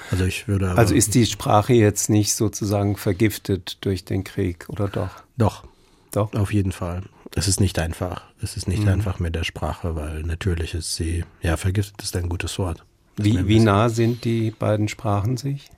Also 0.09 0.23
ich 0.25 0.47
würde 0.47 0.69
aber, 0.69 0.79
Also 0.79 0.95
ist 0.95 1.15
die 1.15 1.25
Sprache 1.25 1.73
jetzt 1.73 2.09
nicht 2.09 2.33
sozusagen 2.33 2.95
vergiftet 2.95 3.77
durch 3.81 4.05
den 4.05 4.23
Krieg, 4.23 4.65
oder 4.69 4.87
doch? 4.87 5.09
Doch, 5.37 5.63
Doch. 6.11 6.33
auf 6.33 6.53
jeden 6.53 6.71
Fall. 6.71 7.01
Es 7.35 7.47
ist 7.47 7.59
nicht 7.59 7.79
einfach. 7.79 8.21
Es 8.41 8.55
ist 8.55 8.67
Mhm. 8.67 8.73
nicht 8.75 8.87
einfach 8.87 9.19
mit 9.19 9.35
der 9.35 9.43
Sprache, 9.43 9.95
weil 9.95 10.21
natürlich 10.23 10.75
ist 10.75 10.95
sie, 10.95 11.25
ja, 11.41 11.57
vergiftet 11.57 12.01
ist 12.03 12.15
ein 12.15 12.29
gutes 12.29 12.57
Wort. 12.59 12.85
Wie, 13.17 13.47
wie 13.47 13.59
nah 13.59 13.89
sind 13.89 14.23
die 14.23 14.51
beiden 14.51 14.87
Sprachen 14.87 15.35
sich? 15.37 15.69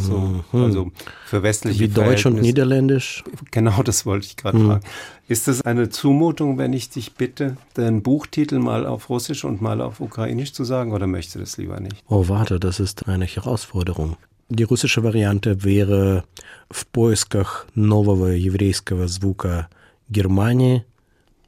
So, 0.00 0.44
also 0.52 0.90
für 1.26 1.42
westliche 1.44 1.78
Wie 1.80 1.88
Deutsch 1.88 2.26
und 2.26 2.34
Verhältnisse- 2.34 2.42
Niederländisch. 2.42 3.22
Genau, 3.52 3.82
das 3.84 4.04
wollte 4.04 4.26
ich 4.26 4.36
gerade 4.36 4.58
fragen. 4.58 4.84
Ist 5.28 5.46
es 5.46 5.62
eine 5.62 5.90
Zumutung, 5.90 6.58
wenn 6.58 6.72
ich 6.72 6.90
dich 6.90 7.14
bitte, 7.14 7.56
den 7.76 8.02
Buchtitel 8.02 8.58
mal 8.58 8.84
auf 8.84 9.08
Russisch 9.10 9.44
und 9.44 9.62
mal 9.62 9.80
auf 9.80 10.00
Ukrainisch 10.00 10.52
zu 10.52 10.64
sagen, 10.64 10.92
oder 10.92 11.06
möchtest 11.06 11.36
du 11.36 11.40
das 11.40 11.56
lieber 11.56 11.78
nicht? 11.78 12.02
Oh, 12.08 12.28
warte, 12.28 12.58
das 12.58 12.80
ist 12.80 13.06
eine 13.06 13.26
Herausforderung. 13.26 14.16
Die 14.48 14.64
russische 14.64 15.02
Variante 15.04 15.64
wäre 15.64 16.24
в 16.70 16.86
поисках 16.88 17.66
нового 17.74 18.26
еврейского 18.26 19.06
звука 19.08 19.68
Германии. 20.08 20.84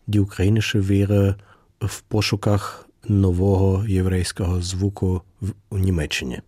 Die 0.06 0.20
ukrainische 0.20 0.88
wäre 0.88 1.36
в 1.80 2.02
пошуках 2.02 2.86
нового 3.08 3.84
єврейського 3.88 4.62
звуку 4.62 5.22
в 5.70 5.78
Німеччині. 5.78 6.40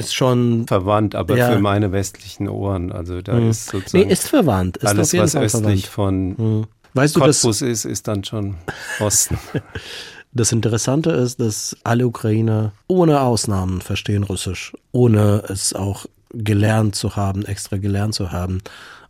Ist 0.00 0.14
schon 0.14 0.66
Verwandt, 0.66 1.14
aber 1.14 1.36
Ja. 1.36 1.52
für 1.52 1.58
meine 1.60 1.92
westlichen 1.92 2.48
Ohren. 2.48 2.90
Also 2.92 3.20
da 3.22 3.38
ist 3.38 3.72
Nee, 3.72 3.80
sozusagen 3.80 4.10
ist 4.10 4.28
verwandt. 4.28 4.76
Ist 4.78 4.86
alles, 4.86 5.14
was 5.14 5.32
Fall 5.32 5.42
östlich 5.44 5.88
verwandt. 5.88 6.36
von 6.36 6.66
Weißt 6.94 7.14
du, 7.16 7.20
das, 7.20 7.42
Cottbus 7.42 7.62
ist, 7.62 7.84
ist 7.84 8.08
dann 8.08 8.24
schon 8.24 8.56
Osten. 8.98 9.38
das 10.32 10.50
Interessante 10.52 11.10
ist, 11.10 11.38
dass 11.40 11.76
alle 11.84 12.06
Ukrainer 12.06 12.72
ohne 12.88 13.20
Ausnahmen 13.20 13.80
verstehen 13.80 14.24
Russisch, 14.24 14.72
ohne 14.92 15.44
es 15.48 15.72
auch 15.72 16.06
gelernt 16.32 16.94
zu 16.96 17.16
haben, 17.16 17.44
extra 17.44 17.76
gelernt 17.76 18.14
zu 18.14 18.32
haben. 18.32 18.60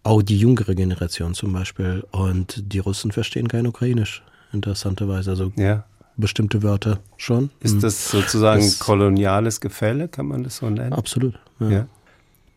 Auch 0.03 0.22
die 0.22 0.38
jüngere 0.38 0.74
Generation 0.74 1.34
zum 1.34 1.53
Beispiel. 1.53 2.05
Und 2.11 2.72
die 2.72 2.78
Russen 2.78 3.12
verstehen 3.12 3.49
kein 3.49 3.66
Ukrainisch, 3.66 4.22
interessanterweise. 4.53 5.30
Also 5.30 5.53
ja. 5.57 5.84
Bestimmte 6.21 6.62
Wörter 6.62 7.01
schon. 7.16 7.51
Ist 7.61 7.73
Hm, 7.75 7.81
das 7.81 8.11
sozusagen 8.11 8.62
Das- 8.62 8.79
koloniales 8.79 9.61
Gefälle, 9.61 10.09
kann 10.09 10.27
man 10.27 10.45
das 10.45 10.59
so 10.59 10.71
nennen? 10.71 10.93
Absolut. 10.93 11.39
Ja. 11.59 11.68
Ja. 11.71 11.87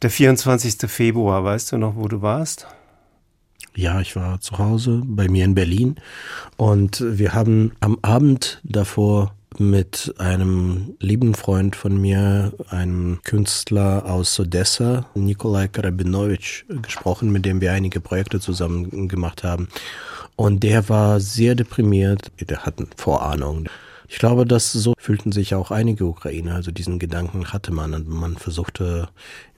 Der 0.02 0.10
24. 0.10 0.88
Februar, 0.90 1.44
weißt 1.44 1.72
du 1.72 1.78
noch, 1.78 1.96
wo 1.96 2.08
du 2.08 2.22
warst? 2.22 2.68
Ja, 3.76 4.02
ich 4.02 4.16
war 4.16 4.40
zu 4.42 4.58
Hause 4.60 5.02
bei 5.04 5.28
mir 5.30 5.46
in 5.46 5.56
Berlin 5.56 5.96
und 6.58 7.02
wir 7.06 7.34
haben 7.34 7.72
am 7.80 7.98
Abend 8.04 8.60
davor 8.64 9.34
mit 9.60 10.14
einem 10.18 10.96
lieben 11.00 11.34
Freund 11.36 11.76
von 11.76 12.00
mir, 12.00 12.54
einem 12.70 13.20
Künstler 13.24 14.06
aus 14.06 14.40
Odessa, 14.40 15.06
Nikolai 15.16 15.68
Karabinowitsch, 15.68 16.66
gesprochen, 16.82 17.32
mit 17.32 17.46
dem 17.46 17.62
wir 17.62 17.72
einige 17.72 18.00
Projekte 18.00 18.40
zusammen 18.40 19.08
gemacht 19.08 19.44
haben. 19.44 19.68
Und 20.44 20.62
der 20.64 20.90
war 20.90 21.22
sehr 21.22 21.56
deprimiert, 21.56 22.30
der 22.38 22.66
hat 22.66 22.78
eine 22.78 22.90
Vorahnung. 22.98 23.70
Ich 24.10 24.20
glaube, 24.20 24.46
dass 24.46 24.74
so 24.74 24.94
fühlten 24.98 25.32
sich 25.32 25.56
auch 25.56 25.72
einige 25.72 26.04
Ukrainer. 26.06 26.56
Also 26.56 26.70
diesen 26.70 27.00
Gedanken 27.00 27.54
hatte 27.54 27.72
man 27.72 27.94
und 27.94 28.10
man 28.10 28.36
versuchte 28.36 29.08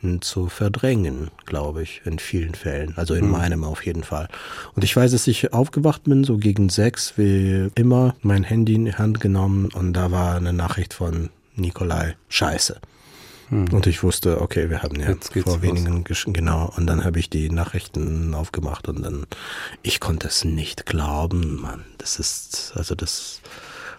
ihn 0.03 0.21
zu 0.21 0.47
verdrängen, 0.47 1.31
glaube 1.47 1.81
ich, 1.81 2.03
in 2.05 2.19
vielen 2.19 2.53
Fällen. 2.53 2.93
Also 2.97 3.15
in 3.15 3.27
meinem 3.27 3.63
auf 3.63 3.83
jeden 3.83 4.03
Fall. 4.03 4.27
Und 4.75 4.83
ich 4.83 4.95
weiß, 4.95 5.11
dass 5.11 5.25
ich 5.25 5.53
aufgewacht 5.53 6.03
bin, 6.03 6.23
so 6.23 6.38
gegen 6.38 6.69
sechs, 6.69 7.17
wie 7.17 7.71
immer, 7.73 8.13
mein 8.21 8.43
Handy 8.43 8.75
in 8.75 8.86
die 8.86 8.93
Hand 8.93 9.19
genommen 9.19 9.69
und 9.73 9.93
da 9.93 10.11
war 10.11 10.36
eine 10.36 10.53
Nachricht 10.53 10.93
von 10.93 11.31
Nikolai. 11.55 12.15
Scheiße. 12.29 12.79
Und 13.50 13.88
ich 13.88 14.02
wusste, 14.04 14.41
okay, 14.41 14.70
wir 14.70 14.82
haben 14.82 15.00
ja 15.00 15.10
Jetzt 15.10 15.34
vor 15.34 15.62
wenigen 15.62 16.04
genau. 16.04 16.74
Und 16.76 16.88
dann 16.88 17.04
habe 17.04 17.20
ich 17.20 17.30
die 17.30 17.50
Nachrichten 17.50 18.34
aufgemacht 18.34 18.88
und 18.88 19.04
dann, 19.04 19.28
ich 19.84 20.00
konnte 20.00 20.28
es 20.28 20.43
nicht 20.43 20.86
glauben, 20.86 21.62
Mann. 21.62 21.86
Das 21.98 22.20
ist, 22.20 22.74
also 22.76 22.96
das 22.96 23.41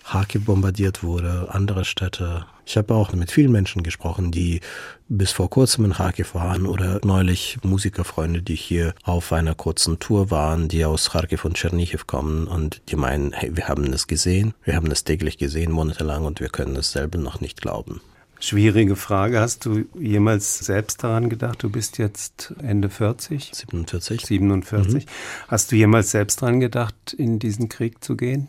Kharkiv 0.04 0.44
bombardiert 0.44 1.02
wurde, 1.02 1.48
andere 1.50 1.84
Städte. 1.84 2.46
Ich 2.64 2.76
habe 2.76 2.94
auch 2.94 3.12
mit 3.12 3.30
vielen 3.32 3.50
Menschen 3.50 3.82
gesprochen, 3.82 4.30
die 4.30 4.60
bis 5.08 5.32
vor 5.32 5.50
kurzem 5.50 5.84
in 5.84 5.92
Kharkiv 5.94 6.34
waren 6.34 6.66
oder 6.66 7.00
neulich 7.04 7.58
Musikerfreunde, 7.62 8.42
die 8.42 8.54
hier 8.54 8.94
auf 9.02 9.32
einer 9.32 9.54
kurzen 9.54 9.98
Tour 9.98 10.30
waren, 10.30 10.68
die 10.68 10.84
aus 10.84 11.10
Kharkiv 11.10 11.44
und 11.44 11.54
Tschernichiv 11.54 12.06
kommen 12.06 12.46
und 12.46 12.82
die 12.88 12.96
meinen, 12.96 13.32
hey, 13.32 13.56
wir 13.56 13.68
haben 13.68 13.90
das 13.90 14.06
gesehen, 14.06 14.54
wir 14.64 14.76
haben 14.76 14.88
das 14.88 15.04
täglich 15.04 15.38
gesehen, 15.38 15.72
monatelang 15.72 16.24
und 16.24 16.40
wir 16.40 16.48
können 16.48 16.76
es 16.76 16.92
selber 16.92 17.18
noch 17.18 17.40
nicht 17.40 17.60
glauben. 17.60 18.00
Schwierige 18.38 18.96
Frage. 18.96 19.40
Hast 19.40 19.64
du 19.64 19.86
jemals 19.98 20.58
selbst 20.58 21.02
daran 21.02 21.30
gedacht? 21.30 21.62
Du 21.62 21.70
bist 21.70 21.98
jetzt 21.98 22.54
Ende 22.62 22.90
40, 22.90 23.50
47? 23.54 24.26
47. 24.26 25.06
Hast 25.48 25.72
du 25.72 25.76
jemals 25.76 26.10
selbst 26.10 26.42
daran 26.42 26.60
gedacht, 26.60 27.14
in 27.16 27.38
diesen 27.38 27.68
Krieg 27.68 28.04
zu 28.04 28.16
gehen, 28.16 28.48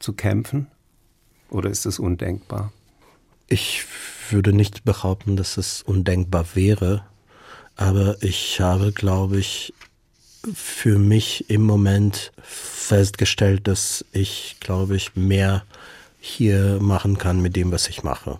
zu 0.00 0.12
kämpfen? 0.12 0.66
Oder 1.50 1.70
ist 1.70 1.86
es 1.86 1.98
undenkbar? 1.98 2.72
Ich 3.46 3.84
würde 4.30 4.52
nicht 4.52 4.84
behaupten, 4.84 5.36
dass 5.36 5.56
es 5.56 5.82
undenkbar 5.82 6.44
wäre, 6.54 7.04
aber 7.76 8.22
ich 8.22 8.60
habe, 8.60 8.92
glaube 8.92 9.38
ich, 9.38 9.72
für 10.52 10.98
mich 10.98 11.48
im 11.48 11.62
Moment 11.62 12.32
festgestellt, 12.42 13.66
dass 13.68 14.04
ich, 14.12 14.56
glaube 14.60 14.96
ich, 14.96 15.14
mehr 15.14 15.64
hier 16.20 16.78
machen 16.80 17.18
kann 17.18 17.40
mit 17.40 17.56
dem, 17.56 17.70
was 17.70 17.88
ich 17.88 18.02
mache. 18.02 18.38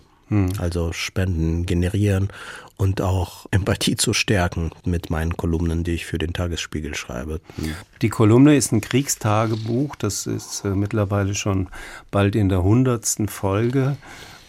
Also 0.59 0.93
Spenden 0.93 1.65
generieren 1.65 2.29
und 2.77 3.01
auch 3.01 3.45
Empathie 3.51 3.95
zu 3.95 4.13
stärken 4.13 4.71
mit 4.85 5.09
meinen 5.09 5.35
Kolumnen, 5.35 5.83
die 5.83 5.91
ich 5.91 6.05
für 6.05 6.17
den 6.17 6.33
Tagesspiegel 6.33 6.95
schreibe. 6.95 7.41
Die 8.01 8.09
Kolumne 8.09 8.55
ist 8.55 8.71
ein 8.71 8.81
Kriegstagebuch. 8.81 9.95
Das 9.95 10.27
ist 10.27 10.63
äh, 10.63 10.69
mittlerweile 10.69 11.35
schon 11.35 11.67
bald 12.11 12.35
in 12.35 12.47
der 12.49 12.63
hundertsten 12.63 13.27
Folge. 13.27 13.97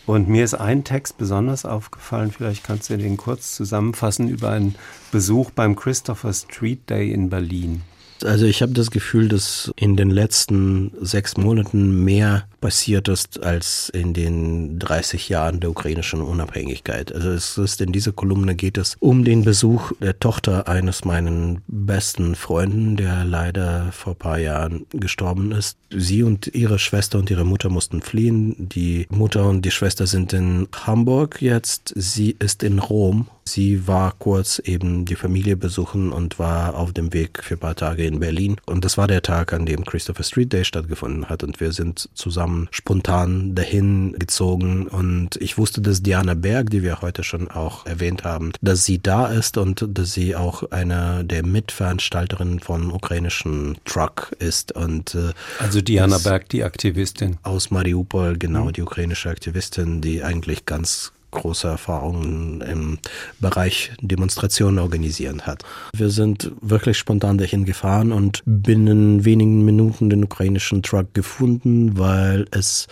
Und 0.06 0.28
mir 0.28 0.44
ist 0.44 0.54
ein 0.54 0.84
Text 0.84 1.18
besonders 1.18 1.64
aufgefallen. 1.64 2.32
Vielleicht 2.32 2.64
kannst 2.64 2.90
du 2.90 2.98
den 2.98 3.16
kurz 3.16 3.54
zusammenfassen 3.54 4.28
über 4.28 4.50
einen 4.50 4.74
Besuch 5.12 5.50
beim 5.50 5.76
Christopher 5.76 6.32
Street 6.32 6.88
Day 6.90 7.12
in 7.12 7.30
Berlin. 7.30 7.82
Also 8.24 8.46
ich 8.46 8.62
habe 8.62 8.72
das 8.72 8.90
Gefühl, 8.90 9.28
dass 9.28 9.72
in 9.76 9.96
den 9.96 10.10
letzten 10.10 10.92
sechs 11.00 11.36
Monaten 11.36 12.04
mehr 12.04 12.44
passiert 12.60 13.08
ist 13.08 13.42
als 13.42 13.88
in 13.88 14.12
den 14.12 14.78
30 14.78 15.28
Jahren 15.28 15.60
der 15.60 15.70
ukrainischen 15.70 16.20
Unabhängigkeit. 16.20 17.14
Also 17.14 17.30
es 17.30 17.56
ist 17.58 17.80
in 17.80 17.92
dieser 17.92 18.12
Kolumne 18.12 18.54
geht 18.54 18.78
es 18.78 18.96
um 19.00 19.24
den 19.24 19.44
Besuch 19.44 19.92
der 20.00 20.18
Tochter 20.18 20.68
eines 20.68 21.04
meinen 21.04 21.62
besten 21.66 22.34
Freunden, 22.34 22.96
der 22.96 23.24
leider 23.24 23.90
vor 23.92 24.14
paar 24.14 24.38
Jahren 24.38 24.86
gestorben 24.90 25.52
ist. 25.52 25.79
Sie 25.92 26.22
und 26.22 26.54
ihre 26.54 26.78
Schwester 26.78 27.18
und 27.18 27.30
ihre 27.30 27.44
Mutter 27.44 27.68
mussten 27.68 28.00
fliehen. 28.00 28.54
Die 28.58 29.06
Mutter 29.10 29.48
und 29.48 29.62
die 29.62 29.70
Schwester 29.70 30.06
sind 30.06 30.32
in 30.32 30.68
Hamburg 30.86 31.42
jetzt. 31.42 31.92
Sie 31.96 32.36
ist 32.38 32.62
in 32.62 32.78
Rom. 32.78 33.28
Sie 33.44 33.88
war 33.88 34.14
kurz 34.16 34.60
eben 34.60 35.04
die 35.06 35.16
Familie 35.16 35.56
besuchen 35.56 36.12
und 36.12 36.38
war 36.38 36.76
auf 36.76 36.92
dem 36.92 37.12
Weg 37.12 37.42
für 37.42 37.54
ein 37.54 37.60
paar 37.60 37.74
Tage 37.74 38.04
in 38.04 38.20
Berlin. 38.20 38.56
Und 38.66 38.84
das 38.84 38.96
war 38.96 39.08
der 39.08 39.22
Tag, 39.22 39.52
an 39.52 39.66
dem 39.66 39.84
Christopher 39.84 40.22
Street 40.22 40.52
Day 40.52 40.64
stattgefunden 40.64 41.28
hat. 41.28 41.42
Und 41.42 41.58
wir 41.58 41.72
sind 41.72 42.08
zusammen 42.14 42.68
spontan 42.70 43.56
dahin 43.56 44.12
gezogen. 44.12 44.86
Und 44.86 45.34
ich 45.36 45.58
wusste, 45.58 45.80
dass 45.80 46.02
Diana 46.02 46.34
Berg, 46.34 46.70
die 46.70 46.84
wir 46.84 47.00
heute 47.00 47.24
schon 47.24 47.50
auch 47.50 47.86
erwähnt 47.86 48.22
haben, 48.22 48.52
dass 48.60 48.84
sie 48.84 49.02
da 49.02 49.26
ist 49.26 49.58
und 49.58 49.84
dass 49.88 50.12
sie 50.12 50.36
auch 50.36 50.70
eine 50.70 51.24
der 51.24 51.44
Mitveranstalterinnen 51.44 52.60
von 52.60 52.92
ukrainischen 52.92 53.78
Truck 53.84 54.30
ist. 54.38 54.70
Und 54.70 55.16
äh, 55.16 55.32
Also 55.80 55.86
Diana 55.86 56.18
Berg, 56.18 56.50
die 56.50 56.62
Aktivistin. 56.62 57.38
aus 57.42 57.70
Mariupol, 57.70 58.36
genau, 58.36 58.70
die 58.70 58.82
ukrainische 58.82 59.30
Aktivistin, 59.30 60.02
die 60.02 60.22
eigentlich 60.22 60.66
ganz 60.66 61.12
große 61.30 61.68
Erfahrungen 61.68 62.60
im 62.60 62.98
Bereich 63.38 63.90
Demonstrationen 64.02 64.78
organisieren 64.78 65.46
hat. 65.46 65.62
Wir 65.96 66.10
sind 66.10 66.52
wirklich 66.60 66.98
spontan 66.98 67.38
dahin 67.38 67.64
gefahren 67.64 68.12
und 68.12 68.42
binnen 68.44 69.24
wenigen 69.24 69.64
Minuten 69.64 70.10
den 70.10 70.22
ukrainischen 70.22 70.82
Truck 70.82 71.14
gefunden, 71.14 71.96
weil 71.96 72.44
es 72.50 72.86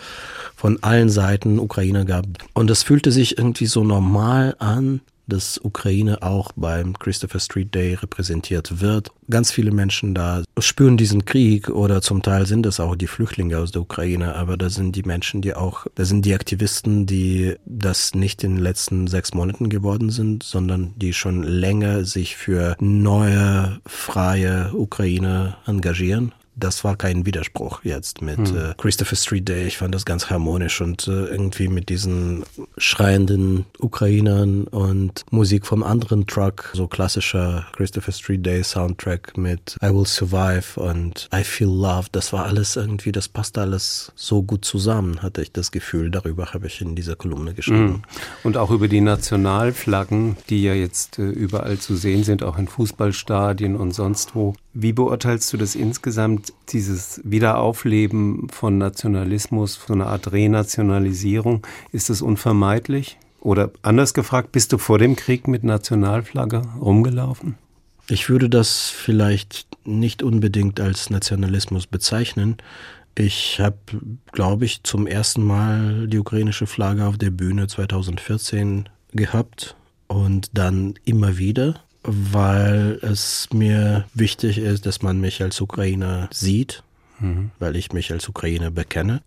von 0.55 0.81
allen 0.81 1.09
Seiten 1.09 1.59
Ukrainer 1.59 2.05
gab. 2.05 2.25
Und 2.55 2.71
es 2.71 2.81
fühlte 2.81 3.11
sich 3.11 3.37
irgendwie 3.37 3.67
so 3.67 3.83
normal 3.83 4.55
an, 4.57 5.01
dass 5.29 5.59
Ukraine 5.63 6.21
auch 6.21 6.51
beim 6.55 6.97
Christopher 6.97 7.39
Street 7.39 7.73
Day 7.73 7.93
repräsentiert 7.93 8.81
wird. 8.81 9.11
Ganz 9.29 9.51
viele 9.51 9.71
Menschen 9.71 10.15
da 10.15 10.43
spüren 10.57 10.97
diesen 10.97 11.25
Krieg 11.25 11.69
oder 11.69 12.01
zum 12.01 12.21
Teil 12.21 12.45
sind 12.45 12.65
es 12.65 12.79
auch 12.79 12.95
die 12.95 13.07
Flüchtlinge 13.07 13.57
aus 13.57 13.71
der 13.71 13.81
Ukraine, 13.81 14.35
aber 14.35 14.57
da 14.57 14.69
sind 14.69 14.95
die 14.95 15.03
Menschen, 15.03 15.41
die 15.41 15.53
auch, 15.53 15.85
da 15.95 16.03
sind 16.05 16.25
die 16.25 16.33
Aktivisten, 16.33 17.05
die 17.05 17.55
das 17.65 18.15
nicht 18.15 18.43
in 18.43 18.55
den 18.55 18.63
letzten 18.63 19.07
sechs 19.07 19.33
Monaten 19.33 19.69
geworden 19.69 20.09
sind, 20.09 20.43
sondern 20.43 20.93
die 20.97 21.13
schon 21.13 21.43
länger 21.43 22.05
sich 22.05 22.35
für 22.35 22.75
neue, 22.79 23.79
freie 23.85 24.73
Ukraine 24.73 25.57
engagieren. 25.65 26.33
Das 26.59 26.83
war 26.83 26.95
kein 26.95 27.25
Widerspruch 27.25 27.83
jetzt 27.83 28.21
mit 28.21 28.39
äh, 28.51 28.73
Christopher 28.77 29.15
Street 29.15 29.47
Day. 29.47 29.67
Ich 29.67 29.77
fand 29.77 29.95
das 29.95 30.05
ganz 30.05 30.29
harmonisch 30.29 30.81
und 30.81 31.07
äh, 31.07 31.25
irgendwie 31.25 31.67
mit 31.67 31.89
diesen 31.89 32.43
schreienden 32.77 33.65
Ukrainern 33.79 34.65
und 34.65 35.23
Musik 35.31 35.65
vom 35.65 35.83
anderen 35.83 36.27
Truck, 36.27 36.71
so 36.73 36.87
klassischer 36.87 37.65
Christopher 37.73 38.11
Street 38.11 38.45
Day 38.45 38.63
Soundtrack 38.63 39.37
mit 39.37 39.77
I 39.81 39.87
Will 39.87 40.05
Survive 40.05 40.79
und 40.79 41.29
I 41.33 41.43
Feel 41.43 41.69
Love. 41.69 42.07
Das 42.11 42.33
war 42.33 42.45
alles 42.45 42.75
irgendwie, 42.75 43.11
das 43.11 43.29
passte 43.29 43.61
alles 43.61 44.11
so 44.15 44.43
gut 44.43 44.65
zusammen, 44.65 45.21
hatte 45.21 45.41
ich 45.41 45.51
das 45.51 45.71
Gefühl. 45.71 46.11
Darüber 46.11 46.53
habe 46.53 46.67
ich 46.67 46.81
in 46.81 46.95
dieser 46.95 47.15
Kolumne 47.15 47.53
geschrieben. 47.53 48.03
Und 48.43 48.57
auch 48.57 48.71
über 48.71 48.87
die 48.87 49.01
Nationalflaggen, 49.01 50.37
die 50.49 50.63
ja 50.63 50.73
jetzt 50.73 51.19
äh, 51.19 51.29
überall 51.29 51.77
zu 51.77 51.95
sehen 51.95 52.23
sind, 52.23 52.43
auch 52.43 52.57
in 52.57 52.67
Fußballstadien 52.67 53.75
und 53.75 53.93
sonst 53.93 54.35
wo. 54.35 54.55
Wie 54.73 54.93
beurteilst 54.93 55.51
du 55.51 55.57
das 55.57 55.75
insgesamt, 55.75 56.53
dieses 56.69 57.21
Wiederaufleben 57.23 58.49
von 58.49 58.77
Nationalismus, 58.77 59.79
so 59.85 59.93
eine 59.93 60.05
Art 60.05 60.31
Renationalisierung? 60.31 61.65
Ist 61.91 62.09
das 62.09 62.21
unvermeidlich? 62.21 63.17
Oder 63.41 63.71
anders 63.81 64.13
gefragt, 64.13 64.51
bist 64.51 64.71
du 64.73 64.77
vor 64.77 64.99
dem 64.99 65.15
Krieg 65.15 65.47
mit 65.47 65.63
Nationalflagge 65.63 66.61
rumgelaufen? 66.79 67.55
Ich 68.09 68.29
würde 68.29 68.49
das 68.49 68.89
vielleicht 68.89 69.67
nicht 69.85 70.23
unbedingt 70.23 70.79
als 70.79 71.09
Nationalismus 71.09 71.87
bezeichnen. 71.87 72.57
Ich 73.15 73.59
habe, 73.59 73.77
glaube 74.31 74.65
ich, 74.65 74.83
zum 74.83 75.07
ersten 75.07 75.43
Mal 75.43 76.07
die 76.07 76.19
ukrainische 76.19 76.67
Flagge 76.67 77.05
auf 77.05 77.17
der 77.17 77.31
Bühne 77.31 77.67
2014 77.67 78.89
gehabt 79.13 79.75
und 80.07 80.49
dann 80.53 80.95
immer 81.05 81.37
wieder, 81.37 81.81
weil 82.03 82.99
es 83.01 83.49
mir 83.53 84.05
wichtig 84.13 84.57
ist, 84.57 84.85
dass 84.85 85.01
man 85.01 85.19
mich 85.19 85.41
als 85.41 85.59
Ukrainer 85.61 86.29
sieht, 86.31 86.83
weil 87.59 87.75
ich 87.75 87.91
mich 87.91 88.11
als 88.11 88.29
Ukrainer 88.29 88.71
bekenne. 88.71 89.21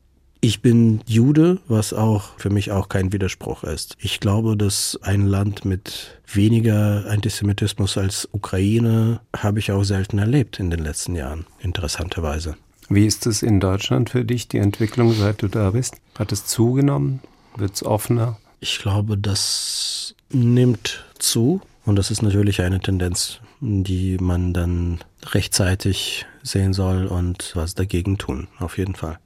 Ich 0.45 0.61
bin 0.61 1.03
Jude, 1.07 1.61
was 1.69 1.93
auch 1.93 2.37
für 2.37 2.51
mich 2.51 2.73
auch 2.73 2.89
kein 2.89 3.13
Widerspruch 3.13 3.63
ist. 3.63 3.97
Ich 4.01 4.19
glaube, 4.19 4.57
dass 4.57 4.99
ein 5.03 5.27
Land 5.27 5.65
mit 5.65 6.19
weniger 6.27 7.05
Antisemitismus 7.09 7.97
als 7.97 8.29
Ukraine 8.33 9.21
habe 9.37 9.61
ich 9.61 9.71
auch 9.71 9.85
selten 9.85 10.19
erlebt 10.19 10.59
in 10.59 10.71
den 10.71 10.81
letzten 10.81 11.15
Jahren, 11.15 11.47
interessanterweise. 11.61 12.57
Wie 12.89 13.07
ist 13.07 13.27
es 13.27 13.43
in 13.43 13.61
Deutschland 13.61 14.11
für 14.11 14.25
dich, 14.25 14.49
die 14.49 14.59
Entwicklung, 14.59 15.13
seit 15.13 15.43
du 15.43 15.49
da 15.49 15.71
bist? 15.71 15.95
Hat 16.19 16.33
es 16.33 16.45
zugenommen? 16.45 17.21
Wird 17.57 17.75
es 17.75 17.85
offener? 17.85 18.39
Ich 18.59 18.81
glaube, 18.81 19.17
das 19.17 20.17
nimmt 20.31 21.05
zu 21.19 21.61
und 21.85 21.97
das 21.97 22.11
ist 22.11 22.23
natürlich 22.23 22.63
eine 22.63 22.81
Tendenz, 22.81 23.41
die 23.61 24.17
man 24.21 24.53
dann 24.53 25.01
rechtzeitig 25.33 26.27
sehen 26.43 26.73
soll 26.73 27.07
und 27.07 27.53
was 27.55 27.75
dagegen 27.75 28.19
tun, 28.19 28.49
auf 28.59 28.79
jeden 28.79 28.95
Fall. 28.95 29.19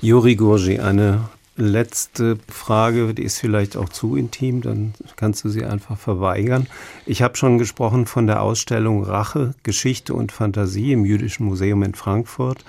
Juri 0.00 0.36
Gurgi, 0.36 0.80
eine 0.80 1.28
letzte 1.56 2.38
Frage, 2.48 3.14
die 3.14 3.22
ist 3.22 3.38
vielleicht 3.38 3.76
auch 3.76 3.88
zu 3.88 4.16
intim, 4.16 4.60
dann 4.60 4.94
kannst 5.16 5.44
du 5.44 5.48
sie 5.48 5.64
einfach 5.64 5.98
verweigern. 5.98 6.66
Ich 7.06 7.22
habe 7.22 7.36
schon 7.36 7.58
gesprochen 7.58 8.06
von 8.06 8.26
der 8.26 8.42
Ausstellung 8.42 9.04
Rache, 9.04 9.54
Geschichte 9.62 10.14
und 10.14 10.32
Fantasie 10.32 10.92
im 10.92 11.04
Jüdischen 11.04 11.46
Museum 11.46 11.82
in 11.82 11.94
Frankfurt. 11.94 12.64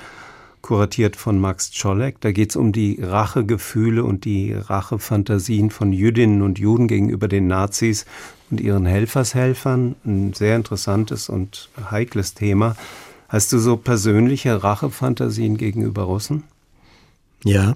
kuratiert 0.65 1.15
von 1.15 1.39
Max 1.39 1.69
Czolek. 1.69 2.19
Da 2.21 2.31
geht 2.31 2.49
es 2.49 2.55
um 2.55 2.71
die 2.71 2.99
Rachegefühle 2.99 4.03
und 4.03 4.25
die 4.25 4.51
Rachefantasien 4.51 5.69
von 5.69 5.93
Jüdinnen 5.93 6.41
und 6.41 6.57
Juden 6.57 6.87
gegenüber 6.87 7.27
den 7.27 7.45
Nazis 7.45 8.07
und 8.51 8.61
ihren 8.61 8.85
Helfershelfern. 8.85 9.95
Ein 10.05 10.33
sehr 10.33 10.55
interessantes 10.55 11.29
und 11.29 11.69
heikles 11.89 12.33
Thema. 12.33 12.75
Hast 13.27 13.51
du 13.51 13.59
so 13.59 13.77
persönliche 13.77 14.63
Rachefantasien 14.63 15.57
gegenüber 15.57 16.03
Russen? 16.03 16.43
Ja. 17.43 17.75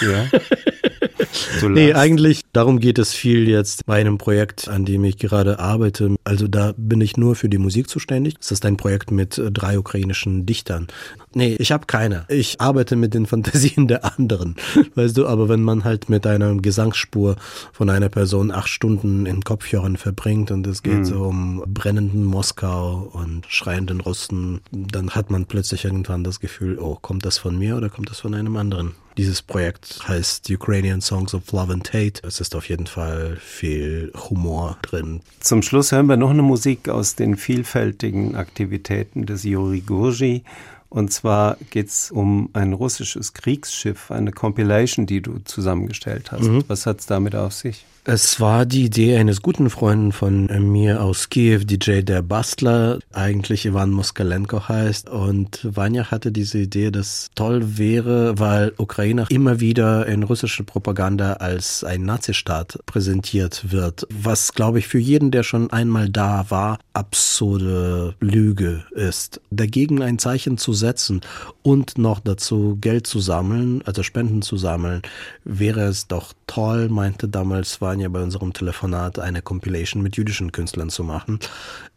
Ja. 0.00 0.26
Du 1.60 1.68
Nee, 1.68 1.94
eigentlich 1.94 2.42
darum 2.52 2.80
geht 2.80 2.98
es 2.98 3.14
viel 3.14 3.48
jetzt 3.48 3.86
bei 3.86 4.00
einem 4.00 4.18
Projekt, 4.18 4.68
an 4.68 4.84
dem 4.84 5.04
ich 5.04 5.18
gerade 5.18 5.58
arbeite. 5.58 6.16
Also 6.24 6.48
da 6.48 6.74
bin 6.76 7.00
ich 7.00 7.16
nur 7.16 7.34
für 7.34 7.48
die 7.48 7.58
Musik 7.58 7.88
zuständig. 7.88 8.36
Es 8.40 8.50
ist 8.50 8.64
ein 8.64 8.76
Projekt 8.76 9.10
mit 9.10 9.38
äh, 9.38 9.50
drei 9.50 9.78
ukrainischen 9.78 10.46
Dichtern. 10.46 10.88
Nee, 11.34 11.56
ich 11.58 11.72
habe 11.72 11.86
keine. 11.86 12.24
Ich 12.28 12.60
arbeite 12.60 12.96
mit 12.96 13.14
den 13.14 13.26
Fantasien 13.26 13.88
der 13.88 14.04
anderen. 14.04 14.56
Weißt 14.94 15.16
du, 15.16 15.26
aber 15.26 15.48
wenn 15.48 15.62
man 15.62 15.84
halt 15.84 16.08
mit 16.08 16.26
einer 16.26 16.54
Gesangsspur 16.54 17.36
von 17.72 17.90
einer 17.90 18.08
Person 18.08 18.50
acht 18.50 18.68
Stunden 18.68 19.26
in 19.26 19.42
Kopfhörern 19.42 19.96
verbringt 19.96 20.50
und 20.50 20.66
es 20.66 20.82
geht 20.82 21.06
so 21.06 21.24
um 21.24 21.62
brennenden 21.66 22.24
Moskau 22.24 23.10
und 23.12 23.44
schreienden 23.48 24.00
Russen, 24.00 24.60
dann 24.70 25.10
hat 25.10 25.30
man 25.30 25.46
plötzlich 25.46 25.84
irgendwann 25.84 26.24
das 26.24 26.40
Gefühl, 26.40 26.78
oh, 26.78 26.96
kommt 27.00 27.24
das 27.24 27.38
von 27.38 27.58
mir 27.58 27.76
oder 27.76 27.88
kommt 27.88 28.10
das 28.10 28.20
von 28.20 28.34
einem 28.34 28.56
anderen? 28.56 28.94
Dieses 29.16 29.40
Projekt 29.40 30.06
heißt 30.06 30.50
Ukrainian 30.50 31.00
Songs 31.00 31.32
of 31.32 31.50
Love 31.52 31.72
and 31.72 31.88
Hate. 31.94 32.20
Es 32.22 32.38
ist 32.40 32.54
auf 32.54 32.68
jeden 32.68 32.86
Fall 32.86 33.38
viel 33.40 34.12
Humor 34.28 34.76
drin. 34.82 35.22
Zum 35.40 35.62
Schluss 35.62 35.90
hören 35.92 36.06
wir 36.06 36.18
noch 36.18 36.30
eine 36.30 36.42
Musik 36.42 36.90
aus 36.90 37.14
den 37.14 37.36
vielfältigen 37.36 38.36
Aktivitäten 38.36 39.24
des 39.24 39.44
Yuri 39.44 39.80
Gurji. 39.80 40.44
Und 40.90 41.12
zwar 41.12 41.56
geht 41.70 41.88
es 41.88 42.10
um 42.10 42.50
ein 42.52 42.74
russisches 42.74 43.32
Kriegsschiff, 43.32 44.10
eine 44.10 44.32
Compilation, 44.32 45.06
die 45.06 45.22
du 45.22 45.38
zusammengestellt 45.44 46.30
hast. 46.30 46.68
Was 46.68 46.84
hat 46.84 47.00
es 47.00 47.06
damit 47.06 47.34
auf 47.34 47.54
sich? 47.54 47.86
Es 48.08 48.38
war 48.38 48.66
die 48.66 48.84
Idee 48.84 49.16
eines 49.16 49.42
guten 49.42 49.68
Freundes 49.68 50.14
von 50.14 50.46
mir 50.70 51.02
aus 51.02 51.28
Kiew, 51.28 51.64
DJ 51.64 52.02
der 52.02 52.22
Bastler, 52.22 53.00
eigentlich 53.12 53.66
Ivan 53.66 53.90
Moskalenko 53.90 54.68
heißt. 54.68 55.10
Und 55.10 55.58
Vanya 55.64 56.08
hatte 56.12 56.30
diese 56.30 56.58
Idee, 56.58 56.92
dass 56.92 57.30
toll 57.34 57.78
wäre, 57.78 58.38
weil 58.38 58.72
Ukraine 58.76 59.26
immer 59.28 59.58
wieder 59.58 60.06
in 60.06 60.22
russischer 60.22 60.62
Propaganda 60.62 61.32
als 61.32 61.82
ein 61.82 62.04
Nazistaat 62.04 62.78
präsentiert 62.86 63.72
wird. 63.72 64.06
Was, 64.10 64.52
glaube 64.52 64.78
ich, 64.78 64.86
für 64.86 65.00
jeden, 65.00 65.32
der 65.32 65.42
schon 65.42 65.72
einmal 65.72 66.08
da 66.08 66.46
war, 66.48 66.78
absurde 66.92 68.14
Lüge 68.20 68.84
ist. 68.92 69.40
Dagegen 69.50 70.00
ein 70.00 70.20
Zeichen 70.20 70.58
zu 70.58 70.74
setzen 70.74 71.22
und 71.64 71.98
noch 71.98 72.20
dazu 72.20 72.78
Geld 72.80 73.08
zu 73.08 73.18
sammeln, 73.18 73.82
also 73.84 74.04
Spenden 74.04 74.42
zu 74.42 74.56
sammeln, 74.56 75.02
wäre 75.42 75.80
es 75.80 76.06
doch 76.06 76.34
toll, 76.46 76.88
meinte 76.88 77.26
damals 77.26 77.80
Vanya 77.80 77.95
bei 78.08 78.22
unserem 78.22 78.52
Telefonat, 78.52 79.18
eine 79.18 79.42
Compilation 79.42 80.02
mit 80.02 80.16
jüdischen 80.16 80.52
Künstlern 80.52 80.90
zu 80.90 81.04
machen, 81.04 81.38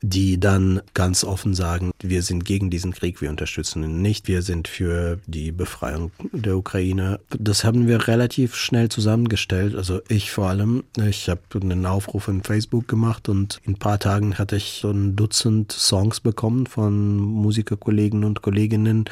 die 0.02 0.40
dann 0.40 0.82
ganz 0.94 1.24
offen 1.24 1.54
sagen, 1.54 1.92
wir 2.02 2.24
sind 2.24 2.46
gegen 2.46 2.70
diesen 2.70 2.94
Krieg, 2.94 3.22
wir 3.22 3.30
unterstützen 3.30 3.84
ihn 3.84 4.02
nicht, 4.02 4.28
wir 4.28 4.42
sind 4.42 4.68
für 4.68 5.20
die 5.28 5.52
Befreiung 5.52 6.12
der 6.32 6.58
Ukraine. 6.58 7.20
Das 7.38 7.64
haben 7.64 7.88
wir 7.88 8.08
relativ 8.08 8.56
schnell 8.56 8.90
zusammengestellt, 8.90 9.76
also 9.76 10.02
ich 10.08 10.32
vor 10.32 10.50
allem. 10.50 10.84
Ich 11.08 11.30
habe 11.30 11.42
einen 11.62 11.86
Aufruf 11.86 12.28
in 12.28 12.44
Facebook 12.44 12.88
gemacht 12.88 13.30
und 13.30 13.60
in 13.64 13.74
ein 13.74 13.80
paar 13.80 14.00
Tagen 14.00 14.38
hatte 14.38 14.56
ich 14.56 14.80
so 14.82 14.92
ein 14.92 15.16
Dutzend 15.16 15.72
Songs 15.72 16.20
bekommen 16.20 16.68
von 16.68 17.18
Musikerkollegen 17.18 18.24
und 18.24 18.42
Kolleginnen 18.42 19.06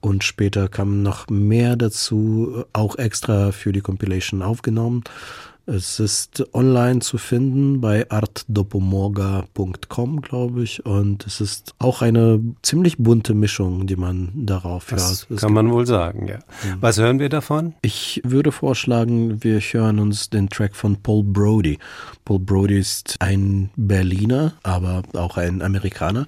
und 0.00 0.24
später 0.24 0.68
kamen 0.68 1.02
noch 1.02 1.28
mehr 1.28 1.76
dazu, 1.76 2.64
auch 2.72 2.96
extra 2.96 3.52
für 3.52 3.72
die 3.72 3.80
Compilation 3.80 4.42
aufgenommen. 4.42 5.04
Es 5.66 5.98
ist 5.98 6.54
online 6.54 7.00
zu 7.00 7.16
finden 7.16 7.80
bei 7.80 8.10
artdopomoga.com, 8.10 10.20
glaube 10.20 10.62
ich. 10.62 10.84
Und 10.84 11.26
es 11.26 11.40
ist 11.40 11.74
auch 11.78 12.02
eine 12.02 12.40
ziemlich 12.62 12.98
bunte 12.98 13.32
Mischung, 13.32 13.86
die 13.86 13.96
man 13.96 14.30
darauf 14.34 14.88
Das 14.90 15.26
hört. 15.28 15.30
Es 15.30 15.40
kann 15.40 15.54
man 15.54 15.72
wohl 15.72 15.86
sagen, 15.86 16.28
ja. 16.28 16.40
Was 16.80 16.98
hören 16.98 17.18
wir 17.18 17.30
davon? 17.30 17.74
ich 17.82 18.20
würde 18.24 18.52
vorschlagen, 18.52 19.42
wir 19.42 19.60
hören 19.60 19.98
uns 19.98 20.30
den 20.30 20.48
Track 20.48 20.74
von 20.74 20.96
Paul 21.02 21.24
Brody. 21.24 21.78
Paul 22.24 22.40
Brody 22.40 22.78
ist 22.78 23.16
ein 23.20 23.70
Berliner, 23.76 24.54
aber 24.62 25.02
auch 25.14 25.36
ein 25.36 25.62
Amerikaner. 25.62 26.26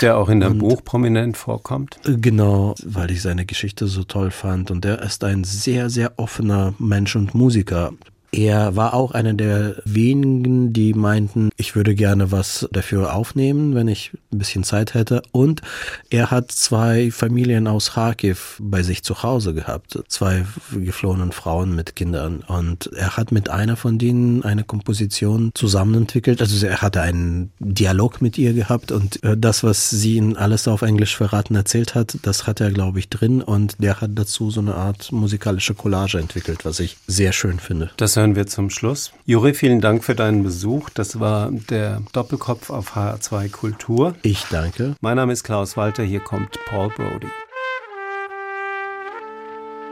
Der 0.00 0.16
auch 0.16 0.28
in 0.28 0.40
deinem 0.40 0.58
Buch 0.58 0.84
prominent 0.84 1.36
vorkommt. 1.36 1.98
Genau, 2.04 2.74
weil 2.84 3.10
ich 3.10 3.22
seine 3.22 3.46
Geschichte 3.46 3.86
so 3.86 4.04
toll 4.04 4.30
fand. 4.30 4.70
Und 4.70 4.84
er 4.84 5.02
ist 5.02 5.24
ein 5.24 5.44
sehr, 5.44 5.90
sehr 5.90 6.18
offener 6.18 6.74
Mensch 6.78 7.16
und 7.16 7.34
Musiker. 7.34 7.92
Er 8.34 8.76
war 8.76 8.94
auch 8.94 9.12
einer 9.12 9.34
der 9.34 9.76
wenigen, 9.84 10.72
die 10.72 10.94
meinten, 10.94 11.50
ich 11.58 11.76
würde 11.76 11.94
gerne 11.94 12.32
was 12.32 12.66
dafür 12.72 13.14
aufnehmen, 13.14 13.74
wenn 13.74 13.88
ich 13.88 14.12
ein 14.32 14.38
bisschen 14.38 14.64
Zeit 14.64 14.94
hätte. 14.94 15.20
Und 15.32 15.60
er 16.08 16.30
hat 16.30 16.50
zwei 16.50 17.10
Familien 17.10 17.66
aus 17.66 17.92
Kharkiv 17.92 18.58
bei 18.58 18.82
sich 18.82 19.02
zu 19.02 19.22
Hause 19.22 19.52
gehabt. 19.52 19.98
Zwei 20.08 20.46
geflohenen 20.72 21.32
Frauen 21.32 21.74
mit 21.74 21.94
Kindern. 21.94 22.40
Und 22.40 22.90
er 22.96 23.18
hat 23.18 23.32
mit 23.32 23.50
einer 23.50 23.76
von 23.76 23.98
denen 23.98 24.42
eine 24.44 24.64
Komposition 24.64 25.50
zusammenentwickelt. 25.54 26.40
Also 26.40 26.66
er 26.66 26.80
hatte 26.80 27.02
einen 27.02 27.52
Dialog 27.58 28.22
mit 28.22 28.38
ihr 28.38 28.54
gehabt 28.54 28.92
und 28.92 29.22
äh, 29.24 29.36
das, 29.36 29.62
was 29.62 29.90
sie 29.90 30.16
ihn 30.16 30.36
alles 30.36 30.66
auf 30.68 30.80
Englisch 30.80 31.16
verraten 31.16 31.54
erzählt 31.54 31.94
hat, 31.94 32.16
das 32.22 32.46
hat 32.46 32.62
er, 32.62 32.70
glaube 32.70 32.98
ich, 32.98 33.10
drin. 33.10 33.42
Und 33.42 33.76
der 33.78 34.00
hat 34.00 34.12
dazu 34.14 34.50
so 34.50 34.60
eine 34.60 34.74
Art 34.74 35.12
musikalische 35.12 35.74
Collage 35.74 36.18
entwickelt, 36.18 36.64
was 36.64 36.80
ich 36.80 36.96
sehr 37.06 37.32
schön 37.32 37.58
finde. 37.58 37.90
Das 37.98 38.21
hören 38.22 38.36
wir 38.36 38.46
zum 38.46 38.70
Schluss. 38.70 39.12
Juri, 39.26 39.52
vielen 39.52 39.80
Dank 39.80 40.04
für 40.04 40.14
deinen 40.14 40.44
Besuch. 40.44 40.90
Das 40.90 41.18
war 41.18 41.50
der 41.50 42.02
Doppelkopf 42.12 42.70
auf 42.70 42.94
HR2 42.94 43.50
Kultur. 43.50 44.14
Ich 44.22 44.44
danke. 44.44 44.94
Mein 45.00 45.16
Name 45.16 45.32
ist 45.32 45.42
Klaus 45.42 45.76
Walter, 45.76 46.04
hier 46.04 46.20
kommt 46.20 46.56
Paul 46.66 46.90
Brody. 46.90 47.26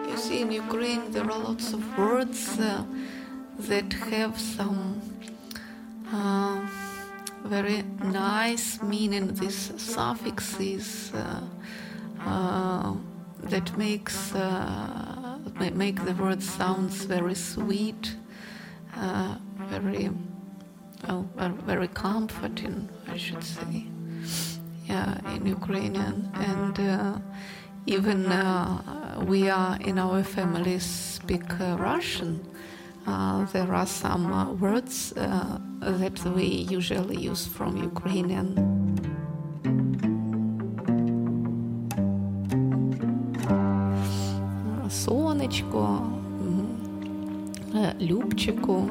You 0.08 0.16
see, 0.16 0.42
in 0.42 0.50
Ukraine, 0.52 1.10
there 1.12 1.24
are 1.24 1.42
lots 1.42 1.74
of 1.74 1.80
words 1.98 2.56
uh, 2.60 2.84
that 3.68 3.92
have 4.12 4.38
some 4.38 5.02
uh, 6.12 6.60
very 7.48 7.82
nice 8.12 8.78
meaning. 8.80 9.34
These 9.34 9.72
suffixes 9.76 11.10
uh, 11.12 12.28
uh, 12.30 12.92
that 13.50 13.76
makes 13.76 14.32
uh, 14.36 15.19
make 15.74 16.04
the 16.04 16.14
word 16.14 16.42
sounds 16.42 17.04
very 17.04 17.34
sweet, 17.34 18.16
uh, 18.96 19.36
very 19.58 20.10
ver- 21.06 21.62
very 21.66 21.88
comforting, 21.88 22.88
I 23.08 23.16
should 23.16 23.44
say. 23.44 23.86
Yeah, 24.86 25.18
in 25.34 25.46
Ukrainian 25.46 26.30
and. 26.34 26.80
Uh, 26.80 27.18
even 27.86 28.26
uh, 28.26 29.22
we 29.26 29.48
are 29.48 29.76
in 29.80 29.98
our 29.98 30.22
families 30.22 30.84
speak 30.84 31.60
uh, 31.60 31.76
Russian. 31.78 32.46
Uh, 33.06 33.46
there 33.46 33.72
are 33.74 33.86
some 33.86 34.32
uh, 34.32 34.52
words 34.52 35.12
that 35.14 36.32
we 36.36 36.44
usually 36.44 37.16
use 37.16 37.46
from 37.46 37.76
Ukrainian. 37.76 38.48
Сонечко, 45.69 46.01
м, 46.41 46.67
е, 47.75 47.93
Любчику. 48.01 48.89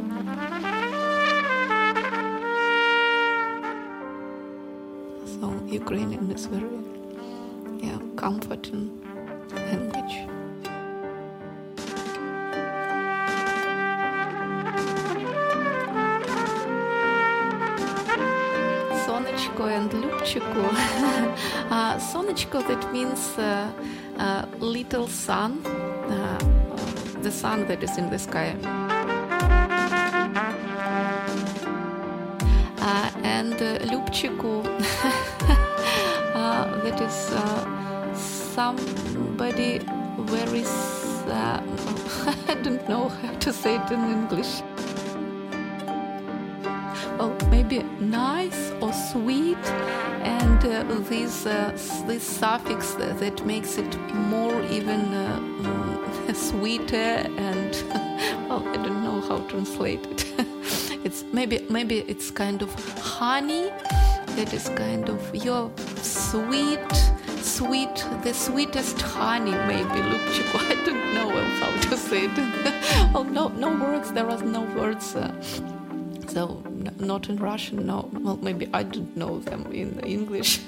So 5.35 5.47
Ukrainian 5.83 6.31
is 6.37 6.47
very 6.47 6.79
yeah, 7.87 7.99
comforting 8.23 8.85
language. 9.67 10.15
Сонечко 19.07 19.65
and 19.69 19.93
Любчику. 19.93 20.63
uh, 21.71 21.99
Сонечko, 21.99 22.67
that 22.69 22.93
means 22.93 23.37
uh, 23.39 23.69
uh, 24.19 24.45
little 24.61 25.07
sun, 25.09 25.53
uh, 25.65 26.39
the 27.30 27.36
sun 27.36 27.68
that 27.68 27.84
is 27.84 27.96
in 28.00 28.10
the 28.10 28.18
sky. 28.18 28.56
Uh, 32.82 33.12
and 33.24 33.54
uh, 33.54 33.78
Любчику, 33.92 34.66
uh, 36.34 36.82
that 36.84 37.00
is 37.00 37.18
uh, 37.32 38.16
somebody 38.16 39.80
very, 40.18 40.64
uh, 41.28 41.62
I 42.48 42.56
don't 42.64 42.90
know 42.90 43.10
how 43.10 43.34
to 43.46 43.54
say 43.54 43.76
it 43.76 43.92
in 43.92 44.02
English. 44.18 44.64
Well, 47.20 47.36
maybe 47.52 47.84
nice 48.00 48.72
or 48.82 48.92
sweet, 49.12 49.64
and 50.24 50.66
uh, 50.66 50.84
this, 51.10 51.44
this 52.08 52.24
suffix 52.24 52.96
that, 52.96 53.20
that, 53.20 53.46
makes 53.46 53.78
it 53.78 53.96
more 54.32 54.60
even 54.64 55.14
sweeter 56.34 57.26
and 57.38 57.72
well, 58.50 58.68
I 58.74 58.78
don't 58.78 59.04
know 59.04 59.22
how 59.22 59.40
to 59.40 59.48
translate 59.50 60.06
it. 60.06 60.26
it's 61.06 61.24
maybe 61.34 61.66
maybe 61.70 62.00
it's 62.08 62.32
kind 62.32 62.62
of 62.62 62.74
honey 63.00 63.70
that 64.36 64.54
is 64.54 64.70
kind 64.70 65.10
of 65.10 65.36
your 65.36 65.72
sweet 66.02 66.94
sweet 67.42 68.06
the 68.24 68.34
sweetest 68.34 69.02
honey 69.02 69.52
maybe 69.52 70.00
Lupchiko. 70.12 70.58
I 70.72 70.86
don't 70.86 71.14
know 71.14 71.30
how 71.60 71.72
to 71.90 71.98
say 71.98 72.26
it. 72.26 73.14
well, 73.14 73.24
no 73.24 73.48
no 73.50 73.70
words. 73.70 74.12
There 74.12 74.30
are 74.30 74.44
no 74.44 74.62
words. 74.80 75.16
Uh, 75.16 75.34
so 76.28 76.64
not 77.00 77.28
in 77.30 77.38
Russian, 77.38 77.88
no. 77.88 78.10
Well, 78.14 78.38
maybe 78.38 78.70
I 78.74 78.84
don't 78.84 79.16
know 79.18 79.40
them 79.40 79.72
in 79.72 80.00
English. 80.02 80.60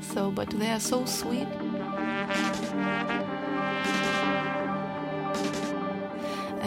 so, 0.00 0.30
but 0.30 0.48
they 0.50 0.70
are 0.70 0.80
so 0.80 1.04
sweet. 1.04 1.48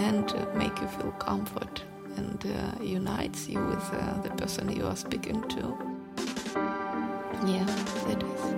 And 0.10 0.28
uh, 0.32 0.46
make 0.56 0.76
you 0.82 0.88
feel 0.88 1.12
comfort 1.20 1.84
and 2.18 2.44
uh, 2.44 2.84
unites 2.84 3.48
you 3.48 3.60
with 3.64 3.94
uh, 3.94 4.20
the 4.24 4.32
person 4.32 4.76
you 4.76 4.88
are 4.88 4.96
speaking 4.96 5.40
to. 5.50 5.78
Yeah, 7.46 7.66
that 8.08 8.24
is. 8.24 8.49